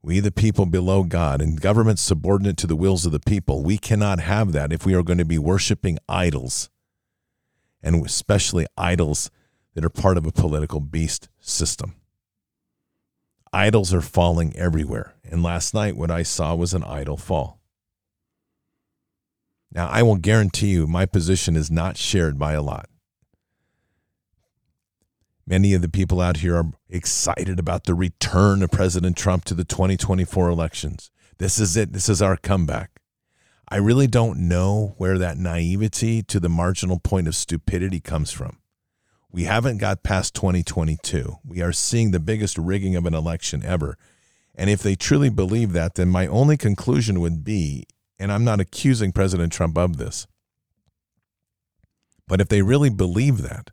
we, 0.04 0.20
the 0.20 0.32
people 0.32 0.66
below 0.66 1.04
God, 1.04 1.42
and 1.42 1.62
government 1.62 2.00
subordinate 2.00 2.58
to 2.58 2.68
the 2.68 2.76
wills 2.76 3.06
of 3.06 3.12
the 3.12 3.20
people, 3.20 3.62
we 3.62 3.78
cannot 3.78 4.20
have 4.20 4.52
that 4.52 4.74
if 4.74 4.84
we 4.86 4.96
are 4.96 5.04
going 5.04 5.20
to 5.20 5.26
be 5.26 5.38
worshiping 5.38 6.00
idols, 6.10 6.70
and 7.84 8.04
especially 8.04 8.66
idols 8.76 9.30
that 9.76 9.86
are 9.86 9.90
part 9.90 10.18
of 10.18 10.26
a 10.26 10.32
political 10.32 10.80
beast 10.80 11.30
system. 11.40 11.96
Idols 13.54 13.94
are 13.94 14.02
falling 14.02 14.56
everywhere. 14.56 15.14
And 15.32 15.42
last 15.42 15.74
night, 15.74 15.96
what 15.96 16.12
I 16.12 16.24
saw 16.24 16.54
was 16.54 16.74
an 16.74 16.84
idol 16.84 17.16
fall. 17.16 17.62
Now, 19.72 19.88
I 19.88 20.04
will 20.04 20.18
guarantee 20.18 20.72
you 20.72 20.86
my 20.86 21.06
position 21.06 21.56
is 21.56 21.72
not 21.72 21.96
shared 21.96 22.38
by 22.38 22.52
a 22.52 22.62
lot. 22.62 22.90
Many 25.48 25.74
of 25.74 25.82
the 25.82 25.90
people 25.90 26.20
out 26.20 26.38
here 26.38 26.58
are 26.58 26.72
excited 26.90 27.60
about 27.60 27.86
the 27.86 27.94
return 27.94 28.62
of 28.62 28.72
President 28.72 29.16
Trump 29.16 29.46
to 29.46 29.54
the 29.54 29.64
2024 29.64 30.50
elections. 30.50 31.10
This 31.38 31.58
is 31.58 31.78
it. 31.78 31.94
This 31.94 32.10
is 32.10 32.22
our 32.22 32.36
comeback. 32.36 33.00
I 33.70 33.78
really 33.78 34.08
don't 34.08 34.50
know 34.50 34.96
where 34.98 35.18
that 35.18 35.38
naivety 35.38 36.24
to 36.24 36.42
the 36.42 36.50
marginal 36.50 37.00
point 37.00 37.30
of 37.30 37.36
stupidity 37.36 38.02
comes 38.02 38.32
from. 38.32 38.58
We 39.32 39.46
haven't 39.46 39.78
got 39.78 40.04
past 40.04 40.36
2022. 40.36 41.38
We 41.46 41.62
are 41.62 41.72
seeing 41.72 42.12
the 42.12 42.20
biggest 42.20 42.58
rigging 42.58 42.98
of 42.98 43.06
an 43.06 43.14
election 43.14 43.64
ever. 43.64 43.98
And 44.56 44.70
if 44.70 44.82
they 44.82 44.96
truly 44.96 45.30
believe 45.30 45.74
that, 45.74 45.96
then 45.96 46.10
my 46.10 46.28
only 46.28 46.58
conclusion 46.58 47.20
would 47.22 47.44
be, 47.44 47.86
and 48.20 48.32
I'm 48.32 48.44
not 48.44 48.60
accusing 48.60 49.12
President 49.12 49.52
Trump 49.52 49.78
of 49.78 49.98
this, 49.98 50.28
but 52.28 52.42
if 52.42 52.50
they 52.50 52.62
really 52.62 52.90
believe 52.90 53.42
that, 53.42 53.72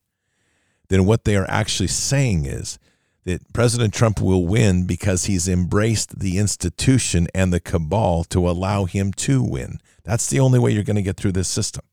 then 0.89 1.05
what 1.05 1.25
they 1.25 1.37
are 1.37 1.49
actually 1.49 1.89
saying 1.89 2.47
is 2.47 2.79
that 3.25 3.53
President 3.53 3.93
Trump 3.93 4.21
will 4.21 4.47
win 4.47 4.87
because 4.87 5.27
he's 5.27 5.49
embraced 5.49 6.19
the 6.19 6.39
institution 6.39 7.29
and 7.35 7.53
the 7.53 7.61
cabal 7.61 8.25
to 8.25 8.49
allow 8.49 8.85
him 8.85 9.13
to 9.13 9.43
win. 9.43 9.81
That's 10.03 10.31
the 10.31 10.41
only 10.41 10.59
way 10.59 10.71
you're 10.71 10.83
going 10.83 10.97
to 10.97 11.03
get 11.03 11.19
through 11.19 11.33
this 11.33 11.49
system. 11.49 11.85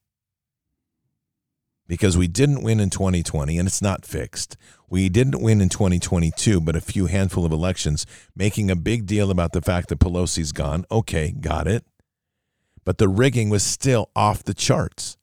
Because 1.87 2.17
we 2.17 2.27
didn't 2.27 2.63
win 2.63 2.79
in 2.79 2.89
2020 2.89 3.57
and 3.59 3.67
it's 3.67 3.81
not 3.81 4.05
fixed. 4.05 4.57
We 4.89 5.09
didn't 5.09 5.41
win 5.41 5.61
in 5.61 5.69
2022, 5.69 6.61
but 6.61 6.75
a 6.75 6.81
few 6.81 7.05
handful 7.05 7.45
of 7.45 7.51
elections, 7.51 8.05
making 8.35 8.71
a 8.71 8.75
big 8.75 9.05
deal 9.05 9.29
about 9.29 9.53
the 9.53 9.61
fact 9.61 9.89
that 9.89 9.99
Pelosi's 9.99 10.51
gone. 10.51 10.85
Okay, 10.91 11.31
got 11.31 11.67
it. 11.67 11.85
But 12.83 12.97
the 12.97 13.07
rigging 13.07 13.49
was 13.49 13.63
still 13.63 14.09
off 14.15 14.43
the 14.43 14.53
charts. 14.53 15.17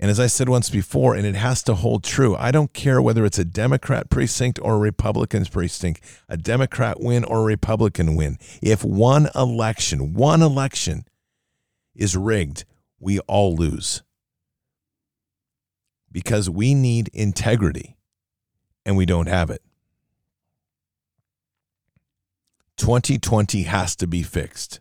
And 0.00 0.10
as 0.10 0.18
I 0.18 0.26
said 0.26 0.48
once 0.48 0.70
before, 0.70 1.14
and 1.14 1.24
it 1.24 1.36
has 1.36 1.62
to 1.62 1.74
hold 1.74 2.02
true, 2.02 2.34
I 2.36 2.50
don't 2.50 2.72
care 2.72 3.00
whether 3.00 3.24
it's 3.24 3.38
a 3.38 3.44
Democrat 3.44 4.10
precinct 4.10 4.58
or 4.60 4.74
a 4.74 4.78
Republican 4.78 5.44
precinct, 5.44 6.00
a 6.28 6.36
Democrat 6.36 7.00
win 7.00 7.24
or 7.24 7.40
a 7.40 7.44
Republican 7.44 8.16
win. 8.16 8.38
If 8.60 8.84
one 8.84 9.28
election, 9.36 10.14
one 10.14 10.42
election 10.42 11.04
is 11.94 12.16
rigged, 12.16 12.64
we 12.98 13.18
all 13.20 13.54
lose. 13.54 14.02
because 16.14 16.48
we 16.48 16.74
need 16.74 17.10
integrity 17.12 17.96
and 18.86 18.96
we 18.96 19.04
don't 19.04 19.26
have 19.26 19.50
it. 19.50 19.60
2020 22.76 23.64
has 23.64 23.96
to 23.96 24.06
be 24.06 24.22
fixed. 24.22 24.78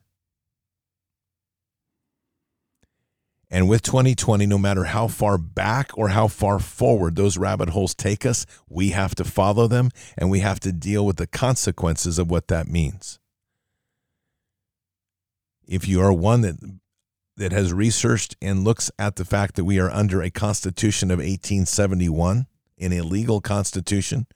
And 3.49 3.68
with 3.68 3.82
2020, 3.82 4.45
no 4.45 4.57
matter 4.59 4.84
how 4.86 5.07
far 5.07 5.38
back 5.39 5.91
or 5.95 6.09
how 6.09 6.28
far 6.28 6.59
forward 6.59 7.16
those 7.16 7.38
rabbit 7.38 7.70
holes 7.70 7.95
take 7.95 8.26
us, 8.26 8.45
we 8.70 8.89
have 8.89 9.16
to 9.16 9.24
follow 9.24 9.68
them 9.68 9.89
and 10.18 10.30
we 10.30 10.39
have 10.39 10.59
to 10.61 10.72
deal 10.72 11.03
with 11.05 11.18
the 11.18 11.28
consequences 11.28 12.20
of 12.20 12.30
what 12.30 12.47
that 12.47 12.68
means. 12.68 13.20
If 15.68 15.88
you 15.88 16.01
are 16.01 16.14
one 16.14 16.41
that 16.41 16.55
that 17.38 17.52
has 17.52 17.74
researched 17.74 18.36
and 18.42 18.64
looks 18.64 18.92
at 19.00 19.16
the 19.16 19.26
fact 19.26 19.56
that 19.56 19.66
we 19.66 19.80
are 19.80 19.90
under 19.90 20.22
a 20.22 20.30
constitution 20.30 21.10
of 21.10 21.18
1871, 21.18 22.48
an 22.80 22.92
illegal 22.92 23.42
constitution, 23.42 24.28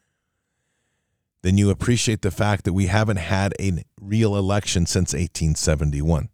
then 1.43 1.57
you 1.57 1.69
appreciate 1.69 2.21
the 2.21 2.31
fact 2.31 2.65
that 2.65 2.73
we 2.73 2.87
haven't 2.87 3.17
had 3.17 3.53
a 3.59 3.83
real 4.01 4.35
election 4.35 4.85
since 4.85 5.13
1871. 5.13 6.29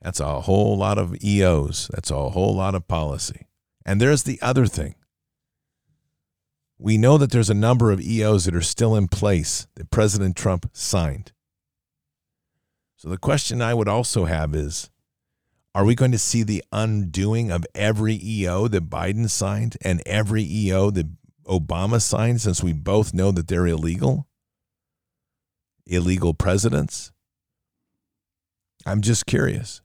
That's 0.00 0.20
a 0.20 0.42
whole 0.42 0.78
lot 0.78 0.98
of 0.98 1.22
EOs. 1.22 1.90
That's 1.92 2.10
a 2.10 2.30
whole 2.30 2.54
lot 2.54 2.74
of 2.74 2.88
policy. 2.88 3.46
And 3.84 4.00
there's 4.00 4.22
the 4.22 4.40
other 4.40 4.66
thing. 4.66 4.94
We 6.78 6.96
know 6.96 7.18
that 7.18 7.30
there's 7.30 7.50
a 7.50 7.54
number 7.54 7.90
of 7.90 8.00
EOs 8.00 8.46
that 8.46 8.54
are 8.54 8.62
still 8.62 8.96
in 8.96 9.08
place 9.08 9.66
that 9.74 9.90
President 9.90 10.36
Trump 10.36 10.70
signed. 10.72 11.32
So 13.00 13.08
the 13.08 13.16
question 13.16 13.62
I 13.62 13.72
would 13.72 13.88
also 13.88 14.26
have 14.26 14.54
is 14.54 14.90
are 15.74 15.86
we 15.86 15.94
going 15.94 16.12
to 16.12 16.18
see 16.18 16.42
the 16.42 16.62
undoing 16.70 17.50
of 17.50 17.64
every 17.74 18.20
EO 18.22 18.68
that 18.68 18.90
Biden 18.90 19.30
signed 19.30 19.78
and 19.80 20.02
every 20.04 20.42
EO 20.42 20.90
that 20.90 21.06
Obama 21.46 22.02
signed 22.02 22.42
since 22.42 22.62
we 22.62 22.74
both 22.74 23.14
know 23.14 23.30
that 23.30 23.48
they're 23.48 23.66
illegal? 23.66 24.26
Illegal 25.86 26.34
presidents? 26.34 27.10
I'm 28.84 29.00
just 29.00 29.24
curious. 29.24 29.80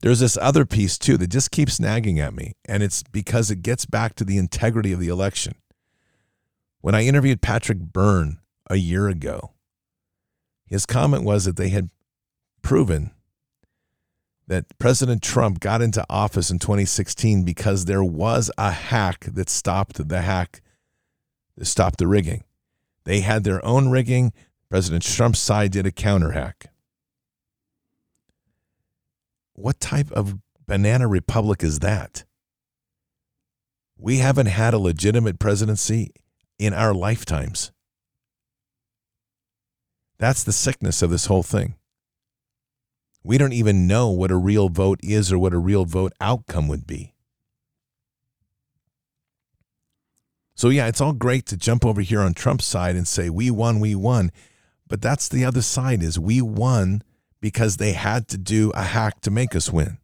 There's 0.00 0.20
this 0.20 0.38
other 0.40 0.64
piece 0.64 0.96
too 0.96 1.18
that 1.18 1.26
just 1.26 1.50
keeps 1.50 1.78
nagging 1.78 2.18
at 2.18 2.32
me, 2.32 2.54
and 2.64 2.82
it's 2.82 3.02
because 3.02 3.50
it 3.50 3.60
gets 3.60 3.84
back 3.84 4.14
to 4.14 4.24
the 4.24 4.38
integrity 4.38 4.94
of 4.94 5.00
the 5.00 5.08
election. 5.08 5.56
When 6.80 6.94
I 6.94 7.04
interviewed 7.04 7.42
Patrick 7.42 7.78
Byrne 7.78 8.38
a 8.70 8.76
year 8.76 9.08
ago, 9.08 9.53
his 10.74 10.86
comment 10.86 11.24
was 11.24 11.44
that 11.44 11.56
they 11.56 11.70
had 11.70 11.90
proven 12.62 13.12
that 14.46 14.66
President 14.78 15.22
Trump 15.22 15.60
got 15.60 15.80
into 15.80 16.04
office 16.10 16.50
in 16.50 16.58
2016 16.58 17.44
because 17.44 17.86
there 17.86 18.04
was 18.04 18.50
a 18.58 18.70
hack 18.70 19.24
that 19.32 19.48
stopped 19.48 20.08
the 20.08 20.20
hack, 20.20 20.60
that 21.56 21.64
stopped 21.64 21.98
the 21.98 22.06
rigging. 22.06 22.44
They 23.04 23.20
had 23.20 23.44
their 23.44 23.64
own 23.64 23.88
rigging. 23.88 24.32
President 24.68 25.02
Trump's 25.02 25.38
side 25.38 25.72
did 25.72 25.86
a 25.86 25.92
counter 25.92 26.32
hack 26.32 26.70
what 29.54 29.80
type 29.80 30.10
of 30.12 30.38
banana 30.66 31.08
republic 31.08 31.62
is 31.62 31.78
that? 31.78 32.24
We 33.96 34.18
haven't 34.18 34.46
had 34.46 34.74
a 34.74 34.78
legitimate 34.78 35.38
presidency 35.38 36.10
in 36.58 36.74
our 36.74 36.92
lifetimes. 36.92 37.72
That's 40.18 40.44
the 40.44 40.52
sickness 40.52 41.02
of 41.02 41.10
this 41.10 41.26
whole 41.26 41.42
thing. 41.42 41.74
We 43.22 43.38
don't 43.38 43.52
even 43.52 43.86
know 43.86 44.10
what 44.10 44.30
a 44.30 44.36
real 44.36 44.68
vote 44.68 45.00
is 45.02 45.32
or 45.32 45.38
what 45.38 45.54
a 45.54 45.58
real 45.58 45.84
vote 45.84 46.12
outcome 46.20 46.68
would 46.68 46.86
be. 46.86 47.14
So, 50.54 50.68
yeah, 50.68 50.86
it's 50.86 51.00
all 51.00 51.14
great 51.14 51.46
to 51.46 51.56
jump 51.56 51.84
over 51.84 52.00
here 52.00 52.20
on 52.20 52.34
Trump's 52.34 52.66
side 52.66 52.94
and 52.94 53.08
say, 53.08 53.28
we 53.28 53.50
won, 53.50 53.80
we 53.80 53.94
won. 53.94 54.30
But 54.86 55.02
that's 55.02 55.28
the 55.28 55.44
other 55.44 55.62
side 55.62 56.02
is 56.02 56.18
we 56.18 56.40
won 56.40 57.02
because 57.40 57.78
they 57.78 57.92
had 57.92 58.28
to 58.28 58.38
do 58.38 58.70
a 58.74 58.82
hack 58.82 59.20
to 59.22 59.30
make 59.30 59.56
us 59.56 59.72
win. 59.72 59.98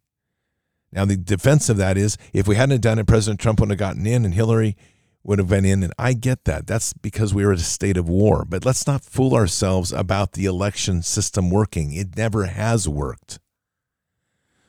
Now, 0.91 1.05
the 1.05 1.15
defense 1.15 1.69
of 1.69 1.77
that 1.77 1.97
is 1.97 2.17
if 2.33 2.47
we 2.47 2.55
hadn't 2.55 2.81
done 2.81 2.99
it, 2.99 3.07
President 3.07 3.39
Trump 3.39 3.59
wouldn't 3.59 3.79
have 3.79 3.87
gotten 3.87 4.05
in 4.05 4.25
and 4.25 4.33
Hillary 4.33 4.75
would 5.23 5.39
have 5.39 5.49
been 5.49 5.65
in. 5.65 5.83
And 5.83 5.93
I 5.97 6.13
get 6.13 6.45
that. 6.45 6.67
That's 6.67 6.93
because 6.93 7.33
we 7.33 7.45
were 7.45 7.53
in 7.53 7.59
a 7.59 7.63
state 7.63 7.97
of 7.97 8.09
war. 8.09 8.45
But 8.47 8.65
let's 8.65 8.87
not 8.87 9.03
fool 9.03 9.35
ourselves 9.35 9.91
about 9.91 10.33
the 10.33 10.45
election 10.45 11.01
system 11.03 11.49
working. 11.49 11.93
It 11.93 12.17
never 12.17 12.45
has 12.45 12.87
worked. 12.87 13.39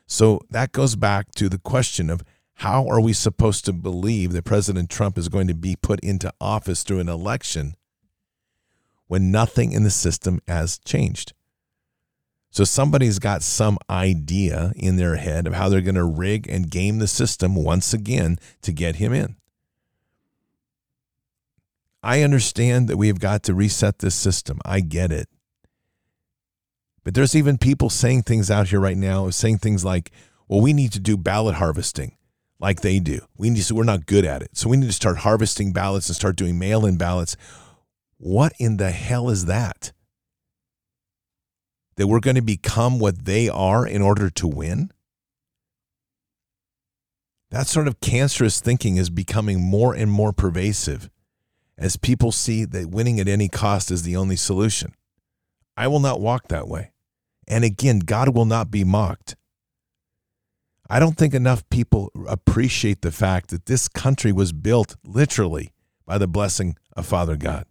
So 0.05 0.41
that 0.49 0.71
goes 0.71 0.95
back 0.95 1.31
to 1.35 1.49
the 1.49 1.57
question 1.57 2.09
of 2.09 2.21
how 2.57 2.87
are 2.87 3.01
we 3.01 3.13
supposed 3.13 3.65
to 3.65 3.73
believe 3.73 4.31
that 4.33 4.45
President 4.45 4.89
Trump 4.89 5.17
is 5.17 5.27
going 5.27 5.47
to 5.47 5.55
be 5.55 5.75
put 5.75 5.99
into 6.01 6.33
office 6.39 6.83
through 6.83 6.99
an 6.99 7.09
election 7.09 7.75
when 9.07 9.31
nothing 9.31 9.71
in 9.71 9.83
the 9.83 9.89
system 9.89 10.39
has 10.47 10.77
changed? 10.79 11.33
So 12.51 12.63
somebody's 12.63 13.17
got 13.17 13.41
some 13.41 13.79
idea 13.89 14.73
in 14.75 14.97
their 14.97 15.15
head 15.15 15.47
of 15.47 15.53
how 15.53 15.69
they're 15.69 15.81
going 15.81 15.95
to 15.95 16.03
rig 16.03 16.47
and 16.47 16.69
game 16.69 16.99
the 16.99 17.07
system 17.07 17.55
once 17.55 17.95
again 17.95 18.37
to 18.61 18.71
get 18.71 18.97
him 18.97 19.11
in. 19.11 19.37
I 22.03 22.21
understand 22.21 22.89
that 22.89 22.97
we 22.97 23.07
have 23.07 23.19
got 23.19 23.43
to 23.43 23.53
reset 23.53 23.99
this 23.99 24.15
system. 24.15 24.59
I 24.65 24.81
get 24.81 25.11
it. 25.11 25.29
But 27.03 27.13
there's 27.13 27.35
even 27.35 27.57
people 27.57 27.89
saying 27.89 28.23
things 28.23 28.51
out 28.51 28.67
here 28.67 28.79
right 28.79 28.97
now, 28.97 29.29
saying 29.29 29.59
things 29.59 29.83
like, 29.83 30.11
well, 30.47 30.61
we 30.61 30.73
need 30.73 30.91
to 30.93 30.99
do 30.99 31.17
ballot 31.17 31.55
harvesting 31.55 32.17
like 32.59 32.81
they 32.81 32.99
do. 32.99 33.21
We 33.37 33.49
need 33.49 33.63
to, 33.63 33.75
we're 33.75 33.83
not 33.83 34.05
good 34.05 34.25
at 34.25 34.41
it. 34.41 34.57
So 34.57 34.69
we 34.69 34.77
need 34.77 34.87
to 34.87 34.93
start 34.93 35.19
harvesting 35.19 35.73
ballots 35.73 36.09
and 36.09 36.15
start 36.15 36.35
doing 36.35 36.59
mail 36.59 36.85
in 36.85 36.97
ballots. 36.97 37.35
What 38.17 38.53
in 38.59 38.77
the 38.77 38.91
hell 38.91 39.29
is 39.29 39.45
that? 39.45 39.91
that 41.95 42.07
we're 42.07 42.19
going 42.19 42.35
to 42.35 42.41
become 42.41 42.99
what 42.99 43.25
they 43.25 43.49
are 43.49 43.85
in 43.85 44.01
order 44.01 44.29
to 44.29 44.47
win? 44.47 44.91
That 47.51 47.67
sort 47.67 47.87
of 47.87 47.99
cancerous 47.99 48.59
thinking 48.59 48.97
is 48.97 49.09
becoming 49.09 49.61
more 49.61 49.93
and 49.93 50.09
more 50.09 50.33
pervasive 50.33 51.09
as 51.77 51.97
people 51.97 52.31
see 52.31 52.65
that 52.65 52.89
winning 52.89 53.19
at 53.19 53.27
any 53.27 53.49
cost 53.49 53.91
is 53.91 54.03
the 54.03 54.15
only 54.15 54.35
solution. 54.35 54.93
I 55.75 55.87
will 55.87 55.99
not 55.99 56.21
walk 56.21 56.47
that 56.49 56.67
way. 56.67 56.91
And 57.47 57.63
again, 57.63 57.99
God 57.99 58.35
will 58.35 58.45
not 58.45 58.71
be 58.71 58.83
mocked. 58.83 59.35
I 60.89 60.99
don't 60.99 61.17
think 61.17 61.33
enough 61.33 61.67
people 61.69 62.11
appreciate 62.27 63.01
the 63.01 63.11
fact 63.11 63.49
that 63.49 63.65
this 63.65 63.87
country 63.87 64.31
was 64.31 64.53
built 64.53 64.95
literally 65.03 65.73
by 66.05 66.17
the 66.17 66.27
blessing 66.27 66.77
of 66.95 67.05
Father 67.05 67.35
God. 67.35 67.65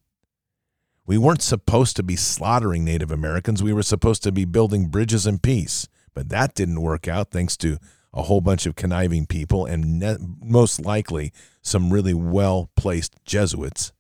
We 1.07 1.19
weren't 1.19 1.43
supposed 1.43 1.97
to 1.97 2.03
be 2.03 2.17
slaughtering 2.17 2.85
Native 2.85 3.11
Americans. 3.11 3.63
We 3.63 3.73
were 3.73 3.83
supposed 3.83 4.23
to 4.25 4.33
be 4.33 4.45
building 4.45 4.89
bridges 4.89 5.27
and 5.27 5.43
peace. 5.43 5.89
But 6.15 6.29
that 6.29 6.55
didn't 6.55 6.81
work 6.81 7.09
out 7.09 7.31
thanks 7.31 7.57
to 7.59 7.79
a 8.15 8.23
whole 8.23 8.41
bunch 8.41 8.67
of 8.67 8.77
conniving 8.77 9.27
people 9.27 9.67
and 9.67 10.37
most 10.43 10.81
likely 10.85 11.33
some 11.63 11.93
really 11.93 12.15
well 12.15 12.71
placed 12.77 13.17
Jesuits. 13.25 13.93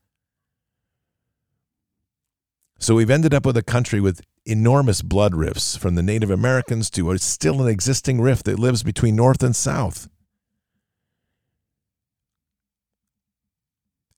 So 2.78 2.96
we've 2.96 3.10
ended 3.10 3.32
up 3.32 3.46
with 3.46 3.56
a 3.56 3.62
country 3.62 4.00
with 4.00 4.22
enormous 4.44 5.02
blood 5.02 5.36
rifts 5.36 5.76
from 5.76 5.94
the 5.94 6.02
Native 6.02 6.30
Americans 6.30 6.90
to 6.90 7.12
a 7.12 7.18
still 7.18 7.62
an 7.62 7.68
existing 7.68 8.20
rift 8.20 8.44
that 8.46 8.58
lives 8.58 8.82
between 8.82 9.14
North 9.14 9.42
and 9.42 9.54
South. 9.54 10.08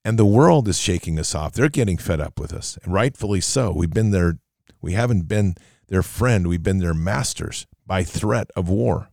And 0.02 0.18
the 0.18 0.24
world 0.24 0.68
is 0.68 0.78
shaking 0.78 1.18
us 1.18 1.34
off. 1.34 1.52
They're 1.52 1.68
getting 1.68 1.96
fed 1.98 2.20
up 2.20 2.38
with 2.38 2.52
us, 2.52 2.78
and 2.82 2.92
rightfully 2.92 3.40
so. 3.40 3.72
We've 3.72 3.92
been 3.92 4.10
their, 4.10 4.38
we 4.80 4.92
haven't 4.92 5.28
been 5.28 5.54
their 5.88 6.02
friend, 6.02 6.46
we've 6.46 6.62
been 6.62 6.78
their 6.78 6.94
masters 6.94 7.66
by 7.86 8.02
threat 8.02 8.50
of 8.56 8.68
war. 8.68 9.08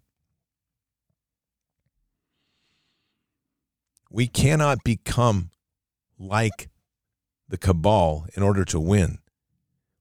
We 4.14 4.28
cannot 4.28 4.84
become 4.84 5.52
like 6.20 6.70
the 7.48 7.58
cabal 7.58 8.28
in 8.36 8.44
order 8.44 8.66
to 8.66 8.80
win. 8.80 9.20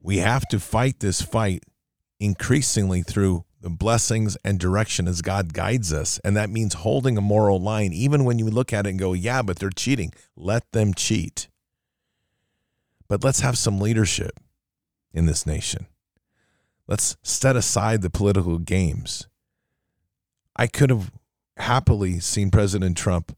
We 0.03 0.19
have 0.19 0.49
to 0.49 0.59
fight 0.59 0.99
this 0.99 1.23
fight 1.23 1.65
increasingly 2.19 3.03
through 3.03 3.45
the 3.61 3.71
blessings 3.71 4.37
and 4.45 4.59
direction 4.59 5.07
as 5.07 5.23
God 5.23 5.53
guides 5.53 5.93
us. 5.93 6.19
And 6.25 6.37
that 6.37 6.51
means 6.51 6.75
holding 6.75 7.17
a 7.17 7.23
moral 7.23 7.61
line, 7.61 7.93
even 7.93 8.25
when 8.25 8.39
you 8.39 8.47
look 8.47 8.73
at 8.73 8.87
it 8.87 8.91
and 8.91 8.99
go, 8.99 9.13
yeah, 9.13 9.43
but 9.43 9.59
they're 9.59 9.71
cheating. 9.71 10.13
Let 10.35 10.71
them 10.73 10.93
cheat. 10.93 11.49
But 13.07 13.23
let's 13.23 13.41
have 13.41 13.59
some 13.59 13.79
leadership 13.79 14.33
in 15.13 15.27
this 15.27 15.47
nation. 15.47 15.87
Let's 16.89 17.17
set 17.23 17.55
aside 17.55 18.03
the 18.03 18.11
political 18.11 18.59
games. 18.59 19.29
I 20.57 20.67
could 20.67 20.91
have 20.91 21.13
happily 21.57 22.19
seen 22.19 22.51
President 22.51 22.97
Trump 22.97 23.37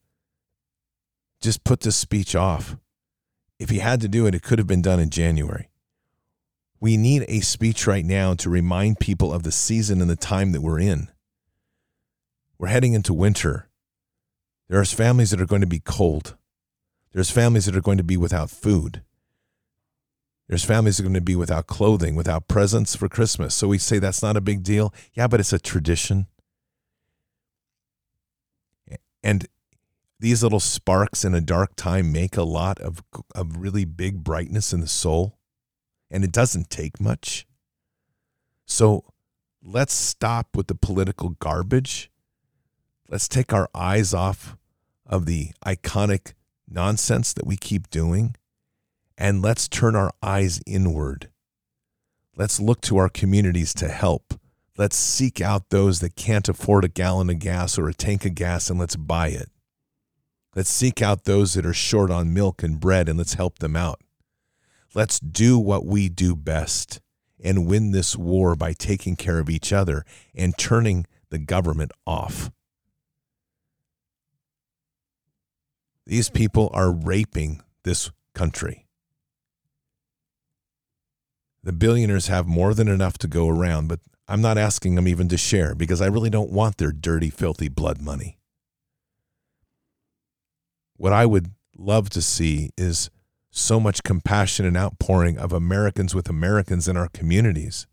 just 1.43 1.65
put 1.65 1.81
this 1.81 1.97
speech 1.97 2.35
off. 2.35 2.77
If 3.59 3.69
he 3.71 3.79
had 3.79 4.01
to 4.01 4.09
do 4.09 4.27
it, 4.27 4.35
it 4.35 4.43
could 4.43 4.59
have 4.59 4.67
been 4.67 4.83
done 4.83 5.01
in 5.01 5.11
January. 5.11 5.69
We 6.81 6.97
need 6.97 7.25
a 7.29 7.41
speech 7.41 7.87
right 7.87 8.05
now 8.05 8.35
to 8.35 8.51
remind 8.51 8.99
people 8.99 9.33
of 9.33 9.43
the 9.43 9.53
season 9.53 10.01
and 10.01 10.11
the 10.11 10.17
time 10.17 10.53
that 10.53 10.63
we're 10.63 10.81
in. 10.81 11.09
We're 12.59 12.69
heading 12.69 12.95
into 12.95 13.13
winter. 13.13 13.69
There's 14.69 14.93
families 14.93 15.31
that 15.31 15.41
are 15.41 15.47
going 15.47 15.61
to 15.61 15.67
be 15.67 15.81
cold. 15.81 16.37
There's 17.13 17.31
families 17.31 17.67
that 17.67 17.77
are 17.77 17.83
going 17.83 17.99
to 17.99 18.05
be 18.05 18.17
without 18.17 18.51
food. 18.51 19.03
There's 20.49 20.65
families 20.65 20.97
that 20.97 21.05
are 21.05 21.09
going 21.09 21.15
to 21.15 21.21
be 21.21 21.37
without 21.37 21.67
clothing, 21.67 22.15
without 22.15 22.49
presents 22.49 22.97
for 22.97 23.09
Christmas. 23.09 23.55
So 23.55 23.69
we 23.69 23.79
say 23.79 23.99
that's 23.99 24.23
not 24.23 24.37
a 24.37 24.41
big 24.41 24.63
deal. 24.63 24.93
Yeah, 25.15 25.29
but 25.29 25.41
it's 25.41 25.53
a 25.53 25.59
tradition. 25.59 26.27
And 29.23 29.47
these 30.23 30.45
little 30.45 30.61
sparks 30.61 31.25
in 31.25 31.35
a 31.35 31.41
dark 31.41 31.75
time 31.75 32.13
make 32.13 32.37
a 32.37 32.45
lot 32.45 32.79
of, 32.81 33.03
of 33.35 33.57
really 33.57 33.85
big 33.85 34.23
brightness 34.23 34.73
in 34.73 34.81
the 34.81 34.87
soul. 34.87 35.37
And 36.13 36.23
it 36.23 36.31
doesn't 36.31 36.71
take 36.71 37.01
much. 37.01 37.45
So 38.65 39.05
let's 39.61 39.93
stop 39.93 40.57
with 40.57 40.69
the 40.69 40.77
political 40.77 41.31
garbage. 41.41 42.09
Let's 43.09 43.27
take 43.27 43.53
our 43.53 43.69
eyes 43.75 44.15
off 44.15 44.57
of 45.05 45.27
the 45.27 45.51
iconic 45.67 46.35
nonsense 46.69 47.33
that 47.33 47.47
we 47.47 47.57
keep 47.57 47.91
doing 47.91 48.37
and 49.19 49.43
let's 49.43 49.67
turn 49.67 49.97
our 49.97 50.13
eyes 50.23 50.61
inward. 50.67 51.31
Let's 52.37 52.61
look 52.61 52.81
to 52.83 52.97
our 52.97 53.09
communities 53.09 53.75
to 53.75 53.89
help. 53.89 54.35
Let's 54.79 54.97
seek 54.97 55.41
out 55.41 55.71
those 55.71 55.99
that 55.99 56.15
can't 56.15 56.49
afford 56.49 56.85
a 56.85 56.89
gallon 56.89 57.29
of 57.29 57.41
gas 57.41 57.77
or 57.77 57.89
a 57.89 57.95
tank 57.95 58.25
of 58.25 58.37
gas 58.37 58.71
and 58.71 58.79
let's 58.79 58.95
buy 58.95 59.29
it. 59.29 59.52
Let's 60.55 60.69
seek 60.71 61.01
out 61.01 61.25
those 61.25 61.55
that 61.55 61.65
are 61.65 61.73
short 61.73 62.11
on 62.11 62.35
milk 62.35 62.63
and 62.63 62.79
bread 62.79 63.09
and 63.09 63.17
let's 63.17 63.35
help 63.35 63.59
them 63.59 63.75
out. 63.75 64.01
Let's 64.95 65.19
do 65.19 65.59
what 65.59 65.87
we 65.87 66.11
do 66.11 66.37
best 66.37 67.01
and 67.43 67.67
win 67.67 67.93
this 67.93 68.17
war 68.17 68.55
by 68.55 68.75
taking 68.75 69.17
care 69.17 69.39
of 69.39 69.49
each 69.49 69.73
other 69.73 70.05
and 70.35 70.57
turning 70.59 71.07
the 71.31 71.39
government 71.39 71.93
off. 72.07 72.51
These 76.07 76.29
people 76.29 76.69
are 76.75 76.93
raping 76.93 77.63
this 77.85 78.11
country. 78.35 78.87
The 81.65 81.73
billionaires 81.73 82.27
have 82.27 82.47
more 82.47 82.75
than 82.75 82.89
enough 82.89 83.17
to 83.19 83.29
go 83.29 83.49
around, 83.49 83.89
but 83.89 84.01
I'm 84.29 84.43
not 84.43 84.59
asking 84.59 84.97
them 84.97 85.09
even 85.09 85.29
to 85.29 85.37
share 85.39 85.75
because 85.75 86.03
I 86.03 86.07
really 86.07 86.31
don't 86.31 86.51
want 86.51 86.77
their 86.77 86.93
dirty, 86.93 87.31
filthy 87.31 87.69
blood 87.69 88.03
money. 88.03 88.37
What 91.03 91.13
I 91.13 91.27
would 91.27 91.51
love 91.77 92.11
to 92.11 92.23
see 92.23 92.71
is 92.79 93.11
so 93.51 93.81
much 93.81 94.05
compassion 94.05 94.65
and 94.65 94.77
outpouring 94.77 95.37
of 95.37 95.53
Americans 95.53 96.15
with 96.15 96.29
Americans 96.29 96.87
in 96.87 96.97
our 96.97 97.09
communities. 97.09 97.89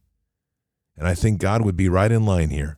And 0.96 1.08
I 1.08 1.16
think 1.16 1.40
God 1.40 1.66
would 1.66 1.76
be 1.76 1.90
right 1.90 2.12
in 2.12 2.28
line 2.28 2.52
here 2.52 2.78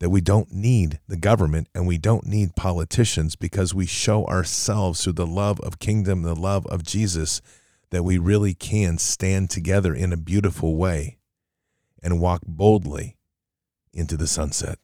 that 0.00 0.10
we 0.10 0.20
don't 0.20 0.52
need 0.52 1.00
the 1.08 1.16
government 1.16 1.68
and 1.74 1.86
we 1.86 1.96
don't 1.96 2.26
need 2.26 2.56
politicians 2.56 3.34
because 3.34 3.74
we 3.74 3.86
show 3.86 4.26
ourselves 4.26 5.02
through 5.02 5.14
the 5.14 5.26
love 5.26 5.58
of 5.60 5.78
kingdom, 5.78 6.20
the 6.20 6.36
love 6.36 6.66
of 6.66 6.82
Jesus, 6.82 7.40
that 7.88 8.04
we 8.04 8.18
really 8.18 8.52
can 8.52 8.98
stand 8.98 9.48
together 9.48 9.94
in 9.94 10.12
a 10.12 10.18
beautiful 10.18 10.76
way 10.76 11.16
and 12.02 12.20
walk 12.20 12.42
boldly 12.46 13.16
into 13.94 14.18
the 14.18 14.26
sunset. 14.26 14.78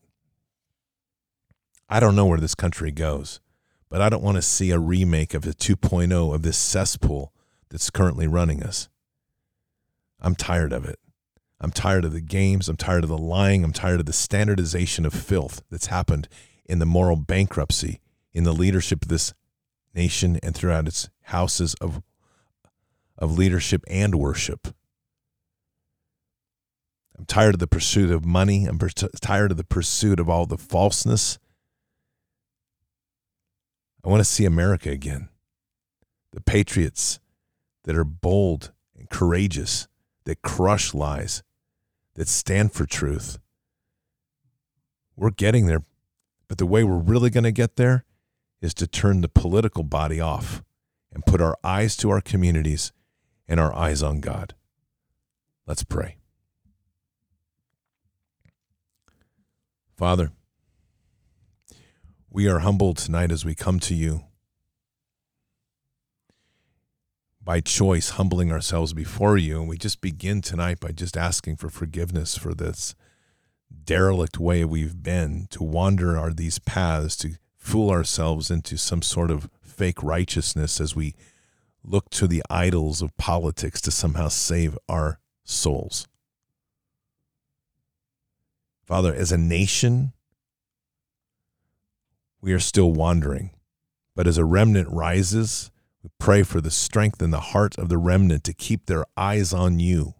I 1.86 2.00
don't 2.00 2.16
know 2.16 2.24
where 2.24 2.40
this 2.40 2.54
country 2.54 2.90
goes 2.90 3.40
but 3.90 4.00
I 4.00 4.08
don't 4.08 4.22
want 4.22 4.36
to 4.36 4.42
see 4.42 4.70
a 4.70 4.78
remake 4.78 5.34
of 5.34 5.42
the 5.42 5.54
2.0 5.54 6.34
of 6.34 6.42
this 6.42 6.58
cesspool 6.58 7.32
that's 7.70 7.90
currently 7.90 8.26
running 8.26 8.62
us. 8.62 8.88
I'm 10.20 10.34
tired 10.34 10.72
of 10.72 10.84
it. 10.84 10.98
I'm 11.60 11.70
tired 11.70 12.04
of 12.04 12.12
the 12.12 12.20
games. 12.20 12.68
I'm 12.68 12.76
tired 12.76 13.04
of 13.04 13.10
the 13.10 13.18
lying. 13.18 13.64
I'm 13.64 13.72
tired 13.72 14.00
of 14.00 14.06
the 14.06 14.12
standardization 14.12 15.04
of 15.04 15.12
filth 15.12 15.62
that's 15.70 15.86
happened 15.86 16.28
in 16.66 16.78
the 16.78 16.86
moral 16.86 17.16
bankruptcy 17.16 18.00
in 18.32 18.44
the 18.44 18.52
leadership 18.52 19.02
of 19.02 19.08
this 19.08 19.34
nation 19.94 20.38
and 20.42 20.54
throughout 20.54 20.86
its 20.86 21.08
houses 21.22 21.74
of, 21.80 22.02
of 23.16 23.36
leadership 23.36 23.82
and 23.88 24.14
worship. 24.14 24.68
I'm 27.18 27.24
tired 27.24 27.54
of 27.54 27.60
the 27.60 27.66
pursuit 27.66 28.12
of 28.12 28.24
money. 28.24 28.66
I'm 28.66 28.78
tired 28.78 29.50
of 29.50 29.56
the 29.56 29.64
pursuit 29.64 30.20
of 30.20 30.28
all 30.28 30.46
the 30.46 30.58
falseness 30.58 31.38
I 34.08 34.10
want 34.10 34.22
to 34.22 34.24
see 34.24 34.46
America 34.46 34.88
again. 34.88 35.28
The 36.32 36.40
patriots 36.40 37.20
that 37.84 37.94
are 37.94 38.04
bold 38.04 38.72
and 38.96 39.10
courageous, 39.10 39.86
that 40.24 40.40
crush 40.40 40.94
lies, 40.94 41.42
that 42.14 42.26
stand 42.26 42.72
for 42.72 42.86
truth. 42.86 43.38
We're 45.14 45.28
getting 45.28 45.66
there, 45.66 45.82
but 46.48 46.56
the 46.56 46.64
way 46.64 46.84
we're 46.84 46.96
really 46.96 47.28
going 47.28 47.44
to 47.44 47.52
get 47.52 47.76
there 47.76 48.06
is 48.62 48.72
to 48.74 48.86
turn 48.86 49.20
the 49.20 49.28
political 49.28 49.82
body 49.82 50.22
off 50.22 50.64
and 51.12 51.26
put 51.26 51.42
our 51.42 51.58
eyes 51.62 51.94
to 51.98 52.08
our 52.08 52.22
communities 52.22 52.92
and 53.46 53.60
our 53.60 53.74
eyes 53.74 54.02
on 54.02 54.20
God. 54.20 54.54
Let's 55.66 55.84
pray. 55.84 56.16
Father, 59.98 60.32
we 62.30 62.46
are 62.46 62.60
humbled 62.60 62.98
tonight 62.98 63.32
as 63.32 63.44
we 63.44 63.54
come 63.54 63.80
to 63.80 63.94
you. 63.94 64.24
By 67.42 67.60
choice, 67.60 68.10
humbling 68.10 68.52
ourselves 68.52 68.92
before 68.92 69.38
you. 69.38 69.60
And 69.60 69.68
we 69.68 69.78
just 69.78 70.00
begin 70.00 70.42
tonight 70.42 70.80
by 70.80 70.92
just 70.92 71.16
asking 71.16 71.56
for 71.56 71.70
forgiveness 71.70 72.36
for 72.36 72.54
this 72.54 72.94
derelict 73.84 74.38
way 74.38 74.64
we've 74.64 75.02
been 75.02 75.46
to 75.50 75.62
wander 75.62 76.18
our 76.18 76.32
these 76.32 76.58
paths, 76.58 77.16
to 77.16 77.36
fool 77.56 77.90
ourselves 77.90 78.50
into 78.50 78.76
some 78.76 79.00
sort 79.00 79.30
of 79.30 79.48
fake 79.62 80.02
righteousness 80.02 80.80
as 80.80 80.94
we 80.94 81.14
look 81.82 82.10
to 82.10 82.26
the 82.26 82.42
idols 82.50 83.00
of 83.00 83.16
politics 83.16 83.80
to 83.80 83.90
somehow 83.90 84.28
save 84.28 84.76
our 84.88 85.20
souls. 85.44 86.06
Father, 88.84 89.14
as 89.14 89.32
a 89.32 89.38
nation, 89.38 90.12
we 92.40 92.52
are 92.52 92.60
still 92.60 92.92
wandering. 92.92 93.50
But 94.14 94.26
as 94.26 94.38
a 94.38 94.44
remnant 94.44 94.88
rises, 94.90 95.70
we 96.02 96.10
pray 96.18 96.42
for 96.42 96.60
the 96.60 96.70
strength 96.70 97.22
in 97.22 97.30
the 97.30 97.40
heart 97.40 97.78
of 97.78 97.88
the 97.88 97.98
remnant 97.98 98.44
to 98.44 98.54
keep 98.54 98.86
their 98.86 99.04
eyes 99.16 99.52
on 99.52 99.78
you 99.78 100.14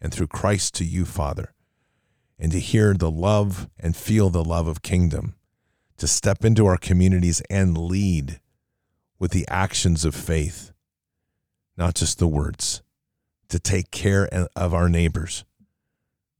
and 0.00 0.12
through 0.12 0.28
Christ 0.28 0.74
to 0.74 0.84
you, 0.84 1.04
Father, 1.04 1.52
and 2.38 2.50
to 2.52 2.60
hear 2.60 2.94
the 2.94 3.10
love 3.10 3.68
and 3.78 3.96
feel 3.96 4.30
the 4.30 4.44
love 4.44 4.66
of 4.66 4.82
kingdom, 4.82 5.34
to 5.98 6.06
step 6.06 6.44
into 6.44 6.66
our 6.66 6.78
communities 6.78 7.42
and 7.50 7.76
lead 7.76 8.40
with 9.18 9.32
the 9.32 9.46
actions 9.48 10.04
of 10.04 10.14
faith, 10.14 10.72
not 11.76 11.94
just 11.94 12.18
the 12.18 12.28
words, 12.28 12.82
to 13.48 13.58
take 13.58 13.90
care 13.90 14.28
of 14.56 14.72
our 14.72 14.88
neighbors, 14.88 15.44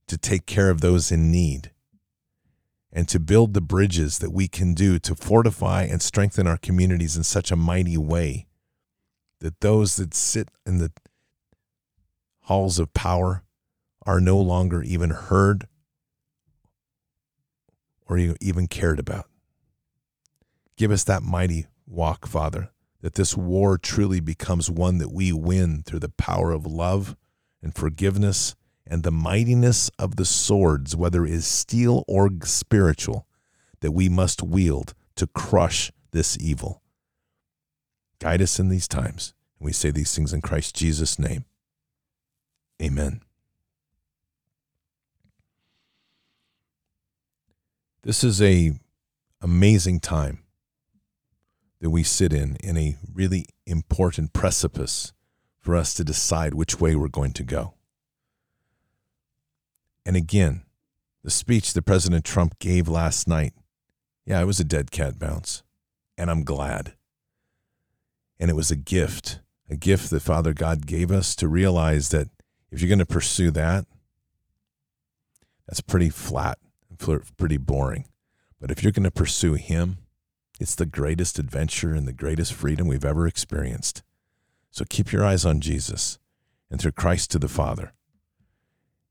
to 0.06 0.16
take 0.16 0.46
care 0.46 0.70
of 0.70 0.80
those 0.80 1.12
in 1.12 1.30
need 1.30 1.70
and 2.92 3.08
to 3.08 3.20
build 3.20 3.54
the 3.54 3.60
bridges 3.60 4.18
that 4.18 4.32
we 4.32 4.48
can 4.48 4.74
do 4.74 4.98
to 4.98 5.14
fortify 5.14 5.82
and 5.82 6.02
strengthen 6.02 6.46
our 6.46 6.56
communities 6.56 7.16
in 7.16 7.22
such 7.22 7.50
a 7.50 7.56
mighty 7.56 7.96
way 7.96 8.46
that 9.40 9.60
those 9.60 9.96
that 9.96 10.14
sit 10.14 10.48
in 10.66 10.78
the 10.78 10.92
halls 12.42 12.78
of 12.78 12.92
power 12.92 13.42
are 14.04 14.20
no 14.20 14.38
longer 14.38 14.82
even 14.82 15.10
heard 15.10 15.66
or 18.08 18.18
even 18.18 18.66
cared 18.66 18.98
about. 18.98 19.26
Give 20.76 20.90
us 20.90 21.04
that 21.04 21.22
mighty 21.22 21.66
walk, 21.86 22.26
Father, 22.26 22.70
that 23.02 23.14
this 23.14 23.36
war 23.36 23.78
truly 23.78 24.20
becomes 24.20 24.70
one 24.70 24.98
that 24.98 25.12
we 25.12 25.32
win 25.32 25.82
through 25.82 26.00
the 26.00 26.08
power 26.08 26.50
of 26.50 26.66
love 26.66 27.16
and 27.62 27.74
forgiveness 27.74 28.56
and 28.90 29.04
the 29.04 29.12
mightiness 29.12 29.88
of 30.00 30.16
the 30.16 30.24
swords, 30.24 30.96
whether 30.96 31.24
it 31.24 31.32
is 31.32 31.46
steel 31.46 32.04
or 32.08 32.28
spiritual, 32.42 33.24
that 33.80 33.92
we 33.92 34.08
must 34.08 34.42
wield 34.42 34.94
to 35.14 35.28
crush 35.28 35.92
this 36.10 36.36
evil. 36.40 36.82
Guide 38.18 38.42
us 38.42 38.58
in 38.58 38.68
these 38.68 38.88
times. 38.88 39.32
And 39.58 39.66
we 39.66 39.72
say 39.72 39.90
these 39.90 40.14
things 40.14 40.32
in 40.32 40.42
Christ 40.42 40.74
Jesus' 40.74 41.20
name. 41.20 41.44
Amen. 42.82 43.22
This 48.02 48.24
is 48.24 48.42
a 48.42 48.72
amazing 49.40 50.00
time 50.00 50.42
that 51.80 51.90
we 51.90 52.02
sit 52.02 52.32
in 52.32 52.56
in 52.56 52.76
a 52.76 52.96
really 53.12 53.46
important 53.66 54.32
precipice 54.32 55.12
for 55.60 55.76
us 55.76 55.94
to 55.94 56.02
decide 56.02 56.54
which 56.54 56.80
way 56.80 56.96
we're 56.96 57.08
going 57.08 57.32
to 57.34 57.44
go. 57.44 57.74
And 60.10 60.16
again, 60.16 60.64
the 61.22 61.30
speech 61.30 61.72
that 61.72 61.82
President 61.82 62.24
Trump 62.24 62.58
gave 62.58 62.88
last 62.88 63.28
night, 63.28 63.52
yeah, 64.26 64.40
it 64.40 64.44
was 64.44 64.58
a 64.58 64.64
dead 64.64 64.90
cat 64.90 65.20
bounce. 65.20 65.62
And 66.18 66.28
I'm 66.28 66.42
glad. 66.42 66.94
And 68.40 68.50
it 68.50 68.56
was 68.56 68.72
a 68.72 68.76
gift, 68.76 69.38
a 69.70 69.76
gift 69.76 70.10
that 70.10 70.22
Father 70.22 70.52
God 70.52 70.84
gave 70.84 71.12
us 71.12 71.36
to 71.36 71.46
realize 71.46 72.08
that 72.08 72.26
if 72.72 72.80
you're 72.80 72.88
going 72.88 72.98
to 72.98 73.06
pursue 73.06 73.52
that, 73.52 73.86
that's 75.68 75.80
pretty 75.80 76.10
flat, 76.10 76.58
and 76.88 77.22
pretty 77.38 77.56
boring. 77.56 78.06
But 78.60 78.72
if 78.72 78.82
you're 78.82 78.90
going 78.90 79.04
to 79.04 79.12
pursue 79.12 79.54
Him, 79.54 79.98
it's 80.58 80.74
the 80.74 80.86
greatest 80.86 81.38
adventure 81.38 81.94
and 81.94 82.08
the 82.08 82.12
greatest 82.12 82.52
freedom 82.52 82.88
we've 82.88 83.04
ever 83.04 83.28
experienced. 83.28 84.02
So 84.72 84.84
keep 84.88 85.12
your 85.12 85.24
eyes 85.24 85.44
on 85.44 85.60
Jesus 85.60 86.18
and 86.68 86.80
through 86.80 86.98
Christ 86.98 87.30
to 87.30 87.38
the 87.38 87.46
Father. 87.46 87.92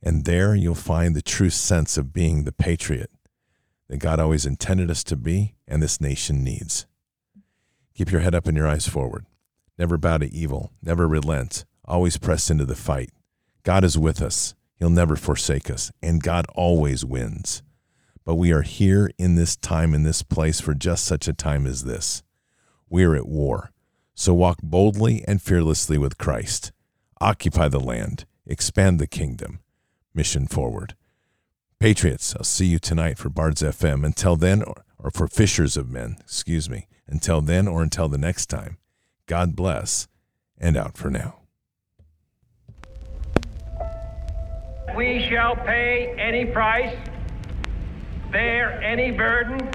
And 0.01 0.25
there 0.25 0.55
you'll 0.55 0.75
find 0.75 1.15
the 1.15 1.21
true 1.21 1.49
sense 1.49 1.97
of 1.97 2.13
being 2.13 2.43
the 2.43 2.51
patriot 2.51 3.11
that 3.89 3.97
God 3.97 4.19
always 4.19 4.45
intended 4.45 4.89
us 4.89 5.03
to 5.05 5.15
be 5.15 5.55
and 5.67 5.81
this 5.81 5.99
nation 5.99 6.43
needs. 6.43 6.85
Keep 7.95 8.11
your 8.11 8.21
head 8.21 8.35
up 8.35 8.47
and 8.47 8.55
your 8.55 8.67
eyes 8.67 8.87
forward. 8.87 9.25
Never 9.77 9.97
bow 9.97 10.17
to 10.19 10.33
evil. 10.33 10.71
Never 10.81 11.07
relent. 11.07 11.65
Always 11.83 12.17
press 12.17 12.49
into 12.49 12.65
the 12.65 12.75
fight. 12.75 13.09
God 13.63 13.83
is 13.83 13.97
with 13.97 14.21
us. 14.21 14.55
He'll 14.75 14.89
never 14.89 15.15
forsake 15.15 15.69
us. 15.69 15.91
And 16.01 16.23
God 16.23 16.45
always 16.55 17.03
wins. 17.03 17.61
But 18.23 18.35
we 18.35 18.51
are 18.53 18.61
here 18.61 19.11
in 19.17 19.35
this 19.35 19.57
time, 19.57 19.93
in 19.93 20.03
this 20.03 20.21
place, 20.21 20.61
for 20.61 20.73
just 20.73 21.03
such 21.03 21.27
a 21.27 21.33
time 21.33 21.65
as 21.65 21.83
this. 21.83 22.23
We 22.89 23.03
are 23.03 23.15
at 23.15 23.27
war. 23.27 23.71
So 24.13 24.33
walk 24.33 24.59
boldly 24.61 25.23
and 25.27 25.41
fearlessly 25.41 25.97
with 25.97 26.17
Christ. 26.17 26.71
Occupy 27.19 27.69
the 27.69 27.79
land. 27.79 28.25
Expand 28.45 28.99
the 28.99 29.07
kingdom. 29.07 29.59
Mission 30.19 30.47
forward. 30.47 30.95
Patriots, 31.79 32.35
I'll 32.35 32.43
see 32.43 32.65
you 32.65 32.77
tonight 32.77 33.17
for 33.17 33.29
Bards 33.29 33.61
FM. 33.61 34.05
Until 34.05 34.35
then, 34.35 34.61
or, 34.61 34.83
or 35.01 35.11
for 35.11 35.29
Fishers 35.29 35.77
of 35.77 35.89
Men, 35.89 36.17
excuse 36.19 36.69
me. 36.69 36.87
Until 37.07 37.39
then 37.39 37.69
or 37.69 37.81
until 37.81 38.09
the 38.09 38.17
next 38.17 38.47
time, 38.47 38.79
God 39.27 39.55
bless 39.55 40.09
and 40.57 40.75
out 40.75 40.97
for 40.97 41.09
now. 41.09 41.35
We 44.93 45.25
shall 45.29 45.55
pay 45.55 46.13
any 46.19 46.43
price, 46.43 46.97
bear 48.29 48.81
any 48.81 49.11
burden, 49.11 49.71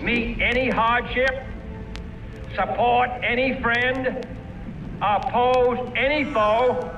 meet 0.00 0.40
any 0.40 0.70
hardship, 0.70 1.44
support 2.54 3.10
any 3.22 3.60
friend, 3.60 4.26
oppose 5.02 5.92
any 5.94 6.24
foe 6.32 6.97